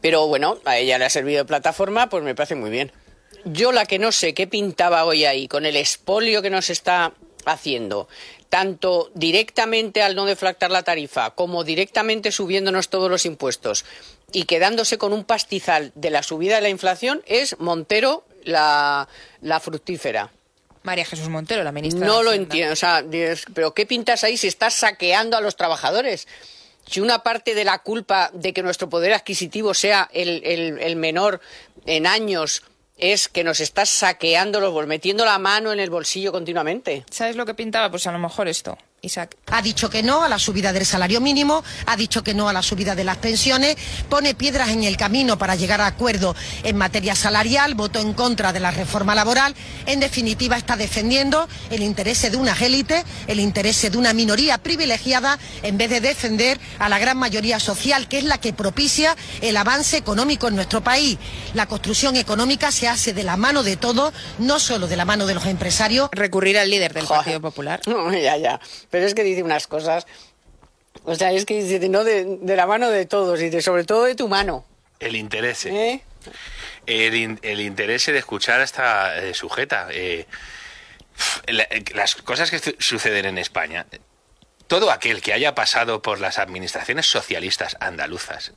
Pero 0.00 0.26
bueno, 0.26 0.58
a 0.64 0.76
ella 0.78 0.98
le 0.98 1.04
ha 1.06 1.10
servido 1.10 1.38
de 1.38 1.44
plataforma, 1.46 2.08
pues 2.08 2.22
me 2.22 2.34
parece 2.34 2.54
muy 2.54 2.70
bien. 2.70 2.92
Yo 3.44 3.72
la 3.72 3.86
que 3.86 3.98
no 3.98 4.12
sé 4.12 4.34
qué 4.34 4.46
pintaba 4.46 5.04
hoy 5.04 5.24
ahí, 5.24 5.48
con 5.48 5.64
el 5.66 5.76
expolio 5.76 6.42
que 6.42 6.50
nos 6.50 6.70
está 6.70 7.12
haciendo, 7.44 8.08
tanto 8.48 9.10
directamente 9.14 10.02
al 10.02 10.14
no 10.14 10.26
deflactar 10.26 10.70
la 10.70 10.82
tarifa, 10.82 11.30
como 11.30 11.64
directamente 11.64 12.32
subiéndonos 12.32 12.88
todos 12.88 13.10
los 13.10 13.24
impuestos 13.26 13.84
y 14.32 14.44
quedándose 14.44 14.98
con 14.98 15.12
un 15.12 15.24
pastizal 15.24 15.92
de 15.94 16.10
la 16.10 16.22
subida 16.22 16.56
de 16.56 16.62
la 16.62 16.68
inflación, 16.68 17.22
es 17.26 17.58
Montero 17.58 18.24
la, 18.44 19.08
la 19.40 19.60
fructífera. 19.60 20.30
María 20.82 21.04
Jesús 21.04 21.28
Montero, 21.28 21.62
la 21.64 21.72
ministra. 21.72 22.06
No 22.06 22.18
de 22.18 22.24
lo 22.24 22.32
entiendo. 22.32 22.72
O 22.72 22.76
sea, 22.76 23.04
pero 23.54 23.72
¿qué 23.74 23.86
pintas 23.86 24.24
ahí 24.24 24.36
si 24.36 24.46
estás 24.48 24.74
saqueando 24.74 25.36
a 25.36 25.40
los 25.40 25.56
trabajadores? 25.56 26.26
Si 26.86 27.00
una 27.00 27.22
parte 27.22 27.54
de 27.54 27.64
la 27.64 27.78
culpa 27.80 28.30
de 28.32 28.52
que 28.52 28.62
nuestro 28.62 28.88
poder 28.88 29.12
adquisitivo 29.12 29.74
sea 29.74 30.08
el, 30.12 30.42
el- 30.44 30.78
el 30.80 30.96
menor 30.96 31.40
en 31.86 32.06
años 32.06 32.62
es 32.98 33.28
que 33.28 33.44
nos 33.44 33.60
estás 33.60 33.88
saqueando 33.88 34.60
los 34.60 34.86
metiendo 34.86 35.24
la 35.24 35.38
mano 35.38 35.72
en 35.72 35.80
el 35.80 35.90
bolsillo 35.90 36.32
continuamente. 36.32 37.04
¿Sabes 37.10 37.36
lo 37.36 37.46
que 37.46 37.54
pintaba? 37.54 37.90
Pues 37.90 38.06
a 38.06 38.12
lo 38.12 38.18
mejor 38.18 38.48
esto. 38.48 38.76
Isaac. 39.02 39.36
Ha 39.46 39.62
dicho 39.62 39.90
que 39.90 40.02
no 40.02 40.22
a 40.22 40.28
la 40.28 40.38
subida 40.38 40.72
del 40.72 40.84
salario 40.84 41.20
mínimo, 41.20 41.62
ha 41.86 41.96
dicho 41.96 42.22
que 42.22 42.34
no 42.34 42.48
a 42.48 42.52
la 42.52 42.62
subida 42.62 42.94
de 42.94 43.04
las 43.04 43.16
pensiones, 43.18 43.76
pone 44.08 44.34
piedras 44.34 44.70
en 44.70 44.84
el 44.84 44.96
camino 44.96 45.38
para 45.38 45.54
llegar 45.54 45.80
a 45.80 45.86
acuerdo 45.86 46.34
en 46.62 46.76
materia 46.76 47.14
salarial, 47.14 47.74
votó 47.74 48.00
en 48.00 48.14
contra 48.14 48.52
de 48.52 48.60
la 48.60 48.70
reforma 48.70 49.14
laboral. 49.14 49.54
En 49.86 50.00
definitiva, 50.00 50.56
está 50.56 50.76
defendiendo 50.76 51.48
el 51.70 51.82
interés 51.82 52.30
de 52.30 52.36
unas 52.36 52.60
élites, 52.60 53.04
el 53.26 53.40
interés 53.40 53.90
de 53.90 53.96
una 53.96 54.12
minoría 54.12 54.58
privilegiada, 54.58 55.38
en 55.62 55.78
vez 55.78 55.90
de 55.90 56.00
defender 56.00 56.58
a 56.78 56.88
la 56.88 56.98
gran 56.98 57.16
mayoría 57.16 57.60
social, 57.60 58.08
que 58.08 58.18
es 58.18 58.24
la 58.24 58.38
que 58.38 58.52
propicia 58.52 59.16
el 59.40 59.56
avance 59.56 59.96
económico 59.96 60.48
en 60.48 60.56
nuestro 60.56 60.82
país. 60.82 61.18
La 61.54 61.66
construcción 61.66 62.16
económica 62.16 62.72
se 62.72 62.88
hace 62.88 63.12
de 63.12 63.24
la 63.24 63.36
mano 63.36 63.62
de 63.62 63.76
todos, 63.76 64.12
no 64.38 64.58
solo 64.58 64.86
de 64.86 64.96
la 64.96 65.04
mano 65.04 65.26
de 65.26 65.34
los 65.34 65.46
empresarios. 65.46 66.08
Recurrir 66.12 66.58
al 66.58 66.70
líder 66.70 66.92
del 66.92 67.06
Partido 67.06 67.40
Popular. 67.40 67.80
No, 67.86 68.12
ya, 68.12 68.36
ya. 68.36 68.60
Pero 68.90 69.06
es 69.06 69.14
que 69.14 69.24
dice 69.24 69.42
unas 69.42 69.66
cosas. 69.66 70.06
O 71.04 71.14
sea, 71.14 71.32
es 71.32 71.44
que 71.44 71.62
dice, 71.62 71.88
no 71.88 72.04
de, 72.04 72.38
de 72.40 72.56
la 72.56 72.66
mano 72.66 72.90
de 72.90 73.06
todos, 73.06 73.40
y 73.40 73.50
de, 73.50 73.62
sobre 73.62 73.84
todo 73.84 74.04
de 74.04 74.14
tu 74.14 74.28
mano. 74.28 74.64
El 75.00 75.16
interés. 75.16 75.64
¿Eh? 75.66 76.02
El, 76.86 77.14
in- 77.14 77.38
el 77.42 77.60
interés 77.60 78.06
de 78.06 78.18
escuchar 78.18 78.60
a 78.60 78.64
esta 78.64 79.18
eh, 79.22 79.34
sujeta. 79.34 79.88
eh, 79.90 80.26
la- 81.46 81.68
las 81.94 82.14
cosas 82.16 82.50
que 82.50 82.58
su- 82.58 82.74
suceden 82.78 83.26
en 83.26 83.38
España. 83.38 83.86
Todo 84.66 84.90
aquel 84.90 85.22
que 85.22 85.32
haya 85.32 85.54
pasado 85.54 86.02
por 86.02 86.20
las 86.20 86.38
administraciones 86.38 87.06
socialistas 87.06 87.76
andaluzas 87.80 88.52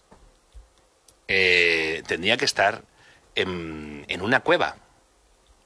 eh, 1.27 2.03
tendría 2.07 2.37
que 2.37 2.45
estar 2.45 2.83
en, 3.35 4.05
en 4.09 4.21
una 4.21 4.41
cueva 4.41 4.75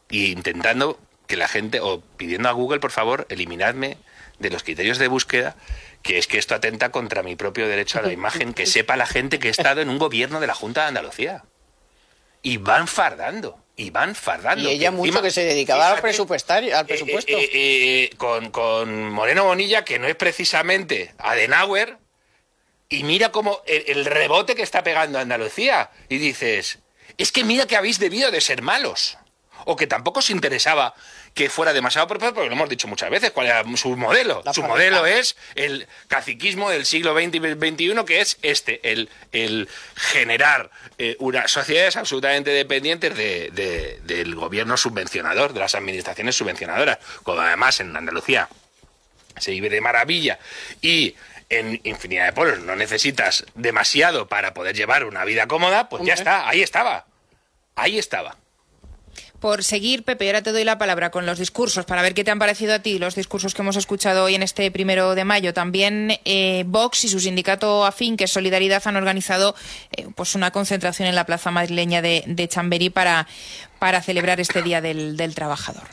y 0.10 0.32
intentando 0.32 1.00
que 1.28 1.38
la 1.38 1.48
gente, 1.48 1.80
o 1.80 2.02
pidiendo 2.02 2.48
a 2.50 2.52
Google, 2.52 2.80
por 2.80 2.92
favor, 2.92 3.26
eliminadme 3.30 3.98
de 4.40 4.50
los 4.50 4.64
criterios 4.64 4.98
de 4.98 5.08
búsqueda, 5.08 5.56
que 6.02 6.18
es 6.18 6.28
que 6.28 6.38
esto 6.38 6.56
atenta 6.56 6.92
contra 6.92 7.24
mi 7.24 7.36
propio 7.36 7.68
derecho 7.68 8.00
a 8.00 8.02
la 8.02 8.12
imagen, 8.14 8.54
que 8.54 8.66
sepa 8.66 8.96
la 8.96 9.06
gente 9.08 9.40
que 9.40 9.48
he 9.48 9.52
estado 9.52 9.82
en 9.82 9.90
un 9.90 9.98
gobierno 9.98 10.40
de 10.40 10.48
la 10.48 10.54
Junta 10.54 10.82
de 10.82 10.88
Andalucía. 10.90 11.44
Y 12.42 12.58
van 12.58 12.88
fardando, 12.88 13.58
y 13.76 13.90
van 13.90 14.14
fardando. 14.14 14.70
Y 14.70 14.74
ella 14.74 14.90
que 14.92 14.96
mucho 14.96 15.08
encima- 15.10 15.22
que 15.24 15.32
se 15.32 15.44
dedicaba 15.44 15.92
al 15.94 16.02
presupuestario, 16.02 16.78
al 16.78 16.86
eh, 16.86 16.88
presupuesto. 16.88 17.32
eh, 17.32 17.50
eh, 17.54 18.10
con, 18.18 18.52
con 18.52 19.10
Moreno 19.10 19.46
Bonilla, 19.46 19.84
que 19.84 19.98
no 19.98 20.08
es 20.08 20.16
precisamente 20.16 21.16
Adenauer, 21.18 21.98
y 22.88 23.04
mira 23.04 23.32
cómo 23.32 23.62
el, 23.66 23.84
el 23.88 24.06
rebote 24.06 24.54
que 24.54 24.62
está 24.62 24.84
pegando 24.84 25.18
a 25.18 25.22
Andalucía. 25.22 25.90
Y 26.08 26.20
dices, 26.20 26.78
es 27.18 27.32
que 27.32 27.44
mira 27.44 27.66
que 27.66 27.78
habéis 27.78 27.98
debido 27.98 28.30
de 28.30 28.42
ser 28.42 28.62
malos. 28.62 29.18
O 29.66 29.76
que 29.76 29.88
tampoco 29.88 30.20
os 30.20 30.30
interesaba 30.30 30.94
que 31.34 31.50
fuera 31.50 31.74
demasiado 31.74 32.08
porque 32.08 32.32
lo 32.32 32.44
hemos 32.46 32.70
dicho 32.70 32.88
muchas 32.88 33.10
veces, 33.10 33.32
cuál 33.32 33.48
era 33.48 33.64
su 33.76 33.96
modelo. 33.98 34.42
La 34.46 34.54
su 34.54 34.62
modelo 34.64 35.06
es 35.06 35.36
el 35.56 35.88
caciquismo 36.08 36.70
del 36.70 36.86
siglo 36.86 37.14
XX 37.14 37.36
y 37.36 37.40
XXI, 37.94 38.06
que 38.06 38.22
es 38.22 38.38
este, 38.42 38.80
el, 38.92 39.10
el 39.34 39.68
generar 39.96 40.70
eh, 40.98 41.18
unas 41.20 41.52
sociedades 41.52 41.98
absolutamente 41.98 42.52
dependientes 42.52 43.18
de- 43.18 43.50
de- 43.52 44.00
del 44.04 44.36
gobierno 44.36 44.78
subvencionador, 44.78 45.52
de 45.54 45.60
las 45.60 45.76
administraciones 45.76 46.36
subvencionadoras, 46.38 47.00
como 47.24 47.42
además 47.42 47.80
en 47.82 47.96
Andalucía 47.98 48.48
se 49.38 49.52
vive 49.52 49.70
de 49.70 49.82
maravilla 49.82 50.40
y 50.82 51.16
en 51.50 51.82
infinidad 51.84 52.28
de 52.28 52.34
pueblos 52.34 52.60
no 52.60 52.76
necesitas 52.76 53.46
demasiado 53.56 54.28
para 54.28 54.54
poder 54.54 54.76
llevar 54.76 55.04
una 55.04 55.26
vida 55.26 55.48
cómoda, 55.48 55.90
pues 55.90 56.04
ya 56.06 56.14
está, 56.14 56.48
ahí 56.48 56.62
estaba. 56.62 57.06
Ahí 57.76 58.00
estaba. 58.00 58.38
Por 59.40 59.64
seguir, 59.64 60.04
Pepe, 60.04 60.28
ahora 60.28 60.42
te 60.42 60.52
doy 60.52 60.64
la 60.64 60.78
palabra 60.78 61.12
con 61.12 61.26
los 61.26 61.38
discursos, 61.40 61.86
para 61.86 62.02
ver 62.02 62.14
qué 62.14 62.24
te 62.24 62.32
han 62.32 62.40
parecido 62.40 62.74
a 62.74 62.80
ti 62.80 63.00
los 63.00 63.16
discursos 63.16 63.54
que 63.54 63.62
hemos 63.62 63.76
escuchado 63.76 64.24
hoy 64.24 64.36
en 64.36 64.44
este 64.44 64.72
primero 64.72 65.14
de 65.14 65.26
mayo. 65.26 65.54
También 65.54 66.20
eh, 66.26 66.64
Vox 66.66 67.04
y 67.04 67.10
su 67.10 67.20
sindicato 67.20 67.86
afín, 67.86 68.18
que 68.18 68.24
es 68.24 68.32
Solidaridad, 68.32 68.82
han 68.86 68.96
organizado 68.96 69.56
eh, 69.92 70.08
pues 70.16 70.36
una 70.36 70.52
concentración 70.52 71.08
en 71.08 71.16
la 71.16 71.26
plaza 71.26 71.52
madrileña 71.52 72.02
de, 72.02 72.24
de 72.26 72.48
Chamberí 72.48 72.90
para, 72.90 73.28
para 73.78 74.02
celebrar 74.02 74.40
este 74.40 74.62
Día 74.62 74.82
del, 74.82 75.18
del 75.18 75.36
Trabajador. 75.36 75.84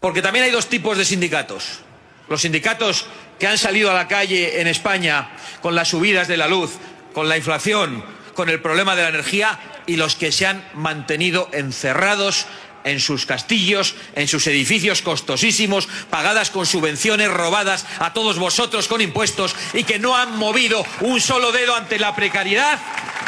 Porque 0.00 0.22
también 0.22 0.46
hay 0.46 0.50
dos 0.50 0.68
tipos 0.68 0.96
de 0.96 1.04
sindicatos. 1.04 1.80
Los 2.28 2.42
sindicatos 2.42 3.06
que 3.38 3.46
han 3.46 3.58
salido 3.58 3.90
a 3.90 3.94
la 3.94 4.08
calle 4.08 4.60
en 4.60 4.66
España 4.66 5.30
con 5.60 5.74
las 5.74 5.88
subidas 5.88 6.28
de 6.28 6.36
la 6.36 6.48
luz, 6.48 6.72
con 7.12 7.28
la 7.28 7.36
inflación, 7.36 8.04
con 8.34 8.48
el 8.48 8.60
problema 8.60 8.96
de 8.96 9.02
la 9.02 9.08
energía 9.08 9.58
y 9.86 9.96
los 9.96 10.16
que 10.16 10.32
se 10.32 10.46
han 10.46 10.64
mantenido 10.74 11.48
encerrados 11.52 12.46
en 12.86 13.00
sus 13.00 13.26
castillos, 13.26 13.94
en 14.14 14.28
sus 14.28 14.46
edificios 14.46 15.02
costosísimos, 15.02 15.88
pagadas 16.08 16.50
con 16.50 16.64
subvenciones 16.64 17.28
robadas 17.28 17.84
a 17.98 18.14
todos 18.14 18.38
vosotros 18.38 18.88
con 18.88 19.02
impuestos 19.02 19.54
y 19.74 19.84
que 19.84 19.98
no 19.98 20.16
han 20.16 20.36
movido 20.38 20.86
un 21.00 21.20
solo 21.20 21.52
dedo 21.52 21.74
ante 21.74 21.98
la 21.98 22.14
precariedad, 22.16 22.78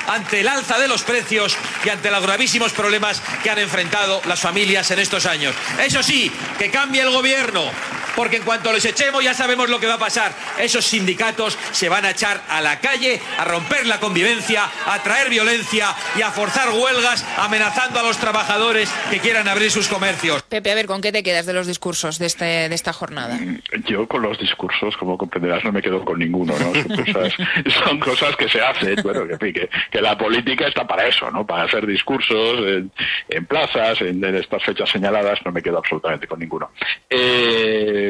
ante 0.06 0.40
el 0.40 0.48
alza 0.48 0.78
de 0.78 0.88
los 0.88 1.02
precios 1.02 1.56
y 1.84 1.88
ante 1.90 2.10
los 2.10 2.22
gravísimos 2.22 2.72
problemas 2.72 3.20
que 3.42 3.50
han 3.50 3.58
enfrentado 3.58 4.22
las 4.26 4.40
familias 4.40 4.90
en 4.92 5.00
estos 5.00 5.26
años. 5.26 5.54
Eso 5.84 6.02
sí, 6.02 6.30
que 6.56 6.70
cambie 6.70 7.02
el 7.02 7.10
gobierno, 7.10 7.70
porque 8.18 8.38
en 8.38 8.42
cuanto 8.42 8.72
les 8.72 8.84
echemos 8.84 9.22
ya 9.22 9.32
sabemos 9.32 9.70
lo 9.70 9.78
que 9.78 9.86
va 9.86 9.94
a 9.94 9.98
pasar. 9.98 10.32
Esos 10.58 10.84
sindicatos 10.84 11.56
se 11.70 11.88
van 11.88 12.04
a 12.04 12.10
echar 12.10 12.42
a 12.48 12.60
la 12.60 12.80
calle, 12.80 13.20
a 13.38 13.44
romper 13.44 13.86
la 13.86 14.00
convivencia, 14.00 14.64
a 14.86 15.00
traer 15.04 15.30
violencia 15.30 15.94
y 16.16 16.22
a 16.22 16.32
forzar 16.32 16.70
huelgas 16.70 17.24
amenazando 17.38 18.00
a 18.00 18.02
los 18.02 18.18
trabajadores 18.18 18.92
que 19.08 19.20
quieran 19.20 19.46
abrir 19.46 19.70
sus 19.70 19.86
comercios. 19.86 20.42
Pepe, 20.42 20.72
a 20.72 20.74
ver, 20.74 20.86
¿con 20.86 21.00
qué 21.00 21.12
te 21.12 21.22
quedas 21.22 21.46
de 21.46 21.52
los 21.52 21.68
discursos 21.68 22.18
de, 22.18 22.26
este, 22.26 22.44
de 22.68 22.74
esta 22.74 22.92
jornada? 22.92 23.38
Yo 23.86 24.08
con 24.08 24.22
los 24.22 24.36
discursos, 24.36 24.96
como 24.96 25.16
comprenderás, 25.16 25.62
no 25.62 25.70
me 25.70 25.80
quedo 25.80 26.04
con 26.04 26.18
ninguno, 26.18 26.54
¿no? 26.58 26.74
Son 26.74 27.04
cosas, 27.04 27.34
son 27.84 28.00
cosas 28.00 28.34
que 28.34 28.48
se 28.48 28.60
hacen, 28.60 28.96
bueno, 29.00 29.28
que, 29.28 29.34
en 29.34 29.38
fin, 29.38 29.52
que, 29.52 29.70
que 29.92 30.00
la 30.02 30.18
política 30.18 30.66
está 30.66 30.84
para 30.88 31.06
eso, 31.06 31.30
¿no? 31.30 31.46
Para 31.46 31.62
hacer 31.62 31.86
discursos 31.86 32.58
en, 32.66 32.90
en 33.28 33.46
plazas, 33.46 34.00
en, 34.00 34.24
en 34.24 34.34
estas 34.34 34.64
fechas 34.64 34.90
señaladas, 34.90 35.38
no 35.44 35.52
me 35.52 35.62
quedo 35.62 35.78
absolutamente 35.78 36.26
con 36.26 36.40
ninguno. 36.40 36.72
Eh, 37.08 38.07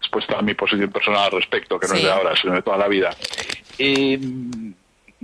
después 0.00 0.24
está 0.24 0.42
mi 0.42 0.54
posición 0.54 0.90
personal 0.90 1.24
al 1.24 1.32
respecto, 1.32 1.78
que 1.78 1.88
no 1.88 1.94
es 1.94 2.02
de 2.02 2.10
ahora, 2.10 2.36
sino 2.36 2.54
de 2.54 2.62
toda 2.62 2.76
la 2.76 2.88
vida. 2.88 3.10
Eh, 3.78 4.18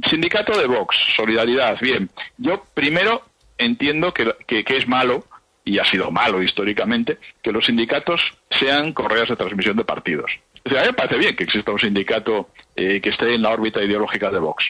sindicato 0.09 0.59
de 0.59 0.67
Vox, 0.67 0.97
solidaridad, 1.17 1.79
bien. 1.81 2.11
Yo 2.39 2.65
primero 2.75 3.23
entiendo 3.59 4.13
que, 4.13 4.35
que, 4.47 4.65
que 4.65 4.77
es 4.77 4.89
malo, 4.89 5.25
y 5.65 5.79
ha 5.79 5.85
sido 5.85 6.11
malo 6.11 6.43
históricamente, 6.43 7.19
que 7.43 7.53
los 7.53 7.67
sindicatos 7.67 8.21
sean 8.51 8.93
correas 8.93 9.29
de 9.29 9.37
transmisión 9.37 9.77
de 9.77 9.85
partidos. 9.85 10.33
O 10.65 10.69
sea, 10.69 10.81
a 10.81 10.83
mí 10.83 10.89
me 10.89 10.95
parece 10.95 11.19
bien 11.19 11.37
que 11.37 11.45
exista 11.45 11.71
un 11.71 11.79
sindicato 11.79 12.51
eh, 12.77 13.01
que 13.01 13.11
esté 13.11 13.35
en 13.35 13.43
la 13.43 13.51
órbita 13.51 13.83
ideológica 13.83 14.31
de 14.31 14.39
Vox. 14.39 14.65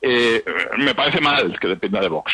Eh, 0.00 0.44
me 0.78 0.94
parece 0.94 1.20
mal 1.20 1.58
que 1.58 1.68
dependa 1.68 2.00
de 2.00 2.08
Vox. 2.08 2.32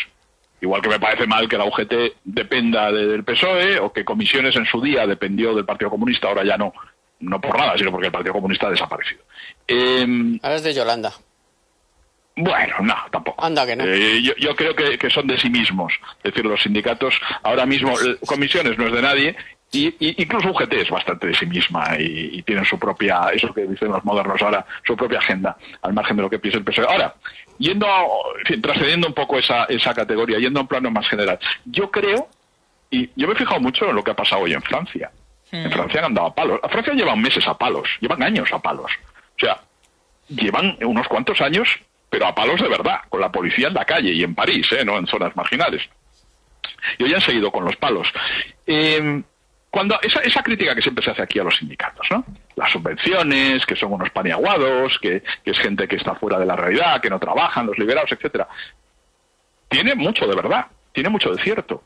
Igual 0.61 0.83
que 0.83 0.89
me 0.91 1.01
parece 1.01 1.27
mal 1.27 1.49
que 1.49 1.57
la 1.59 1.65
UGT 1.65 2.17
dependa 2.25 2.93
de- 2.93 3.07
del 3.07 3.25
PSOE 3.25 3.79
o 3.81 3.93
que 3.93 4.05
Comisiones 4.05 4.55
en 4.57 4.67
su 4.67 4.81
día 4.81 5.07
dependió 5.07 5.55
del 5.55 5.65
Partido 5.65 5.91
Comunista, 5.91 6.29
ahora 6.29 6.45
ya 6.45 6.57
no. 6.59 6.73
No 7.21 7.41
por 7.41 7.59
nada, 7.59 7.77
sino 7.77 7.91
porque 7.91 8.07
el 8.07 8.13
Partido 8.13 8.33
Comunista 8.35 8.67
ha 8.67 8.71
desaparecido. 8.71 9.23
Eh, 9.69 10.07
Ahora 10.43 10.57
es 10.57 10.63
de 10.63 10.73
Yolanda. 10.75 11.13
bueno, 12.37 12.75
no, 12.83 12.95
tampoco. 13.11 13.45
Anda 13.45 13.67
que 13.67 13.77
no. 13.77 13.85
Eh, 13.85 14.23
yo, 14.23 14.33
yo 14.39 14.57
creo 14.57 14.75
que, 14.75 14.97
que 14.97 15.11
son 15.11 15.27
de 15.27 15.39
sí 15.39 15.51
mismos. 15.51 15.93
Es 16.23 16.33
decir, 16.33 16.45
los 16.47 16.63
sindicatos, 16.63 17.15
ahora 17.43 17.67
mismo, 17.67 17.91
eh, 18.01 18.17
comisiones 18.27 18.79
no 18.79 18.87
es 18.87 18.93
de 18.93 19.03
nadie, 19.03 19.37
y, 19.73 19.87
y 20.01 20.23
incluso 20.23 20.51
UGT 20.51 20.73
es 20.75 20.91
bastante 20.91 21.29
de 21.29 21.35
sí 21.35 21.47
misma 21.47 21.97
y, 21.99 22.31
y 22.39 22.43
tienen 22.43 22.65
su 22.65 22.79
propia, 22.79 23.29
eso 23.33 23.53
que 23.55 23.63
dicen 23.67 23.89
los 23.89 24.05
modernos 24.05 24.41
ahora, 24.43 24.65
su 24.87 24.97
propia 24.97 25.19
agenda, 25.19 25.57
al 25.83 25.93
margen 25.93 26.17
de 26.17 26.23
lo 26.23 26.31
que 26.31 26.39
piensa 26.39 26.59
el 26.59 26.65
PSOE. 26.65 26.87
Ahora, 26.89 27.15
yendo, 27.59 27.87
a- 27.87 28.03
en 28.41 28.47
fin, 28.47 28.63
trascendiendo 28.63 29.07
un 29.09 29.15
poco 29.15 29.39
esa, 29.39 29.65
esa 29.65 29.95
categoría, 29.95 30.39
yendo 30.39 30.59
a 30.61 30.63
un 30.63 30.69
plano 30.69 30.91
más 30.91 31.09
general, 31.09 31.39
yo 31.65 31.91
creo, 31.91 32.29
y 32.91 33.09
yo 33.15 33.29
me 33.29 33.35
he 33.35 33.37
fijado 33.37 33.61
mucho 33.61 33.89
en 33.89 33.95
lo 33.97 34.03
que 34.03 34.11
ha 34.11 34.17
pasado 34.17 34.43
hoy 34.43 34.53
en 34.53 34.63
Francia. 34.63 35.11
En 35.53 35.71
Francia 35.71 36.01
han 36.01 36.07
andado 36.07 36.29
a 36.29 36.35
palos. 36.35 36.61
A 36.63 36.69
Francia 36.69 36.93
llevan 36.95 37.21
meses 37.21 37.47
a 37.47 37.57
palos, 37.57 37.89
llevan 38.01 38.23
años 38.23 38.53
a 38.53 38.59
palos. 38.61 38.91
O 39.37 39.39
sea, 39.39 39.61
llevan 40.29 40.77
unos 40.83 41.07
cuantos 41.09 41.41
años, 41.41 41.69
pero 42.09 42.27
a 42.27 42.35
palos 42.35 42.61
de 42.61 42.69
verdad, 42.69 43.01
con 43.09 43.21
la 43.21 43.31
policía 43.31 43.69
en 43.69 43.75
la 43.75 43.85
calle 43.85 44.13
y 44.13 44.23
en 44.25 44.35
París, 44.35 44.67
¿eh? 44.73 44.85
no 44.85 44.97
en 44.99 45.07
zonas 45.07 45.35
marginales. 45.37 45.83
Y 46.99 47.05
hoy 47.05 47.15
han 47.15 47.21
seguido 47.21 47.51
con 47.51 47.65
los 47.65 47.77
palos. 47.77 48.09
Eh, 48.67 49.23
cuando 49.71 49.99
esa, 50.03 50.21
esa 50.21 50.43
crítica 50.43 50.75
que 50.75 50.83
siempre 50.83 51.05
se 51.05 51.13
hace 51.13 51.23
aquí 51.23 51.39
a 51.39 51.45
los 51.45 51.57
sindicatos, 51.57 52.07
¿no? 52.11 52.25
Las 52.57 52.73
subvenciones, 52.73 53.65
que 53.65 53.77
son 53.77 53.93
unos 53.93 54.11
paniaguados, 54.11 54.99
que, 55.01 55.23
es 55.45 55.59
gente 55.59 55.87
que 55.87 55.97
está 55.97 56.17
fuera 56.17 56.39
de 56.39 56.47
la 56.47 56.57
realidad, 56.57 57.01
que 57.01 57.09
no 57.09 57.21
trabajan, 57.21 57.67
los 57.67 57.79
liberados, 57.79 58.11
etcétera. 58.11 58.49
Tiene 59.69 59.95
mucho 59.95 60.27
de 60.27 60.35
verdad, 60.35 60.67
tiene 60.93 61.09
mucho 61.09 61.33
de 61.33 61.43
cierto. 61.43 61.85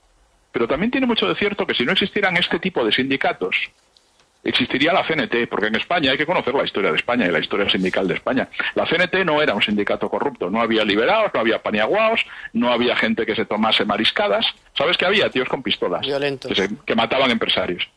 Pero 0.51 0.66
también 0.66 0.91
tiene 0.91 1.07
mucho 1.07 1.26
de 1.26 1.35
cierto 1.35 1.66
que 1.66 1.74
si 1.74 1.85
no 1.85 1.93
existieran 1.93 2.37
este 2.39 2.59
tipo 2.59 2.85
de 2.85 2.93
sindicatos, 2.93 3.57
existiría 4.45 4.92
la 4.92 5.05
CNT, 5.07 5.49
porque 5.49 5.66
en 5.68 5.74
España 5.76 6.11
hay 6.12 6.18
que 6.18 6.26
conocer 6.26 6.55
la 6.55 6.64
historia 6.64 6.90
de 6.90 6.97
España 6.97 7.26
y 7.26 7.30
la 7.30 7.38
historia 7.40 7.68
sindical 7.70 8.07
de 8.07 8.14
España. 8.14 8.49
La 8.74 8.86
CNT 8.86 9.24
no 9.24 9.40
era 9.42 9.55
un 9.55 9.62
sindicato 9.62 10.09
corrupto, 10.09 10.51
no 10.51 10.61
había 10.61 10.84
liberados, 10.84 11.30
no 11.34 11.40
había 11.40 11.62
paniaguaos, 11.62 12.20
no 12.53 12.70
había 12.72 12.95
gente 12.97 13.24
que 13.26 13.34
se 13.34 13.47
tomase 13.47 13.84
mariscadas. 13.84 14.47
¿Sabes 14.76 14.97
qué 14.97 15.07
había? 15.07 15.30
Tíos 15.30 15.49
con 15.49 15.62
pistolas 15.62 16.03
Violentos. 16.03 16.49
que, 16.51 16.55
se- 16.55 16.76
que 16.86 16.95
mataban 16.95 17.30
empresarios. 17.30 17.88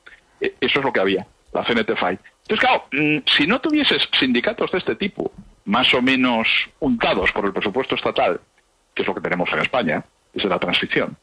E- 0.41 0.53
Eso 0.61 0.79
es 0.79 0.85
lo 0.85 0.93
que 0.93 0.99
había. 1.01 1.25
la 1.53 1.63
CNTFI. 1.63 2.17
Entonces, 2.49 2.59
claro, 2.59 2.85
mm, 2.91 3.17
si 3.25 3.47
no 3.47 3.59
tuvieses 3.59 4.07
sindicatos 4.19 4.71
de 4.71 4.77
este 4.77 4.95
tipo, 4.95 5.31
más 5.65 5.91
o 5.93 6.01
menos 6.01 6.47
untados 6.79 7.31
por 7.31 7.45
el 7.45 7.53
presupuesto 7.53 7.95
estatal, 7.95 8.39
que 8.93 9.01
es 9.01 9.07
lo 9.07 9.15
que 9.15 9.21
tenemos 9.21 9.49
en 9.51 9.59
España, 9.59 10.03
desde 10.33 10.47
la 10.49 10.59
transición, 10.59 11.17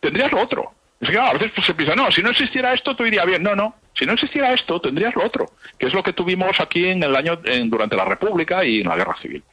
tendrías 0.00 0.32
lo 0.32 0.40
otro. 0.42 0.72
Es 1.00 1.08
que 1.08 1.14
claro, 1.14 1.30
a 1.30 1.32
veces 1.34 1.52
pues, 1.54 1.66
se 1.66 1.74
piensa, 1.74 1.94
no, 1.94 2.10
si 2.10 2.22
no 2.22 2.30
existiera 2.30 2.74
esto, 2.74 2.94
todo 2.96 3.06
iría 3.06 3.24
bien. 3.24 3.42
No, 3.42 3.54
no, 3.54 3.74
si 4.00 4.06
no 4.06 4.14
existiera 4.14 4.54
esto, 4.54 4.80
tendrías 4.80 5.14
lo 5.14 5.26
otro, 5.26 5.50
que 5.78 5.86
es 5.86 5.92
lo 5.92 6.02
que 6.02 6.14
tuvimos 6.14 6.58
aquí 6.58 6.86
en 6.86 7.02
el 7.02 7.14
año, 7.14 7.38
durante 7.66 7.96
la 7.96 8.06
República 8.06 8.64
y 8.64 8.80
en 8.80 8.88
la 8.88 8.96
Guerra 8.96 9.14
Civil. 9.20 9.44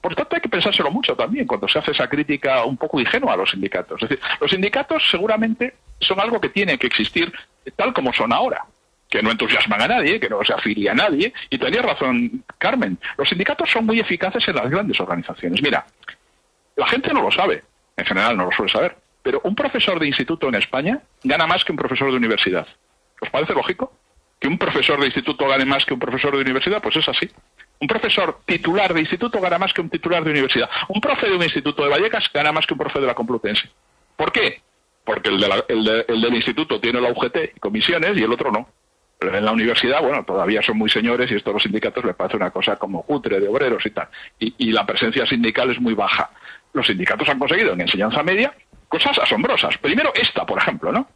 Por 0.00 0.14
tanto, 0.14 0.34
hay 0.34 0.40
que 0.40 0.48
pensárselo 0.48 0.90
mucho 0.90 1.14
también 1.14 1.46
cuando 1.46 1.68
se 1.68 1.78
hace 1.78 1.90
esa 1.90 2.08
crítica 2.08 2.64
un 2.64 2.78
poco 2.78 2.98
ingenua 2.98 3.34
a 3.34 3.36
los 3.36 3.50
sindicatos. 3.50 4.02
Es 4.02 4.08
decir, 4.08 4.24
los 4.40 4.50
sindicatos 4.50 5.02
seguramente 5.10 5.74
son 6.00 6.20
algo 6.20 6.40
que 6.40 6.48
tiene 6.48 6.78
que 6.78 6.86
existir 6.86 7.30
tal 7.76 7.92
como 7.92 8.14
son 8.14 8.32
ahora 8.32 8.64
que 9.10 9.22
no 9.22 9.30
entusiasman 9.30 9.82
a 9.82 9.88
nadie, 9.88 10.18
que 10.18 10.30
no 10.30 10.42
se 10.42 10.54
afilia 10.54 10.92
a 10.92 10.94
nadie, 10.94 11.34
y 11.50 11.58
tenía 11.58 11.82
razón 11.82 12.44
Carmen. 12.56 12.96
Los 13.18 13.28
sindicatos 13.28 13.70
son 13.70 13.84
muy 13.84 14.00
eficaces 14.00 14.48
en 14.48 14.56
las 14.56 14.70
grandes 14.70 14.98
organizaciones. 15.00 15.60
Mira, 15.60 15.84
la 16.76 16.86
gente 16.86 17.12
no 17.12 17.20
lo 17.20 17.30
sabe, 17.30 17.62
en 17.94 18.06
general 18.06 18.38
no 18.38 18.46
lo 18.46 18.52
suele 18.52 18.72
saber, 18.72 18.96
pero 19.22 19.42
un 19.44 19.54
profesor 19.54 20.00
de 20.00 20.06
instituto 20.06 20.48
en 20.48 20.54
España 20.54 21.02
gana 21.22 21.46
más 21.46 21.62
que 21.62 21.72
un 21.72 21.76
profesor 21.76 22.10
de 22.10 22.16
universidad. 22.16 22.66
¿Os 23.22 23.30
parece 23.30 23.54
lógico? 23.54 23.92
Que 24.38 24.48
un 24.48 24.58
profesor 24.58 24.98
de 25.00 25.06
instituto 25.06 25.46
gane 25.46 25.64
más 25.64 25.84
que 25.84 25.94
un 25.94 26.00
profesor 26.00 26.34
de 26.34 26.42
universidad, 26.42 26.82
pues 26.82 26.96
es 26.96 27.08
así. 27.08 27.30
Un 27.80 27.88
profesor 27.88 28.40
titular 28.44 28.92
de 28.92 29.00
instituto 29.00 29.40
gana 29.40 29.58
más 29.58 29.72
que 29.72 29.80
un 29.80 29.88
titular 29.88 30.22
de 30.24 30.30
universidad. 30.30 30.68
Un 30.88 31.00
profe 31.00 31.28
de 31.28 31.36
un 31.36 31.42
instituto 31.42 31.82
de 31.82 31.88
Vallecas 31.88 32.30
gana 32.34 32.52
más 32.52 32.66
que 32.66 32.74
un 32.74 32.78
profe 32.78 33.00
de 33.00 33.06
la 33.06 33.14
Complutense. 33.14 33.70
¿Por 34.16 34.30
qué? 34.32 34.60
Porque 35.04 35.30
el, 35.30 35.42
el 36.08 36.20
del 36.20 36.34
instituto 36.34 36.80
tiene 36.80 37.00
la 37.00 37.10
UGT 37.10 37.36
y 37.56 37.60
comisiones 37.60 38.18
y 38.18 38.22
el 38.22 38.32
otro 38.32 38.50
no 38.50 38.68
en 39.28 39.44
la 39.44 39.52
universidad, 39.52 40.02
bueno, 40.02 40.24
todavía 40.24 40.62
son 40.62 40.78
muy 40.78 40.90
señores 40.90 41.30
y 41.30 41.34
esto 41.34 41.50
a 41.50 41.52
los 41.54 41.62
sindicatos 41.62 42.04
les 42.04 42.14
parece 42.14 42.36
una 42.36 42.50
cosa 42.50 42.76
como 42.76 43.02
cutre 43.02 43.40
de 43.40 43.48
obreros 43.48 43.84
y 43.86 43.90
tal. 43.90 44.08
Y, 44.38 44.72
la 44.72 44.84
presencia 44.86 45.26
sindical 45.26 45.70
es 45.70 45.80
muy 45.80 45.94
baja. 45.94 46.30
Los 46.72 46.86
sindicatos 46.86 47.28
han 47.28 47.38
conseguido 47.38 47.72
en 47.72 47.82
enseñanza 47.82 48.22
media 48.22 48.52
cosas 48.88 49.18
asombrosas. 49.18 49.76
Primero 49.78 50.12
esta, 50.14 50.44
por 50.44 50.58
ejemplo, 50.58 50.92
¿no? 50.92 51.08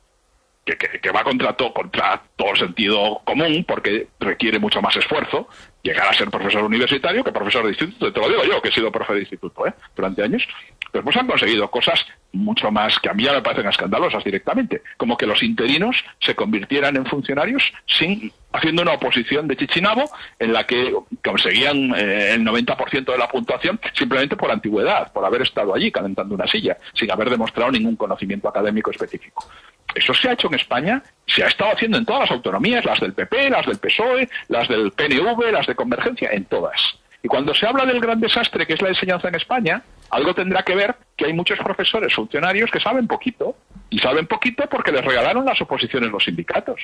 Que, 0.67 1.11
va 1.13 1.23
contra 1.23 1.53
todo, 1.53 1.73
contra 1.73 2.21
todo 2.35 2.57
sentido 2.57 3.21
común 3.25 3.65
porque 3.67 4.09
requiere 4.19 4.59
mucho 4.59 4.83
más 4.83 4.97
esfuerzo 4.97 5.49
llegar 5.81 6.09
a 6.09 6.13
ser 6.13 6.29
profesor 6.29 6.65
universitario 6.65 7.23
que 7.23 7.31
profesor 7.31 7.63
de 7.63 7.71
instituto. 7.71 8.13
Te 8.13 8.21
lo 8.21 8.29
digo 8.29 8.43
yo, 8.43 8.61
que 8.61 8.71
he 8.71 8.73
sido 8.73 8.91
profe 8.91 9.15
de 9.15 9.21
instituto 9.21 9.65
¿eh? 9.65 9.73
durante 9.95 10.25
años. 10.25 10.43
Pero 10.91 11.05
pues 11.05 11.17
han 11.17 11.29
conseguido 11.29 11.71
cosas 11.71 12.05
mucho 12.33 12.73
más 12.73 12.99
que 12.99 13.09
a 13.09 13.15
mí 13.15 13.23
ya 13.23 13.33
me 13.33 13.43
parecen 13.43 13.69
escandalosas 13.69 14.25
directamente, 14.25 14.83
como 14.97 15.17
que 15.17 15.27
los 15.27 15.43
interinos 15.43 16.05
se 16.21 16.35
convirtieran 16.35 16.97
en 16.97 17.07
funcionarios 17.07 17.63
sin 17.87 18.33
haciendo 18.57 18.83
una 18.83 18.93
oposición 18.93 19.47
de 19.49 19.57
Chichinabo 19.57 20.05
en 20.39 20.53
la 20.53 20.65
que 20.65 20.95
conseguían 21.25 21.95
eh, 21.95 22.35
el 22.35 22.45
90% 22.45 23.05
de 23.05 23.19
la 23.19 23.29
puntuación 23.29 23.81
simplemente 23.95 24.37
por 24.37 24.51
antigüedad, 24.51 25.13
por 25.13 25.25
haber 25.25 25.43
estado 25.43 25.75
allí 25.75 25.91
calentando 25.91 26.35
una 26.35 26.47
silla, 26.47 26.77
sin 26.95 27.11
haber 27.11 27.31
demostrado 27.31 27.71
ningún 27.71 27.97
conocimiento 27.97 28.49
académico 28.49 28.91
específico. 28.91 29.49
Eso 29.95 30.13
se 30.13 30.29
ha 30.29 30.33
hecho 30.33 30.49
en 30.49 30.55
España, 30.55 31.03
se 31.27 31.45
ha 31.45 31.49
estado 31.49 31.73
haciendo 31.73 31.99
en 31.99 32.05
todas 32.05 32.23
las 32.23 32.31
autonomías, 32.33 32.85
las 32.85 33.01
del 33.01 33.15
PP, 33.15 33.51
las 33.51 33.67
del 33.67 33.79
PSOE, 33.79 34.29
las 34.49 34.69
del 34.69 34.93
PNV, 34.93 35.53
las 35.53 35.67
de 35.67 35.75
Convergencia, 35.75 36.31
en 36.33 36.45
todas. 36.45 36.81
Y 37.23 37.29
cuando 37.29 37.55
se 37.55 37.67
habla 37.67 37.87
del 37.87 38.01
gran 38.01 38.21
desastre 38.21 38.67
que 38.67 38.75
es 38.75 38.83
la 38.83 38.91
enseñanza 38.91 39.29
en 39.29 39.37
España, 39.37 39.83
algo 40.11 40.35
tendrá 40.35 40.63
que 40.63 40.75
ver 40.75 40.95
que 41.17 41.27
hay 41.27 41.33
muchos 41.33 41.59
profesores 41.59 42.15
funcionarios 42.15 42.71
que 42.71 42.79
saben 42.79 43.07
poquito, 43.07 43.57
y 43.91 43.99
saben 43.99 44.27
poquito 44.27 44.65
porque 44.69 44.93
les 44.93 45.05
regalaron 45.05 45.45
las 45.45 45.61
oposiciones 45.61 46.11
los 46.11 46.25
sindicatos. 46.25 46.81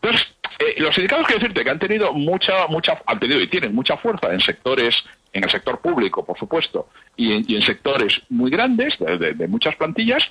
Entonces, 0.00 0.34
eh, 0.58 0.74
los 0.78 0.94
sindicatos, 0.94 1.26
quiero 1.26 1.40
decirte, 1.40 1.64
que 1.64 1.70
han 1.70 1.78
tenido 1.78 2.12
mucha, 2.12 2.66
mucha, 2.68 3.00
han 3.06 3.18
tenido 3.18 3.40
y 3.40 3.48
tienen 3.48 3.74
mucha 3.74 3.96
fuerza 3.96 4.32
en 4.32 4.40
sectores, 4.40 5.02
en 5.32 5.44
el 5.44 5.50
sector 5.50 5.80
público, 5.80 6.24
por 6.24 6.38
supuesto, 6.38 6.88
y 7.16 7.54
en, 7.54 7.62
sectores 7.62 8.20
muy 8.28 8.50
grandes, 8.50 8.96
de 8.98 9.48
muchas 9.48 9.76
plantillas, 9.76 10.28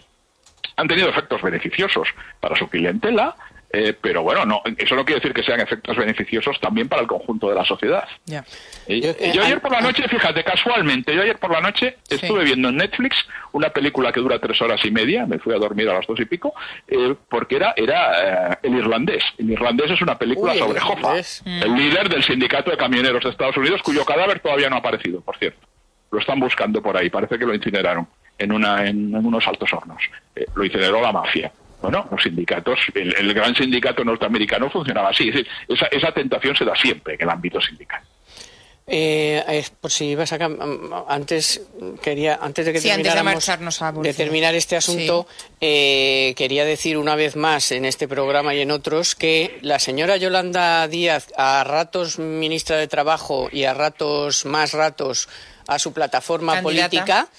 han 0.77 0.87
tenido 0.87 1.09
efectos 1.09 1.41
beneficiosos 1.41 2.07
para 2.39 2.55
su 2.55 2.67
clientela, 2.67 3.35
eh, 3.73 3.95
pero 3.99 4.21
bueno, 4.21 4.45
no, 4.45 4.61
eso 4.77 4.95
no 4.95 5.05
quiere 5.05 5.21
decir 5.21 5.33
que 5.33 5.43
sean 5.43 5.61
efectos 5.61 5.95
beneficiosos 5.95 6.59
también 6.59 6.89
para 6.89 7.03
el 7.03 7.07
conjunto 7.07 7.47
de 7.47 7.55
la 7.55 7.63
sociedad. 7.63 8.05
yo, 9.33 9.43
ayer 9.43 9.61
por 9.61 9.71
la 9.71 9.79
noche, 9.79 10.03
fíjate, 10.09 10.43
casualmente, 10.43 11.15
yo 11.15 11.21
ayer 11.21 11.37
por 11.37 11.51
la 11.51 11.61
noche 11.61 11.97
estuve 12.09 12.43
viendo 12.43 12.67
en 12.67 12.77
Netflix 12.77 13.15
una 13.53 13.69
película 13.69 14.11
que 14.11 14.19
dura 14.19 14.39
tres 14.39 14.61
horas 14.61 14.83
y 14.83 14.91
media, 14.91 15.25
me 15.25 15.39
fui 15.39 15.53
a 15.53 15.57
dormir 15.57 15.87
a 15.89 15.93
las 15.93 16.05
dos 16.05 16.19
y 16.19 16.25
pico, 16.25 16.53
eh, 16.87 17.15
porque 17.29 17.55
era, 17.55 17.73
era 17.77 18.51
eh, 18.51 18.57
El 18.63 18.75
Irlandés. 18.75 19.23
El 19.37 19.51
Irlandés 19.51 19.91
es 19.91 20.01
una 20.01 20.17
película 20.17 20.53
sobre 20.55 20.79
Hoffa, 20.81 21.15
el 21.45 21.73
líder 21.73 22.09
del 22.09 22.23
sindicato 22.23 22.71
de 22.71 22.77
camioneros 22.77 23.23
de 23.23 23.29
Estados 23.29 23.55
Unidos, 23.55 23.81
cuyo 23.83 24.03
cadáver 24.03 24.41
todavía 24.41 24.69
no 24.69 24.75
ha 24.75 24.79
aparecido, 24.79 25.21
por 25.21 25.37
cierto. 25.37 25.65
Lo 26.11 26.19
están 26.19 26.41
buscando 26.41 26.81
por 26.81 26.97
ahí, 26.97 27.09
parece 27.09 27.39
que 27.39 27.45
lo 27.45 27.55
incineraron 27.55 28.05
en, 28.37 28.51
una, 28.51 28.85
en, 28.85 29.15
unos 29.15 29.47
altos 29.47 29.71
hornos. 29.71 30.03
lo 30.55 30.65
incineró 30.65 30.99
la 30.99 31.13
mafia. 31.13 31.53
Bueno, 31.81 32.07
los 32.11 32.21
sindicatos, 32.21 32.79
el, 32.93 33.33
gran 33.33 33.55
sindicato 33.55 34.03
norteamericano 34.03 34.69
funcionaba 34.69 35.09
así. 35.09 35.29
Es 35.29 35.35
decir, 35.35 35.51
esa, 35.67 35.87
esa 35.87 36.11
tentación 36.11 36.55
se 36.55 36.65
da 36.65 36.75
siempre 36.75 37.15
en 37.15 37.21
el 37.21 37.29
ámbito 37.29 37.59
sindical. 37.59 38.01
Eh, 38.93 39.63
por 39.79 39.91
si 39.91 40.05
ibas 40.07 40.33
a 40.33 40.39
antes 41.07 41.61
quería 42.01 42.39
antes 42.41 42.65
de 42.65 42.73
que 42.73 42.81
termináramos 42.81 43.45
de, 44.01 44.13
terminar 44.13 44.55
este 44.55 44.75
asunto 44.75 45.27
eh, 45.61 46.33
quería 46.35 46.65
decir 46.65 46.97
una 46.97 47.15
vez 47.15 47.35
más 47.35 47.71
en 47.71 47.85
este 47.85 48.07
programa 48.07 48.55
y 48.55 48.59
en 48.59 48.71
otros 48.71 49.15
que 49.15 49.59
la 49.61 49.77
señora 49.77 50.17
Yolanda 50.17 50.87
Díaz 50.87 51.27
a 51.37 51.63
ratos 51.63 52.19
ministra 52.19 52.75
de 52.77 52.87
Trabajo 52.87 53.49
y 53.51 53.63
a 53.65 53.73
ratos 53.73 54.45
más 54.45 54.73
ratos 54.73 55.29
a 55.67 55.77
su 55.77 55.93
plataforma 55.93 56.61
política 56.61 57.29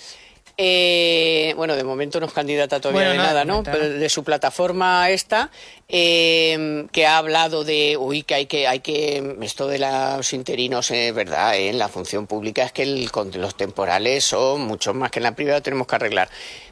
eh, 0.58 1.54
bueno, 1.56 1.76
de 1.76 1.84
momento 1.84 2.20
no 2.20 2.26
es 2.26 2.32
candidata 2.32 2.80
todavía 2.80 3.10
de 3.10 3.16
nada, 3.16 3.44
¿no? 3.44 3.62
Pero 3.62 3.88
de 3.88 4.08
su 4.08 4.22
plataforma 4.22 5.08
esta, 5.10 5.50
eh, 5.88 6.86
que 6.92 7.06
ha 7.06 7.16
hablado 7.16 7.64
de, 7.64 7.96
uy, 7.98 8.22
que 8.22 8.34
hay 8.34 8.46
que, 8.46 8.66
hay 8.66 8.80
que, 8.80 9.36
esto 9.40 9.66
de 9.66 9.78
los 9.78 10.32
interinos, 10.32 10.90
es 10.90 11.14
verdad, 11.14 11.56
en 11.56 11.78
la 11.78 11.88
función 11.88 12.26
pública 12.26 12.64
es 12.64 12.72
que 12.72 12.86
los 12.86 13.56
temporales 13.56 14.24
son 14.24 14.62
mucho 14.62 14.92
más 14.94 15.10
que 15.10 15.18
en 15.20 15.24
la 15.24 15.34
privada, 15.34 15.60
tenemos 15.60 15.86
que 15.86 15.96
arreglar. 15.96 16.28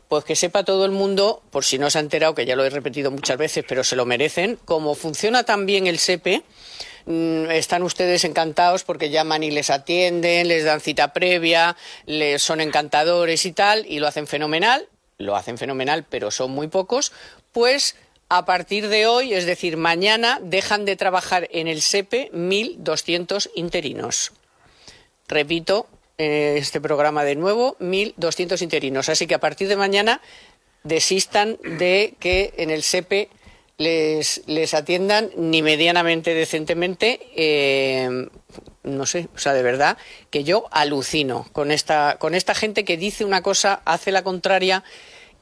Pues 0.08 0.24
que 0.24 0.34
sepa 0.34 0.64
todo 0.64 0.84
el 0.84 0.90
mundo, 0.90 1.40
por 1.50 1.64
si 1.64 1.78
no 1.78 1.88
se 1.88 1.98
ha 1.98 2.00
enterado, 2.00 2.34
que 2.34 2.44
ya 2.44 2.56
lo 2.56 2.64
he 2.64 2.70
repetido 2.70 3.10
muchas 3.10 3.38
veces, 3.38 3.64
pero 3.66 3.84
se 3.84 3.94
lo 3.96 4.04
merecen, 4.04 4.58
cómo 4.64 4.94
funciona 4.94 5.44
también 5.44 5.86
el 5.86 5.98
SEPE, 5.98 6.42
están 7.06 7.82
ustedes 7.82 8.24
encantados 8.24 8.84
porque 8.84 9.10
llaman 9.10 9.42
y 9.42 9.50
les 9.50 9.70
atienden, 9.70 10.48
les 10.48 10.64
dan 10.64 10.80
cita 10.80 11.12
previa, 11.12 11.76
les 12.06 12.42
son 12.42 12.60
encantadores 12.60 13.44
y 13.46 13.52
tal, 13.52 13.86
y 13.86 13.98
lo 13.98 14.06
hacen 14.06 14.26
fenomenal, 14.26 14.88
lo 15.18 15.36
hacen 15.36 15.58
fenomenal, 15.58 16.04
pero 16.08 16.30
son 16.30 16.50
muy 16.50 16.68
pocos, 16.68 17.12
pues 17.52 17.96
a 18.28 18.44
partir 18.44 18.88
de 18.88 19.06
hoy, 19.06 19.34
es 19.34 19.44
decir, 19.44 19.76
mañana, 19.76 20.38
dejan 20.40 20.84
de 20.84 20.96
trabajar 20.96 21.48
en 21.50 21.66
el 21.66 21.82
SEPE 21.82 22.30
1.200 22.32 23.50
interinos. 23.56 24.32
Repito, 25.26 25.88
este 26.16 26.80
programa 26.80 27.24
de 27.24 27.34
nuevo, 27.34 27.76
1.200 27.80 28.62
interinos. 28.62 29.08
Así 29.08 29.26
que 29.26 29.34
a 29.34 29.40
partir 29.40 29.68
de 29.68 29.76
mañana 29.76 30.20
desistan 30.84 31.58
de 31.62 32.14
que 32.20 32.54
en 32.56 32.70
el 32.70 32.82
SEPE 32.82 33.30
les, 33.80 34.42
les 34.46 34.74
atiendan 34.74 35.30
ni 35.36 35.62
medianamente 35.62 36.34
decentemente. 36.34 37.18
Eh, 37.34 38.28
no 38.82 39.06
sé, 39.06 39.28
o 39.34 39.38
sea, 39.38 39.54
de 39.54 39.62
verdad 39.62 39.96
que 40.28 40.44
yo 40.44 40.66
alucino 40.70 41.48
con 41.52 41.70
esta, 41.70 42.16
con 42.18 42.34
esta 42.34 42.54
gente 42.54 42.84
que 42.84 42.98
dice 42.98 43.24
una 43.24 43.42
cosa, 43.42 43.80
hace 43.86 44.12
la 44.12 44.22
contraria 44.22 44.84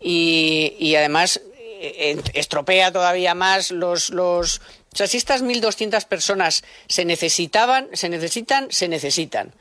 y, 0.00 0.94
además 0.96 1.40
eh, 1.80 2.22
estropea 2.34 2.92
todavía 2.92 3.34
más 3.34 3.72
los, 3.72 4.10
los... 4.10 4.60
O 4.92 4.96
sea, 4.96 5.08
si 5.08 5.16
estas 5.16 5.42
1.200 5.42 6.06
personas 6.06 6.62
se 6.86 7.04
necesitaban, 7.04 7.88
se 7.92 8.08
necesitan, 8.08 8.70
se 8.70 8.86
necesitan. 8.86 9.52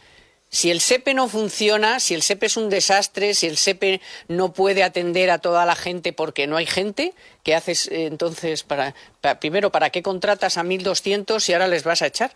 Si 0.50 0.72
el 0.72 0.80
SEPE 0.80 1.14
no 1.14 1.28
funciona, 1.28 2.00
si 2.00 2.14
el 2.14 2.22
SEPE 2.22 2.46
es 2.46 2.56
un 2.56 2.70
desastre, 2.70 3.34
si 3.34 3.48
el 3.48 3.58
SEPE 3.58 4.00
no 4.30 4.54
puede 4.54 4.84
atender 4.84 5.30
a 5.30 5.40
toda 5.40 5.66
la 5.66 5.76
gente 5.76 6.14
porque 6.14 6.48
no 6.48 6.56
hay 6.56 6.66
gente, 6.66 7.14
¿qué 7.48 7.56
haces 7.56 7.88
eh, 7.88 8.08
entonces 8.08 8.64
para, 8.64 8.94
primero, 9.40 9.72
¿para 9.72 9.90
qué 9.90 10.04
contratas 10.04 10.58
a 10.58 10.66
1.200 10.66 11.48
y 11.48 11.54
ahora 11.54 11.70
les 11.70 11.86
vas 11.86 12.02
a 12.02 12.08
echar? 12.08 12.36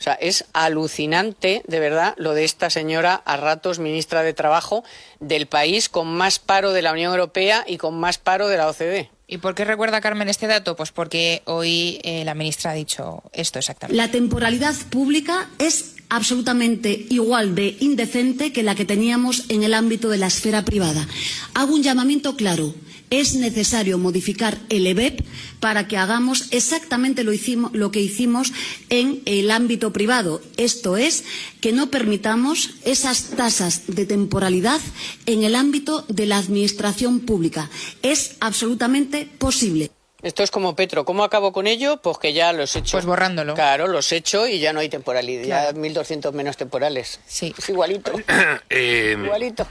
O 0.00 0.02
sea, 0.02 0.14
es 0.14 0.46
alucinante, 0.54 1.62
de 1.66 1.80
verdad, 1.80 2.14
lo 2.16 2.32
de 2.32 2.44
esta 2.44 2.70
señora 2.70 3.14
a 3.26 3.36
ratos 3.36 3.78
ministra 3.78 4.22
de 4.22 4.32
Trabajo 4.32 4.84
del 5.20 5.48
país 5.48 5.90
con 5.90 6.08
más 6.08 6.38
paro 6.38 6.72
de 6.72 6.80
la 6.80 6.92
Unión 6.92 7.12
Europea 7.12 7.62
y 7.68 7.76
con 7.76 8.00
más 8.00 8.16
paro 8.16 8.48
de 8.48 8.56
la 8.56 8.68
OCDE. 8.70 9.10
¿Y 9.26 9.36
por 9.36 9.54
qué 9.54 9.66
recuerda 9.66 10.00
Carmen 10.00 10.30
este 10.30 10.46
dato? 10.46 10.76
Pues 10.76 10.92
porque 10.92 11.42
hoy 11.44 12.00
eh, 12.02 12.24
la 12.24 12.34
ministra 12.34 12.70
ha 12.70 12.74
dicho 12.74 13.22
esto 13.34 13.58
exactamente. 13.58 13.94
La 13.94 14.10
temporalidad 14.10 14.74
pública 14.88 15.50
es 15.58 15.96
absolutamente 16.08 17.06
igual 17.10 17.54
de 17.54 17.76
indecente 17.80 18.50
que 18.50 18.62
la 18.62 18.74
que 18.74 18.86
teníamos 18.86 19.50
en 19.50 19.62
el 19.62 19.74
ámbito 19.74 20.08
de 20.08 20.16
la 20.16 20.28
esfera 20.28 20.64
privada. 20.64 21.06
Hago 21.52 21.74
un 21.74 21.82
llamamiento 21.82 22.34
claro 22.34 22.74
es 23.12 23.34
necesario 23.34 23.98
modificar 23.98 24.56
el 24.70 24.86
EBEP 24.86 25.20
para 25.60 25.86
que 25.86 25.98
hagamos 25.98 26.48
exactamente 26.50 27.24
lo, 27.24 27.90
que 27.90 28.00
hicimos 28.00 28.52
en 28.88 29.20
el 29.26 29.50
ámbito 29.50 29.92
privado. 29.92 30.40
Esto 30.56 30.96
es, 30.96 31.24
que 31.60 31.72
no 31.72 31.90
permitamos 31.90 32.70
esas 32.86 33.30
tasas 33.36 33.82
de 33.86 34.06
temporalidad 34.06 34.80
en 35.26 35.44
el 35.44 35.56
ámbito 35.56 36.06
de 36.08 36.24
la 36.24 36.38
administración 36.38 37.20
pública. 37.20 37.68
Es 38.00 38.36
absolutamente 38.40 39.28
posible. 39.38 39.90
Esto 40.22 40.42
es 40.42 40.50
como 40.50 40.74
Petro. 40.74 41.04
¿Cómo 41.04 41.22
acabo 41.22 41.52
con 41.52 41.66
ello? 41.66 42.00
Pues 42.00 42.16
que 42.16 42.32
ya 42.32 42.54
los 42.54 42.74
he 42.76 42.78
hecho. 42.78 42.92
Pues 42.92 43.04
borrándolo. 43.04 43.52
Claro, 43.52 43.88
los 43.88 44.10
he 44.12 44.16
hecho 44.16 44.46
y 44.46 44.58
ya 44.58 44.72
no 44.72 44.80
hay 44.80 44.88
temporalidad. 44.88 45.44
Ya 45.44 45.72
1.200 45.72 46.32
menos 46.32 46.56
temporales. 46.56 47.20
Sí. 47.26 47.54
Es 47.58 47.68
igualito. 47.68 48.12
Eh, 48.70 49.16
igualito. 49.22 49.66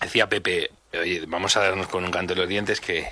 Decía 0.00 0.28
Pepe, 0.28 0.70
oye, 0.98 1.22
vamos 1.26 1.56
a 1.56 1.60
darnos 1.60 1.88
con 1.88 2.04
un 2.04 2.10
canto 2.10 2.32
en 2.32 2.40
los 2.40 2.48
dientes 2.48 2.80
que, 2.80 3.08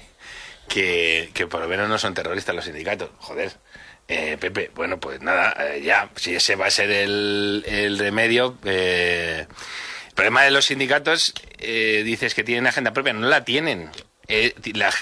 que, 0.69 1.31
que 1.35 1.47
por 1.47 1.61
lo 1.61 1.69
menos 1.69 1.89
no 1.89 1.99
son 1.99 2.15
terroristas 2.15 2.55
los 2.55 2.65
sindicatos. 2.65 3.11
Joder. 3.19 3.53
Eh, 4.09 4.37
Pepe, 4.41 4.71
bueno, 4.75 4.99
pues 4.99 5.21
nada, 5.21 5.55
eh, 5.61 5.83
ya, 5.83 6.11
si 6.17 6.35
ese 6.35 6.57
va 6.57 6.67
a 6.67 6.71
ser 6.71 6.91
el, 6.91 7.65
el 7.67 7.99
remedio. 7.99 8.59
eh, 8.65 9.47
el 10.09 10.15
problema 10.15 10.43
de 10.43 10.51
los 10.51 10.67
sindicatos, 10.67 11.33
eh, 11.59 12.03
dices 12.05 12.35
que 12.35 12.45
tienen 12.45 12.67
agenda 12.67 12.93
propia, 12.93 13.13
no 13.13 13.29
la 13.29 13.45
tienen. 13.45 13.91
Eh, 14.29 14.55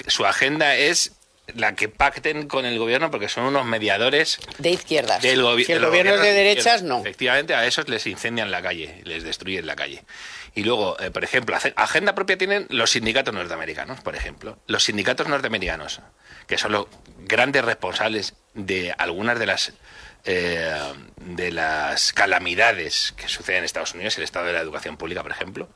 su 0.07 0.25
agenda 0.25 0.75
es 0.75 1.18
la 1.55 1.75
que 1.75 1.89
pacten 1.89 2.47
con 2.47 2.65
el 2.65 2.77
gobierno 2.79 3.11
porque 3.11 3.29
son 3.29 3.45
unos 3.45 3.65
mediadores 3.65 4.39
De 4.57 4.69
izquierdas. 4.71 5.21
del 5.21 5.41
gobi- 5.41 5.65
si 5.65 5.71
el 5.73 5.79
del 5.79 5.89
gobierno 5.89 6.13
es 6.15 6.21
de 6.21 6.31
derechas, 6.33 6.83
no. 6.83 6.99
Efectivamente, 6.99 7.55
a 7.55 7.65
esos 7.65 7.87
les 7.89 8.05
incendian 8.07 8.51
la 8.51 8.61
calle, 8.61 9.01
les 9.03 9.23
destruyen 9.23 9.65
la 9.67 9.75
calle. 9.75 10.03
Y 10.55 10.63
luego, 10.63 10.99
eh, 10.99 11.11
por 11.11 11.23
ejemplo, 11.23 11.55
agenda 11.75 12.15
propia 12.15 12.37
tienen 12.37 12.65
los 12.69 12.91
sindicatos 12.91 13.33
norteamericanos, 13.33 14.01
por 14.01 14.15
ejemplo. 14.15 14.57
Los 14.67 14.83
sindicatos 14.85 15.27
norteamericanos, 15.27 16.01
que 16.47 16.57
son 16.57 16.71
los 16.71 16.87
grandes 17.19 17.63
responsables 17.63 18.33
de 18.53 18.93
algunas 18.97 19.37
de 19.39 19.45
las 19.45 19.73
eh, 20.25 20.75
de 21.15 21.51
las 21.51 22.11
calamidades 22.11 23.13
que 23.15 23.29
suceden 23.29 23.59
en 23.59 23.65
Estados 23.65 23.93
Unidos, 23.93 24.17
el 24.17 24.23
estado 24.25 24.47
de 24.47 24.53
la 24.53 24.59
educación 24.59 24.97
pública, 24.97 25.21
por 25.23 25.31
ejemplo, 25.31 25.69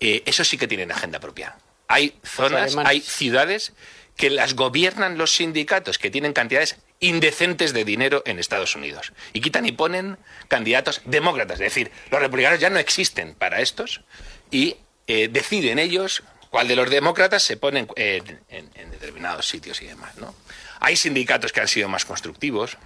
eh, 0.00 0.22
esos 0.24 0.48
sí 0.48 0.56
que 0.56 0.66
tienen 0.66 0.90
agenda 0.90 1.20
propia. 1.20 1.56
Hay 1.88 2.18
zonas, 2.24 2.76
hay 2.82 3.00
ciudades 3.02 3.74
que 4.16 4.30
las 4.30 4.54
gobiernan 4.54 5.18
los 5.18 5.34
sindicatos, 5.34 5.98
que 5.98 6.10
tienen 6.10 6.32
cantidades 6.32 6.76
indecentes 7.00 7.72
de 7.72 7.84
dinero 7.84 8.22
en 8.26 8.38
Estados 8.38 8.76
Unidos. 8.76 9.12
Y 9.32 9.40
quitan 9.40 9.66
y 9.66 9.72
ponen 9.72 10.18
candidatos 10.48 11.02
demócratas. 11.04 11.54
Es 11.60 11.66
decir, 11.74 11.90
los 12.10 12.20
republicanos 12.20 12.60
ya 12.60 12.70
no 12.70 12.78
existen 12.78 13.34
para 13.34 13.60
estos 13.60 14.02
y 14.50 14.76
eh, 15.08 15.28
deciden 15.28 15.78
ellos 15.78 16.22
cuál 16.50 16.68
de 16.68 16.76
los 16.76 16.88
demócratas 16.88 17.42
se 17.42 17.56
ponen 17.56 17.88
en, 17.96 18.40
en- 18.48 18.70
en 18.74 18.90
determinados 18.92 19.48
sitios 19.48 19.82
y 19.82 19.86
demás. 19.86 20.16
¿no? 20.16 20.34
Hay 20.80 20.94
sindicatos 20.96 21.52
que 21.52 21.60
han 21.60 21.68
sido 21.68 21.88
más 21.88 22.04
constructivos. 22.04 22.78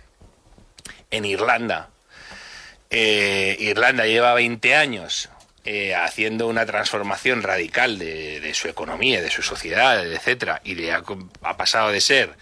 En 1.10 1.24
Irlanda, 1.26 1.90
eh, 2.90 3.56
Irlanda 3.60 4.06
lleva 4.06 4.32
20 4.34 4.74
años 4.74 5.28
eh, 5.70 5.94
haciendo 5.94 6.46
una 6.46 6.64
transformación 6.64 7.42
radical 7.42 7.98
de, 7.98 8.40
de 8.40 8.54
su 8.54 8.68
economía, 8.68 9.20
de 9.20 9.30
su 9.30 9.42
sociedad, 9.42 10.02
etcétera, 10.10 10.62
y 10.64 10.74
le 10.76 10.92
ha, 10.92 11.02
ha 11.42 11.56
pasado 11.58 11.90
de 11.90 12.00
ser 12.00 12.36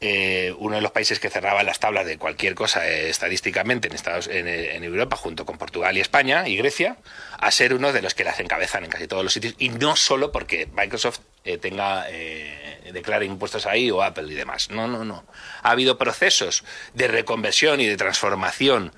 eh, 0.00 0.54
uno 0.58 0.76
de 0.76 0.82
los 0.82 0.92
países 0.92 1.18
que 1.18 1.28
cerraba 1.28 1.64
las 1.64 1.80
tablas 1.80 2.06
de 2.06 2.18
cualquier 2.18 2.54
cosa 2.54 2.88
eh, 2.88 3.10
estadísticamente 3.10 3.88
en, 3.88 3.94
Estados, 3.94 4.28
eh, 4.28 4.76
en 4.76 4.84
Europa, 4.84 5.16
junto 5.16 5.44
con 5.44 5.58
Portugal 5.58 5.96
y 5.96 6.00
España 6.00 6.46
y 6.46 6.56
Grecia, 6.56 6.98
a 7.36 7.50
ser 7.50 7.74
uno 7.74 7.92
de 7.92 8.00
los 8.00 8.14
que 8.14 8.22
las 8.22 8.38
encabezan 8.38 8.84
en 8.84 8.90
casi 8.90 9.08
todos 9.08 9.24
los 9.24 9.32
sitios, 9.32 9.54
y 9.58 9.70
no 9.70 9.96
solo 9.96 10.30
porque 10.30 10.68
Microsoft 10.72 11.18
tenga 11.60 12.06
declare 12.92 13.24
impuestos 13.24 13.66
ahí 13.66 13.90
o 13.90 14.02
Apple 14.02 14.30
y 14.30 14.34
demás. 14.34 14.70
No, 14.70 14.86
no, 14.86 15.04
no. 15.04 15.24
Ha 15.62 15.72
habido 15.72 15.98
procesos 15.98 16.62
de 16.94 17.08
reconversión 17.08 17.80
y 17.80 17.86
de 17.86 17.96
transformación 17.96 18.92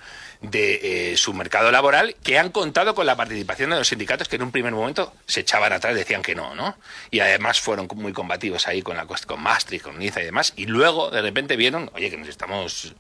de 0.51 1.13
eh, 1.13 1.17
su 1.17 1.33
mercado 1.33 1.71
laboral 1.71 2.17
que 2.23 2.39
han 2.39 2.51
contado 2.51 2.95
con 2.95 3.07
la 3.07 3.17
participación 3.17 3.71
de 3.71 3.77
los 3.77 3.89
sindicatos 3.89 4.29
que 4.29 4.37
en 4.37 4.43
un 4.43 4.51
primer 4.51 4.73
momento 4.73 5.13
se 5.27 5.41
echaban 5.41 5.73
atrás, 5.73 5.95
decían 5.95 6.23
que 6.23 6.35
no, 6.35 6.55
¿no? 6.55 6.77
Y 7.11 7.21
además 7.21 7.61
fueron 7.61 7.89
muy 7.95 8.13
combativos 8.13 8.67
ahí 8.69 8.83
con 8.83 8.97
la 8.97 9.07
con 9.07 9.43
Maastricht, 9.43 9.85
con 9.85 9.99
Niza 9.99 10.21
y 10.23 10.25
demás, 10.25 10.53
y 10.57 10.67
luego 10.67 11.11
de 11.11 11.23
repente 11.23 11.57
vieron, 11.57 11.91
oye, 11.95 12.11
que 12.11 12.17
nos 12.17 12.29
estamos 12.29 12.95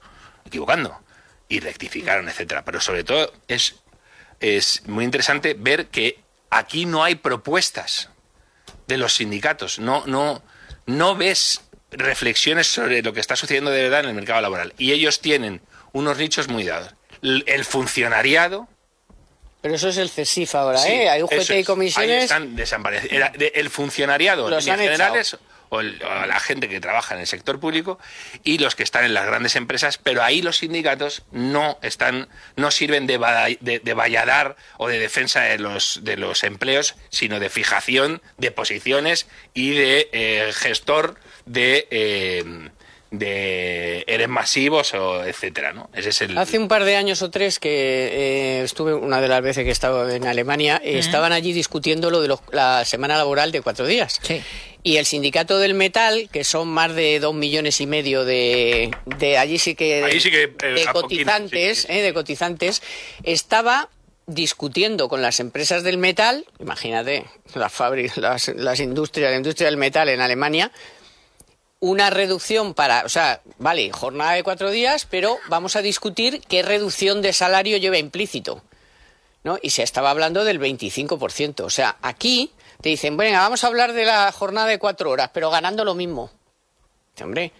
equivocando 0.46 0.98
y 1.48 1.60
rectificaron, 1.60 2.28
etcétera. 2.28 2.64
Pero 2.64 2.80
sobre 2.80 3.04
todo 3.04 3.32
es 3.48 3.76
es 4.40 4.86
muy 4.86 5.04
interesante 5.04 5.54
ver 5.58 5.86
que 5.86 6.20
aquí 6.50 6.86
no 6.86 7.04
hay 7.04 7.14
propuestas 7.14 8.10
de 8.86 8.98
los 8.98 9.14
sindicatos, 9.14 9.78
no 9.78 10.04
no 10.06 10.42
no 10.86 11.16
ves 11.16 11.62
reflexiones 11.90 12.66
sobre 12.66 13.02
lo 13.02 13.12
que 13.12 13.20
está 13.20 13.36
sucediendo 13.36 13.70
de 13.70 13.82
verdad 13.82 14.00
en 14.00 14.06
el 14.06 14.14
mercado 14.14 14.40
laboral 14.40 14.74
y 14.78 14.92
ellos 14.92 15.20
tienen 15.20 15.62
unos 15.92 16.18
nichos 16.18 16.48
muy 16.48 16.64
dados. 16.64 16.94
El 17.46 17.64
funcionariado 17.64 18.68
Pero 19.62 19.74
eso 19.76 19.88
es 19.88 19.96
el 19.96 20.10
CESIF 20.10 20.54
ahora, 20.54 20.78
Sí, 20.78 20.92
¿eh? 20.92 21.08
Hay 21.10 21.22
juguete 21.22 21.38
y 21.38 21.42
es. 21.42 21.50
Ahí 21.50 21.64
comisiones. 21.64 22.22
están 22.24 22.54
desaparecidos. 22.54 23.30
El 23.54 23.70
funcionariado, 23.70 24.50
Los 24.50 24.64
echado. 24.64 24.82
generales, 24.82 25.38
o, 25.70 25.80
el- 25.80 26.00
o 26.02 26.26
la 26.26 26.38
gente 26.38 26.68
que 26.68 26.80
trabaja 26.80 27.14
en 27.14 27.20
el 27.22 27.26
sector 27.26 27.58
público 27.58 27.98
y 28.44 28.58
los 28.58 28.74
que 28.76 28.82
están 28.82 29.06
en 29.06 29.14
las 29.14 29.24
grandes 29.26 29.56
empresas, 29.56 29.96
pero 29.98 30.22
ahí 30.22 30.42
los 30.42 30.58
sindicatos 30.58 31.22
no 31.32 31.78
están, 31.80 32.28
no 32.56 32.70
sirven 32.70 33.06
de, 33.06 33.18
de 33.82 33.94
valladar 33.94 34.56
o 34.76 34.86
de 34.88 34.98
defensa 34.98 35.40
de 35.40 35.58
los, 35.58 36.00
de 36.04 36.18
los 36.18 36.44
empleos, 36.44 36.94
sino 37.08 37.40
de 37.40 37.48
fijación 37.48 38.20
de 38.36 38.50
posiciones 38.50 39.26
y 39.54 39.70
de 39.74 40.10
eh, 40.12 40.52
gestor 40.54 41.16
de 41.46 41.88
eh, 41.90 42.70
de 43.18 44.04
eres 44.06 44.28
masivos 44.28 44.94
o 44.94 45.24
etcétera, 45.24 45.72
¿no? 45.72 45.88
Ese 45.94 46.10
es 46.10 46.20
el 46.22 46.36
Hace 46.38 46.58
un 46.58 46.68
par 46.68 46.84
de 46.84 46.96
años 46.96 47.22
o 47.22 47.30
tres 47.30 47.58
que 47.58 47.70
eh, 48.60 48.62
estuve, 48.64 48.94
una 48.94 49.20
de 49.20 49.28
las 49.28 49.42
veces 49.42 49.62
que 49.64 49.68
he 49.70 49.72
estado 49.72 50.10
en 50.10 50.26
Alemania, 50.26 50.80
eh, 50.84 50.98
estaban 50.98 51.32
allí 51.32 51.52
discutiendo 51.52 52.10
lo 52.10 52.20
de 52.20 52.28
los- 52.28 52.40
la 52.52 52.84
semana 52.84 53.16
laboral 53.16 53.52
de 53.52 53.60
cuatro 53.62 53.86
días. 53.86 54.20
Y 54.82 54.98
el 54.98 55.06
sindicato 55.06 55.58
del 55.58 55.72
metal, 55.74 56.28
que 56.30 56.44
son 56.44 56.68
más 56.68 56.94
de 56.94 57.18
dos 57.18 57.34
millones 57.34 57.80
y 57.80 57.86
medio 57.86 58.24
de, 58.24 58.90
de 59.06 59.38
allí 59.38 59.58
sí 59.58 59.74
que, 59.74 60.20
sí 60.20 60.28
eh, 60.30 60.48
de 60.62 60.86
cotizantes, 60.92 61.82
sí, 61.82 61.86
eh, 61.90 62.02
de 62.02 62.12
cotizantes, 62.12 62.82
estaba 63.22 63.88
discutiendo 64.26 65.08
con 65.08 65.22
las 65.22 65.38
empresas 65.40 65.82
del 65.84 65.98
metal, 65.98 66.46
imagínate, 66.58 67.24
las 67.54 67.72
fábricas, 67.72 68.16
las, 68.18 68.48
las 68.48 68.80
industrias, 68.80 69.30
la 69.30 69.36
industria 69.36 69.66
del 69.68 69.76
metal 69.76 70.08
en 70.08 70.20
Alemania, 70.20 70.70
una 71.84 72.08
reducción 72.08 72.72
para, 72.72 73.04
o 73.04 73.10
sea, 73.10 73.42
vale, 73.58 73.92
jornada 73.92 74.32
de 74.32 74.42
cuatro 74.42 74.70
días, 74.70 75.06
pero 75.10 75.36
vamos 75.48 75.76
a 75.76 75.82
discutir 75.82 76.40
qué 76.48 76.62
reducción 76.62 77.20
de 77.20 77.34
salario 77.34 77.76
lleva 77.76 77.98
implícito. 77.98 78.62
¿no? 79.42 79.58
Y 79.60 79.68
se 79.68 79.82
estaba 79.82 80.08
hablando 80.08 80.44
del 80.44 80.58
25%. 80.58 81.60
O 81.60 81.68
sea, 81.68 81.98
aquí 82.00 82.52
te 82.80 82.88
dicen, 82.88 83.18
bueno, 83.18 83.36
vamos 83.36 83.64
a 83.64 83.66
hablar 83.66 83.92
de 83.92 84.06
la 84.06 84.32
jornada 84.32 84.66
de 84.66 84.78
cuatro 84.78 85.10
horas, 85.10 85.28
pero 85.34 85.50
ganando 85.50 85.84
lo 85.84 85.94
mismo. 85.94 86.30
Hombre, 87.22 87.52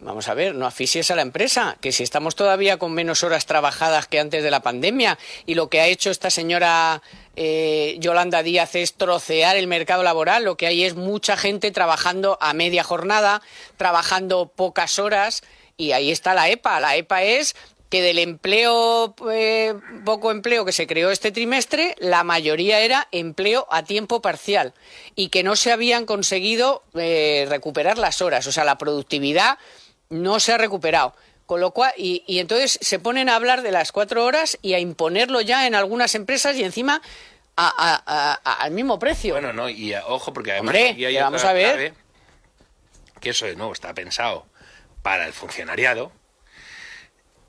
vamos 0.00 0.26
a 0.26 0.34
ver, 0.34 0.52
no 0.56 0.66
asfixies 0.66 1.12
a 1.12 1.14
la 1.14 1.22
empresa, 1.22 1.76
que 1.80 1.92
si 1.92 2.02
estamos 2.02 2.34
todavía 2.34 2.76
con 2.76 2.92
menos 2.92 3.22
horas 3.22 3.46
trabajadas 3.46 4.08
que 4.08 4.18
antes 4.18 4.42
de 4.42 4.50
la 4.50 4.62
pandemia 4.62 5.16
y 5.46 5.54
lo 5.54 5.68
que 5.68 5.80
ha 5.80 5.86
hecho 5.86 6.10
esta 6.10 6.30
señora 6.30 7.02
eh, 7.42 7.96
Yolanda 8.00 8.42
Díaz 8.42 8.74
es 8.74 8.92
trocear 8.92 9.56
el 9.56 9.66
mercado 9.66 10.02
laboral, 10.02 10.44
lo 10.44 10.58
que 10.58 10.66
hay 10.66 10.84
es 10.84 10.94
mucha 10.94 11.38
gente 11.38 11.70
trabajando 11.70 12.36
a 12.38 12.52
media 12.52 12.84
jornada, 12.84 13.40
trabajando 13.78 14.52
pocas 14.54 14.98
horas 14.98 15.42
y 15.78 15.92
ahí 15.92 16.10
está 16.10 16.34
la 16.34 16.50
EPA. 16.50 16.80
La 16.80 16.96
EPA 16.96 17.22
es 17.22 17.56
que 17.88 18.02
del 18.02 18.18
empleo, 18.18 19.14
eh, 19.32 19.72
poco 20.04 20.30
empleo 20.30 20.66
que 20.66 20.72
se 20.72 20.86
creó 20.86 21.10
este 21.10 21.32
trimestre, 21.32 21.94
la 21.98 22.24
mayoría 22.24 22.80
era 22.80 23.08
empleo 23.10 23.66
a 23.70 23.84
tiempo 23.84 24.20
parcial 24.20 24.74
y 25.14 25.30
que 25.30 25.42
no 25.42 25.56
se 25.56 25.72
habían 25.72 26.04
conseguido 26.04 26.82
eh, 26.92 27.46
recuperar 27.48 27.96
las 27.96 28.20
horas. 28.20 28.46
O 28.48 28.52
sea, 28.52 28.64
la 28.64 28.76
productividad 28.76 29.56
no 30.10 30.40
se 30.40 30.52
ha 30.52 30.58
recuperado. 30.58 31.14
Con 31.50 31.60
lo 31.60 31.72
cual, 31.72 31.92
y, 31.96 32.22
y 32.28 32.38
entonces 32.38 32.78
se 32.80 33.00
ponen 33.00 33.28
a 33.28 33.34
hablar 33.34 33.62
de 33.62 33.72
las 33.72 33.90
cuatro 33.90 34.24
horas 34.24 34.56
y 34.62 34.74
a 34.74 34.78
imponerlo 34.78 35.40
ya 35.40 35.66
en 35.66 35.74
algunas 35.74 36.14
empresas 36.14 36.54
y 36.54 36.62
encima 36.62 37.02
a- 37.56 37.66
a- 37.76 38.02
a- 38.06 38.40
a- 38.44 38.62
al 38.62 38.70
mismo 38.70 39.00
precio. 39.00 39.34
Bueno, 39.34 39.52
no, 39.52 39.68
y 39.68 39.92
ojo, 39.96 40.32
porque 40.32 40.52
además 40.52 40.68
Hombre, 40.76 40.90
aquí 40.90 41.04
hay 41.06 41.14
que 41.14 41.20
vamos 41.20 41.40
otra 41.40 41.50
a 41.50 41.54
ver. 41.54 41.72
clave, 41.72 41.94
que 43.20 43.30
eso 43.30 43.46
de 43.46 43.56
nuevo 43.56 43.72
está 43.72 43.92
pensado 43.94 44.46
para 45.02 45.26
el 45.26 45.32
funcionariado. 45.32 46.12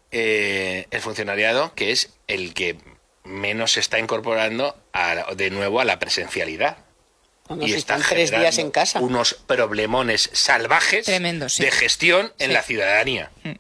Eh, 0.09 0.87
el 0.89 0.99
funcionariado 1.01 1.75
que 1.75 1.91
es 1.91 2.09
el 2.27 2.55
que 2.55 2.77
menos 3.23 3.73
se 3.73 3.81
está 3.81 3.99
incorporando 3.99 4.75
a- 4.93 5.35
de 5.35 5.51
nuevo 5.51 5.79
a 5.79 5.85
la 5.85 5.99
presencialidad. 5.99 6.77
Y 7.59 7.73
están 7.73 8.01
tres 8.01 8.31
días 8.31 8.55
generando 8.55 8.61
en 8.61 8.71
casa. 8.71 8.99
Unos 8.99 9.35
problemones 9.45 10.27
salvajes 10.33 11.05
Tremendo, 11.05 11.49
sí. 11.49 11.61
de 11.63 11.69
gestión 11.69 12.33
en 12.39 12.47
Sí. 12.49 12.53
la 12.53 12.63
ciudadanía. 12.63 13.29
Mm. 13.43 13.51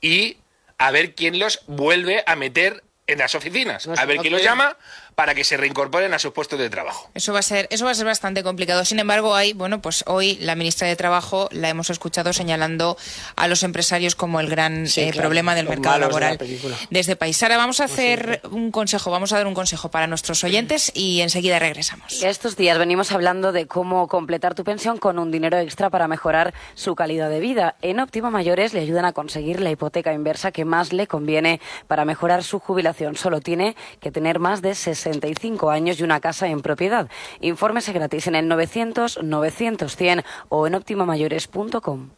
Y 0.00 0.38
a 0.78 0.90
ver 0.90 1.14
quién 1.14 1.38
los 1.38 1.60
vuelve 1.66 2.22
a 2.26 2.36
meter 2.36 2.82
en 3.06 3.18
las 3.18 3.34
oficinas. 3.34 3.86
No, 3.86 3.94
a 3.96 4.04
ver 4.04 4.16
no 4.16 4.22
quién 4.22 4.32
los 4.32 4.42
llama 4.42 4.76
para 5.20 5.34
que 5.34 5.44
se 5.44 5.58
reincorporen 5.58 6.14
a 6.14 6.18
sus 6.18 6.32
puestos 6.32 6.58
de 6.58 6.70
trabajo. 6.70 7.10
Eso 7.12 7.34
va 7.34 7.40
a 7.40 7.42
ser, 7.42 7.68
eso 7.70 7.84
va 7.84 7.90
a 7.90 7.94
ser 7.94 8.06
bastante 8.06 8.42
complicado. 8.42 8.86
Sin 8.86 8.98
embargo, 9.00 9.34
hay, 9.34 9.52
bueno, 9.52 9.82
pues 9.82 10.02
hoy 10.06 10.36
la 10.40 10.54
ministra 10.54 10.88
de 10.88 10.96
Trabajo 10.96 11.50
la 11.52 11.68
hemos 11.68 11.90
escuchado 11.90 12.32
señalando 12.32 12.96
a 13.36 13.46
los 13.46 13.62
empresarios 13.62 14.14
como 14.14 14.40
el 14.40 14.48
gran 14.48 14.86
Sí, 14.86 15.02
eh, 15.02 15.10
claro, 15.10 15.26
problema 15.26 15.54
del 15.54 15.68
mercado 15.68 15.98
malos 15.98 16.14
de 16.14 16.20
la 16.22 16.30
laboral 16.30 16.88
de 16.88 17.00
este 17.00 17.16
país. 17.16 17.42
Ahora 17.42 17.58
vamos 17.58 17.80
a 17.80 17.84
hacer 17.84 18.40
un 18.50 18.70
consejo, 18.70 19.10
vamos 19.10 19.34
a 19.34 19.36
dar 19.36 19.46
un 19.46 19.52
consejo 19.52 19.90
para 19.90 20.06
nuestros 20.06 20.42
oyentes 20.42 20.90
y 20.94 21.20
enseguida 21.20 21.58
regresamos. 21.58 22.22
Estos 22.22 22.56
días 22.56 22.78
venimos 22.78 23.12
hablando 23.12 23.52
de 23.52 23.66
cómo 23.66 24.08
completar 24.08 24.54
tu 24.54 24.64
pensión 24.64 24.96
con 24.96 25.18
un 25.18 25.30
dinero 25.30 25.58
extra 25.58 25.90
para 25.90 26.08
mejorar 26.08 26.54
su 26.74 26.94
calidad 26.94 27.28
de 27.28 27.40
vida. 27.40 27.76
En 27.82 28.00
Óptima 28.00 28.30
Mayores 28.30 28.72
le 28.72 28.80
ayudan 28.80 29.04
a 29.04 29.12
conseguir 29.12 29.60
la 29.60 29.70
hipoteca 29.70 30.14
inversa 30.14 30.50
que 30.50 30.64
más 30.64 30.94
le 30.94 31.06
conviene 31.06 31.60
para 31.88 32.06
mejorar 32.06 32.42
su 32.42 32.58
jubilación. 32.58 33.16
Solo 33.16 33.42
tiene 33.42 33.76
que 34.00 34.10
tener 34.10 34.38
más 34.38 34.62
de 34.62 34.74
65 35.12 35.70
años 35.70 36.00
y 36.00 36.04
una 36.04 36.20
casa 36.20 36.48
en 36.48 36.60
propiedad. 36.60 37.08
Infórmese 37.40 37.92
gratis 37.92 38.26
en 38.26 38.34
el 38.34 38.48
900 38.48 39.22
900 39.22 39.96
100 39.96 40.22
o 40.48 40.66
en 40.66 40.74
optimamayores.com. 40.74 42.10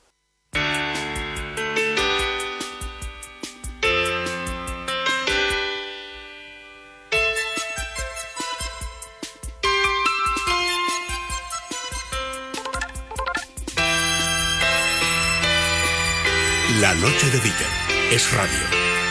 La 16.81 16.95
noche 16.95 17.31
de 17.31 17.39
Dieter 17.39 17.67
es 18.11 18.33
radio 18.35 18.59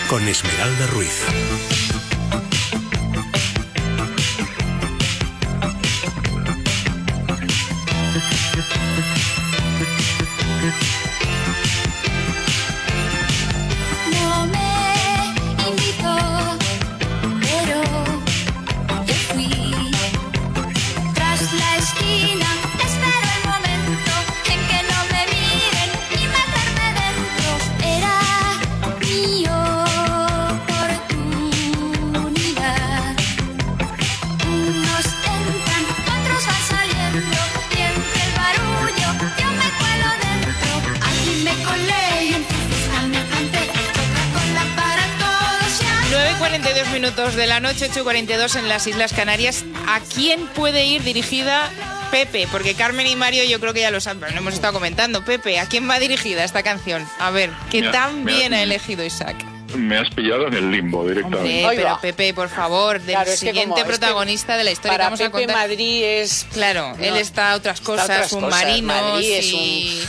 con 0.09 0.27
Esmeralda 0.27 0.87
Ruiz. 0.87 1.90
Minutos 47.01 47.33
de 47.35 47.47
la 47.47 47.59
noche, 47.59 47.89
8.42 47.89 48.57
en 48.59 48.69
las 48.69 48.85
Islas 48.85 49.11
Canarias. 49.11 49.65
¿A 49.87 50.01
quién 50.01 50.45
puede 50.47 50.85
ir 50.85 51.01
dirigida 51.03 51.67
Pepe? 52.11 52.47
Porque 52.51 52.75
Carmen 52.75 53.07
y 53.07 53.15
Mario 53.15 53.43
yo 53.43 53.59
creo 53.59 53.73
que 53.73 53.81
ya 53.81 53.89
lo 53.89 53.99
saben, 53.99 54.19
pero 54.19 54.31
lo 54.33 54.37
hemos 54.37 54.53
estado 54.53 54.73
comentando. 54.73 55.25
Pepe, 55.25 55.59
¿a 55.59 55.65
quién 55.65 55.89
va 55.89 55.97
dirigida 55.99 56.43
esta 56.43 56.61
canción? 56.61 57.07
A 57.17 57.31
ver, 57.31 57.49
que 57.71 57.79
Mira, 57.79 57.91
tan 57.91 58.23
mira. 58.23 58.37
bien 58.37 58.53
ha 58.53 58.61
elegido 58.61 59.03
Isaac. 59.03 59.35
Me 59.75 59.97
has 59.97 60.09
pillado 60.13 60.47
en 60.47 60.53
el 60.53 60.69
limbo 60.71 61.07
directamente. 61.07 61.63
Hombre, 61.65 61.77
pero 61.77 61.99
Pepe, 62.01 62.33
por 62.35 62.49
favor, 62.49 62.99
del 63.01 63.15
Claro, 63.15 63.31
siguiente 63.31 63.63
como- 63.81 63.85
protagonista 63.87 64.57
de 64.57 64.63
la 64.65 64.71
historia 64.71 64.91
para 64.91 65.03
que 65.05 65.11
vamos 65.11 65.21
a 65.21 65.31
contar. 65.31 65.55
Madrid 65.55 66.03
es... 66.03 66.45
Claro, 66.53 66.93
él 66.99 67.15
está 67.17 67.53
a 67.53 67.55
otras 67.55 67.79
está 67.79 67.93
a 67.93 67.95
cosas, 67.95 68.09
otras 68.09 68.33
un 68.33 68.41
cosas. 68.41 68.61
marino 68.61 68.87
Madrid 68.93 69.31
es 69.31 69.45
y, 69.45 70.03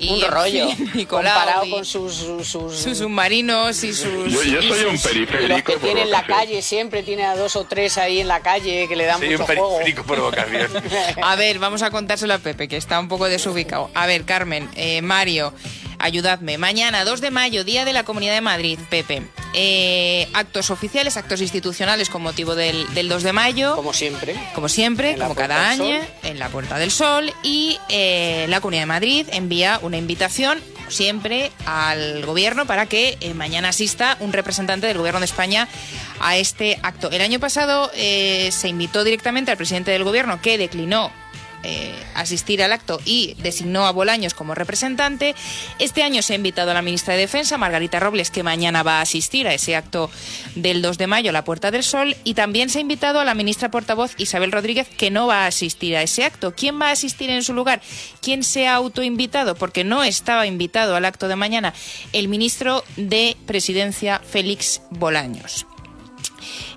y, 0.00 0.08
un 0.10 0.22
en 0.24 0.30
rollo 0.30 0.68
fin, 0.70 0.90
y 0.94 1.06
comparado 1.06 1.64
y 1.64 1.70
con 1.70 1.84
sus, 1.84 2.14
sus, 2.14 2.46
sus- 2.46 2.76
sus 2.76 2.98
submarinos 2.98 3.82
y 3.84 3.92
sus... 3.92 4.32
Yo, 4.32 4.40
soy 4.40 4.50
un 4.54 4.60
y 4.62 4.90
los 4.90 5.02
periférico. 5.02 5.72
que 5.72 5.78
tiene 5.78 6.02
en 6.02 6.10
la 6.10 6.24
calle 6.26 6.62
siempre 6.62 7.02
tiene 7.02 7.24
a 7.24 7.36
dos 7.36 7.56
o 7.56 7.64
tres 7.64 7.98
ahí 7.98 8.20
en 8.20 8.28
la 8.28 8.40
calle 8.40 8.86
que 8.88 8.96
le 8.96 9.04
dan 9.06 9.18
Soy 9.18 9.30
mucho 9.30 9.40
un 9.42 9.46
juego. 9.46 9.70
periférico 9.78 10.02
por 10.06 10.20
vocación. 10.20 10.68
A 11.22 11.36
ver, 11.36 11.58
vamos 11.58 11.82
a 11.82 11.90
contárselo 11.90 12.34
a 12.34 12.38
Pepe, 12.38 12.68
que 12.68 12.76
está 12.76 12.98
un 13.00 13.08
poco 13.08 13.26
desubicado. 13.26 13.90
A 13.94 14.06
ver, 14.06 14.24
Carmen, 14.24 14.68
eh, 14.76 15.02
Mario, 15.02 15.52
ayudadme. 15.98 16.58
Mañana, 16.58 17.04
2 17.04 17.20
de 17.20 17.30
mayo, 17.30 17.64
Día 17.64 17.84
de 17.84 17.92
la 17.92 18.04
Comunidad 18.04 18.34
de 18.34 18.40
Madrid, 18.40 18.78
Pepe. 18.90 19.22
Eh, 19.54 20.28
actos 20.34 20.70
oficiales, 20.70 21.16
actos 21.16 21.40
institucionales 21.40 22.10
con 22.10 22.22
motivo 22.22 22.54
del, 22.54 22.92
del 22.94 23.08
2 23.08 23.22
de 23.22 23.32
mayo. 23.32 23.76
Como 23.76 23.92
siempre. 23.92 24.36
Como 24.54 24.68
siempre, 24.68 25.12
En 25.12 25.20
como 25.20 25.34
cada 25.34 25.70
año, 25.70 25.98
en 26.22 26.38
la 26.38 26.48
Puerta 26.48 26.78
del 26.78 26.90
Sol. 26.90 27.32
Y 27.42 27.78
eh, 27.88 28.46
la 28.48 28.60
Comunidad 28.60 28.82
de 28.82 28.86
Madrid 28.86 29.26
envía 29.32 29.78
una 29.82 29.96
invitación, 29.96 30.60
siempre, 30.88 31.52
al 31.64 32.24
Gobierno 32.24 32.66
para 32.66 32.86
que 32.86 33.16
eh, 33.20 33.34
mañana 33.34 33.70
asista 33.70 34.16
un 34.20 34.32
representante 34.32 34.86
del 34.86 34.98
Gobierno 34.98 35.20
de 35.20 35.26
España 35.26 35.68
a 36.20 36.36
este 36.36 36.78
acto. 36.82 37.10
El 37.10 37.20
año 37.20 37.40
pasado 37.40 37.90
eh, 37.94 38.50
se 38.52 38.68
invitó 38.68 39.04
directamente 39.04 39.50
al 39.50 39.56
presidente 39.56 39.90
del 39.90 40.04
Gobierno, 40.04 40.40
que 40.40 40.58
declinó 40.58 41.10
eh, 41.68 41.92
asistir 42.14 42.62
al 42.62 42.72
acto 42.72 43.00
y 43.04 43.34
designó 43.38 43.86
a 43.86 43.90
Bolaños 43.90 44.34
como 44.34 44.54
representante. 44.54 45.34
Este 45.80 46.04
año 46.04 46.22
se 46.22 46.32
ha 46.32 46.36
invitado 46.36 46.70
a 46.70 46.74
la 46.74 46.80
ministra 46.80 47.14
de 47.14 47.20
Defensa, 47.20 47.58
Margarita 47.58 47.98
Robles, 47.98 48.30
que 48.30 48.44
mañana 48.44 48.84
va 48.84 48.98
a 48.98 49.00
asistir 49.00 49.48
a 49.48 49.52
ese 49.52 49.74
acto 49.74 50.08
del 50.54 50.80
2 50.80 50.96
de 50.96 51.08
mayo, 51.08 51.30
a 51.30 51.32
la 51.32 51.42
Puerta 51.42 51.72
del 51.72 51.82
Sol, 51.82 52.14
y 52.22 52.34
también 52.34 52.68
se 52.68 52.78
ha 52.78 52.82
invitado 52.82 53.18
a 53.18 53.24
la 53.24 53.34
ministra 53.34 53.68
portavoz 53.68 54.14
Isabel 54.16 54.52
Rodríguez, 54.52 54.88
que 54.88 55.10
no 55.10 55.26
va 55.26 55.42
a 55.42 55.46
asistir 55.48 55.96
a 55.96 56.02
ese 56.02 56.24
acto. 56.24 56.54
¿Quién 56.54 56.80
va 56.80 56.90
a 56.90 56.92
asistir 56.92 57.30
en 57.30 57.42
su 57.42 57.52
lugar? 57.52 57.82
¿Quién 58.22 58.44
se 58.44 58.68
ha 58.68 58.76
autoinvitado? 58.76 59.56
Porque 59.56 59.82
no 59.82 60.04
estaba 60.04 60.46
invitado 60.46 60.94
al 60.94 61.04
acto 61.04 61.26
de 61.26 61.34
mañana 61.34 61.74
el 62.12 62.28
ministro 62.28 62.84
de 62.96 63.36
Presidencia, 63.44 64.20
Félix 64.20 64.82
Bolaños. 64.90 65.65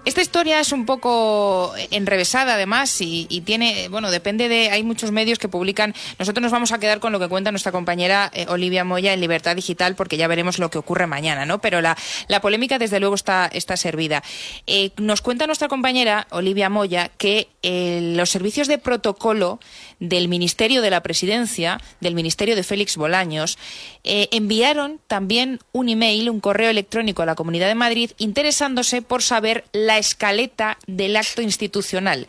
Esta 0.05 0.21
historia 0.21 0.59
es 0.59 0.71
un 0.71 0.85
poco 0.85 1.73
enrevesada 1.91 2.55
además 2.55 3.01
y, 3.01 3.27
y 3.29 3.41
tiene, 3.41 3.89
bueno, 3.89 4.11
depende 4.11 4.47
de, 4.47 4.69
hay 4.71 4.83
muchos 4.83 5.11
medios 5.11 5.39
que 5.39 5.47
publican, 5.49 5.93
nosotros 6.17 6.41
nos 6.41 6.51
vamos 6.51 6.71
a 6.71 6.79
quedar 6.79 6.99
con 6.99 7.11
lo 7.11 7.19
que 7.19 7.27
cuenta 7.27 7.51
nuestra 7.51 7.71
compañera 7.71 8.31
eh, 8.33 8.45
Olivia 8.49 8.83
Moya 8.83 9.13
en 9.13 9.21
Libertad 9.21 9.55
Digital 9.55 9.95
porque 9.95 10.17
ya 10.17 10.27
veremos 10.27 10.59
lo 10.59 10.69
que 10.69 10.77
ocurre 10.77 11.07
mañana, 11.07 11.45
¿no? 11.45 11.59
Pero 11.59 11.81
la, 11.81 11.97
la 12.27 12.41
polémica 12.41 12.79
desde 12.79 12.99
luego 12.99 13.15
está, 13.15 13.47
está 13.51 13.77
servida. 13.77 14.23
Eh, 14.67 14.91
nos 14.97 15.21
cuenta 15.21 15.47
nuestra 15.47 15.67
compañera 15.67 16.27
Olivia 16.31 16.69
Moya 16.69 17.11
que 17.17 17.49
eh, 17.61 18.13
los 18.15 18.29
servicios 18.29 18.67
de 18.67 18.77
protocolo 18.77 19.59
del 19.99 20.27
Ministerio 20.27 20.81
de 20.81 20.89
la 20.89 21.01
Presidencia, 21.03 21.81
del 21.99 22.15
Ministerio 22.15 22.55
de 22.55 22.63
Félix 22.63 22.97
Bolaños, 22.97 23.57
eh, 24.03 24.27
enviaron 24.31 24.99
también 25.07 25.59
un 25.71 25.89
email, 25.89 26.29
un 26.29 26.39
correo 26.39 26.69
electrónico 26.69 27.21
a 27.21 27.25
la 27.25 27.35
Comunidad 27.35 27.67
de 27.67 27.75
Madrid 27.75 28.11
interesándose 28.17 29.01
por 29.01 29.21
saber 29.21 29.65
la 29.71 29.97
escaleta 29.97 30.77
del 30.87 31.15
acto 31.15 31.41
institucional. 31.41 32.27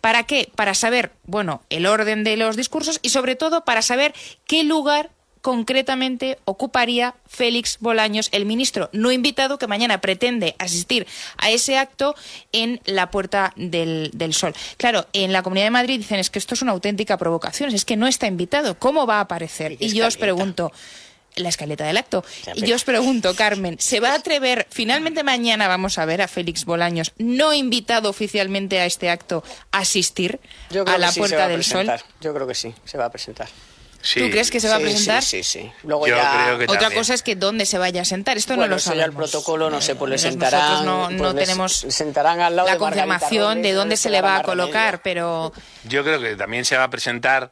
¿Para 0.00 0.24
qué? 0.24 0.50
Para 0.54 0.74
saber, 0.74 1.12
bueno, 1.24 1.62
el 1.70 1.86
orden 1.86 2.24
de 2.24 2.36
los 2.36 2.56
discursos 2.56 2.98
y 3.02 3.10
sobre 3.10 3.36
todo 3.36 3.64
para 3.64 3.82
saber 3.82 4.14
qué 4.46 4.64
lugar 4.64 5.10
concretamente 5.42 6.38
ocuparía 6.44 7.14
Félix 7.26 7.78
Bolaños, 7.80 8.28
el 8.32 8.46
ministro 8.46 8.88
no 8.92 9.12
invitado 9.12 9.58
que 9.58 9.66
mañana 9.66 10.00
pretende 10.00 10.54
asistir 10.58 11.06
a 11.36 11.50
ese 11.50 11.76
acto 11.76 12.14
en 12.52 12.80
la 12.86 13.10
Puerta 13.10 13.52
del, 13.56 14.10
del 14.14 14.32
Sol. 14.32 14.54
Claro, 14.76 15.06
en 15.12 15.32
la 15.32 15.42
Comunidad 15.42 15.66
de 15.66 15.70
Madrid 15.70 15.98
dicen 15.98 16.20
es 16.20 16.30
que 16.30 16.38
esto 16.38 16.54
es 16.54 16.62
una 16.62 16.72
auténtica 16.72 17.18
provocación, 17.18 17.74
es 17.74 17.84
que 17.84 17.96
no 17.96 18.06
está 18.06 18.26
invitado, 18.26 18.78
¿cómo 18.78 19.06
va 19.06 19.16
a 19.16 19.22
aparecer? 19.22 19.76
Y 19.80 19.92
yo 19.92 20.06
os 20.06 20.16
pregunto, 20.16 20.72
la 21.36 21.48
escaleta 21.48 21.84
del 21.84 21.96
acto. 21.96 22.24
Y 22.54 22.64
yo 22.66 22.76
os 22.76 22.84
pregunto, 22.84 23.34
Carmen, 23.34 23.76
¿se 23.80 24.00
va 24.00 24.10
a 24.10 24.14
atrever, 24.14 24.66
finalmente 24.70 25.24
mañana 25.24 25.66
vamos 25.66 25.98
a 25.98 26.04
ver 26.04 26.22
a 26.22 26.28
Félix 26.28 26.64
Bolaños, 26.64 27.12
no 27.18 27.52
invitado 27.52 28.08
oficialmente 28.08 28.78
a 28.78 28.86
este 28.86 29.10
acto, 29.10 29.42
a 29.72 29.78
asistir 29.78 30.40
Yo 30.70 30.84
creo 30.84 30.94
a 30.94 30.98
la 30.98 31.08
que 31.08 31.14
sí, 31.14 31.14
se 31.14 31.20
Puerta 31.20 31.48
del 31.48 31.64
Sol? 31.64 31.90
Yo 32.20 32.34
creo 32.34 32.46
que 32.46 32.54
sí, 32.54 32.74
se 32.84 32.98
va 32.98 33.06
a 33.06 33.10
presentar. 33.10 33.48
¿Tú 34.02 34.30
crees 34.30 34.50
que 34.50 34.58
se 34.60 34.68
va 34.68 34.74
a 34.74 34.78
Sí, 34.78 34.84
presentar? 34.84 35.22
Sí, 35.22 35.42
sí, 35.44 35.60
sí. 35.60 35.72
Luego 35.84 36.06
Yo 36.06 36.16
ya... 36.16 36.42
creo 36.44 36.58
que 36.58 36.64
Otra 36.64 36.80
también. 36.80 37.00
cosa 37.00 37.14
es 37.14 37.22
que 37.22 37.36
dónde 37.36 37.66
se 37.66 37.78
vaya 37.78 38.02
a 38.02 38.04
sentar. 38.04 38.36
Esto 38.36 38.54
Bueno, 38.54 38.70
no 38.70 38.76
lo 38.76 38.78
ya 38.82 38.92
el 38.92 38.98
sabemos. 39.00 39.16
protocolo, 39.30 39.70
no 39.70 39.80
sé, 39.80 39.94
pues 39.94 40.08
le 40.10 40.16
Nosotros 40.16 40.32
sentarán... 40.50 40.84
no, 40.84 41.10
no 41.10 41.18
pues 41.18 41.34
les- 41.34 41.44
tenemos 41.46 41.72
sentarán 41.88 42.40
al 42.40 42.56
lado 42.56 42.66
la 42.68 42.74
de 42.74 42.78
confirmación 42.78 43.62
de 43.62 43.72
dónde 43.72 43.96
se 43.96 44.10
le 44.10 44.20
va 44.20 44.36
a 44.38 44.42
colocar, 44.42 45.02
pero 45.02 45.52
Yo 45.84 46.02
creo 46.04 46.20
que 46.20 46.34
también 46.36 46.64
se 46.64 46.76
va 46.76 46.84
a 46.84 46.90
presentar. 46.90 47.50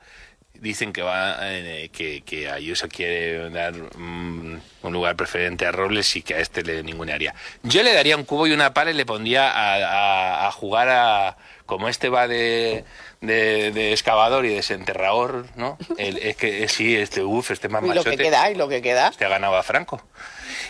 Dicen 0.55 0.92
que 0.92 1.01
va 1.01 1.38
eh, 1.40 1.88
que, 1.90 2.20
que 2.22 2.51
Ayuso 2.51 2.86
quiere 2.88 3.48
dar 3.48 3.72
mm, 3.96 4.61
un 4.82 4.92
lugar 4.92 5.16
preferente 5.16 5.64
a 5.64 5.72
Robles 5.72 6.14
y 6.16 6.22
que 6.22 6.34
a 6.34 6.40
este 6.40 6.62
le 6.62 6.82
ningunearía. 6.82 7.34
Yo 7.62 7.82
le 7.82 7.94
daría 7.94 8.14
un 8.14 8.24
cubo 8.24 8.46
y 8.46 8.53
una 8.53 8.74
pala 8.74 8.90
y 8.90 8.94
le 8.94 9.07
pondría 9.07 9.51
a, 9.51 9.76
a- 9.76 10.48
a 10.48 10.53
jugar 10.53 10.88
a. 10.90 11.36
Como 11.64 11.88
este 11.88 12.11
va 12.11 12.28
de, 12.28 12.84
de, 13.20 13.70
de 13.72 13.92
excavador 13.92 14.46
y 14.46 14.54
desenterrador, 14.54 15.46
¿no? 15.56 15.76
El- 15.98 16.18
es 16.18 16.36
que 16.36 16.64
eh, 16.64 16.68
sí, 16.68 16.96
este 16.96 17.22
uff, 17.22 17.50
este 17.50 17.68
más 17.68 17.82
Y 17.82 17.88
lo 17.88 17.92
que 18.02 18.10
machote. 18.10 18.16
queda, 18.24 18.50
y 18.50 18.54
lo 18.54 18.68
que 18.68 18.80
queda. 18.82 19.08
Este 19.08 19.24
ha 19.24 19.28
ganado 19.28 19.56
a 19.56 19.62
Franco. 19.62 20.02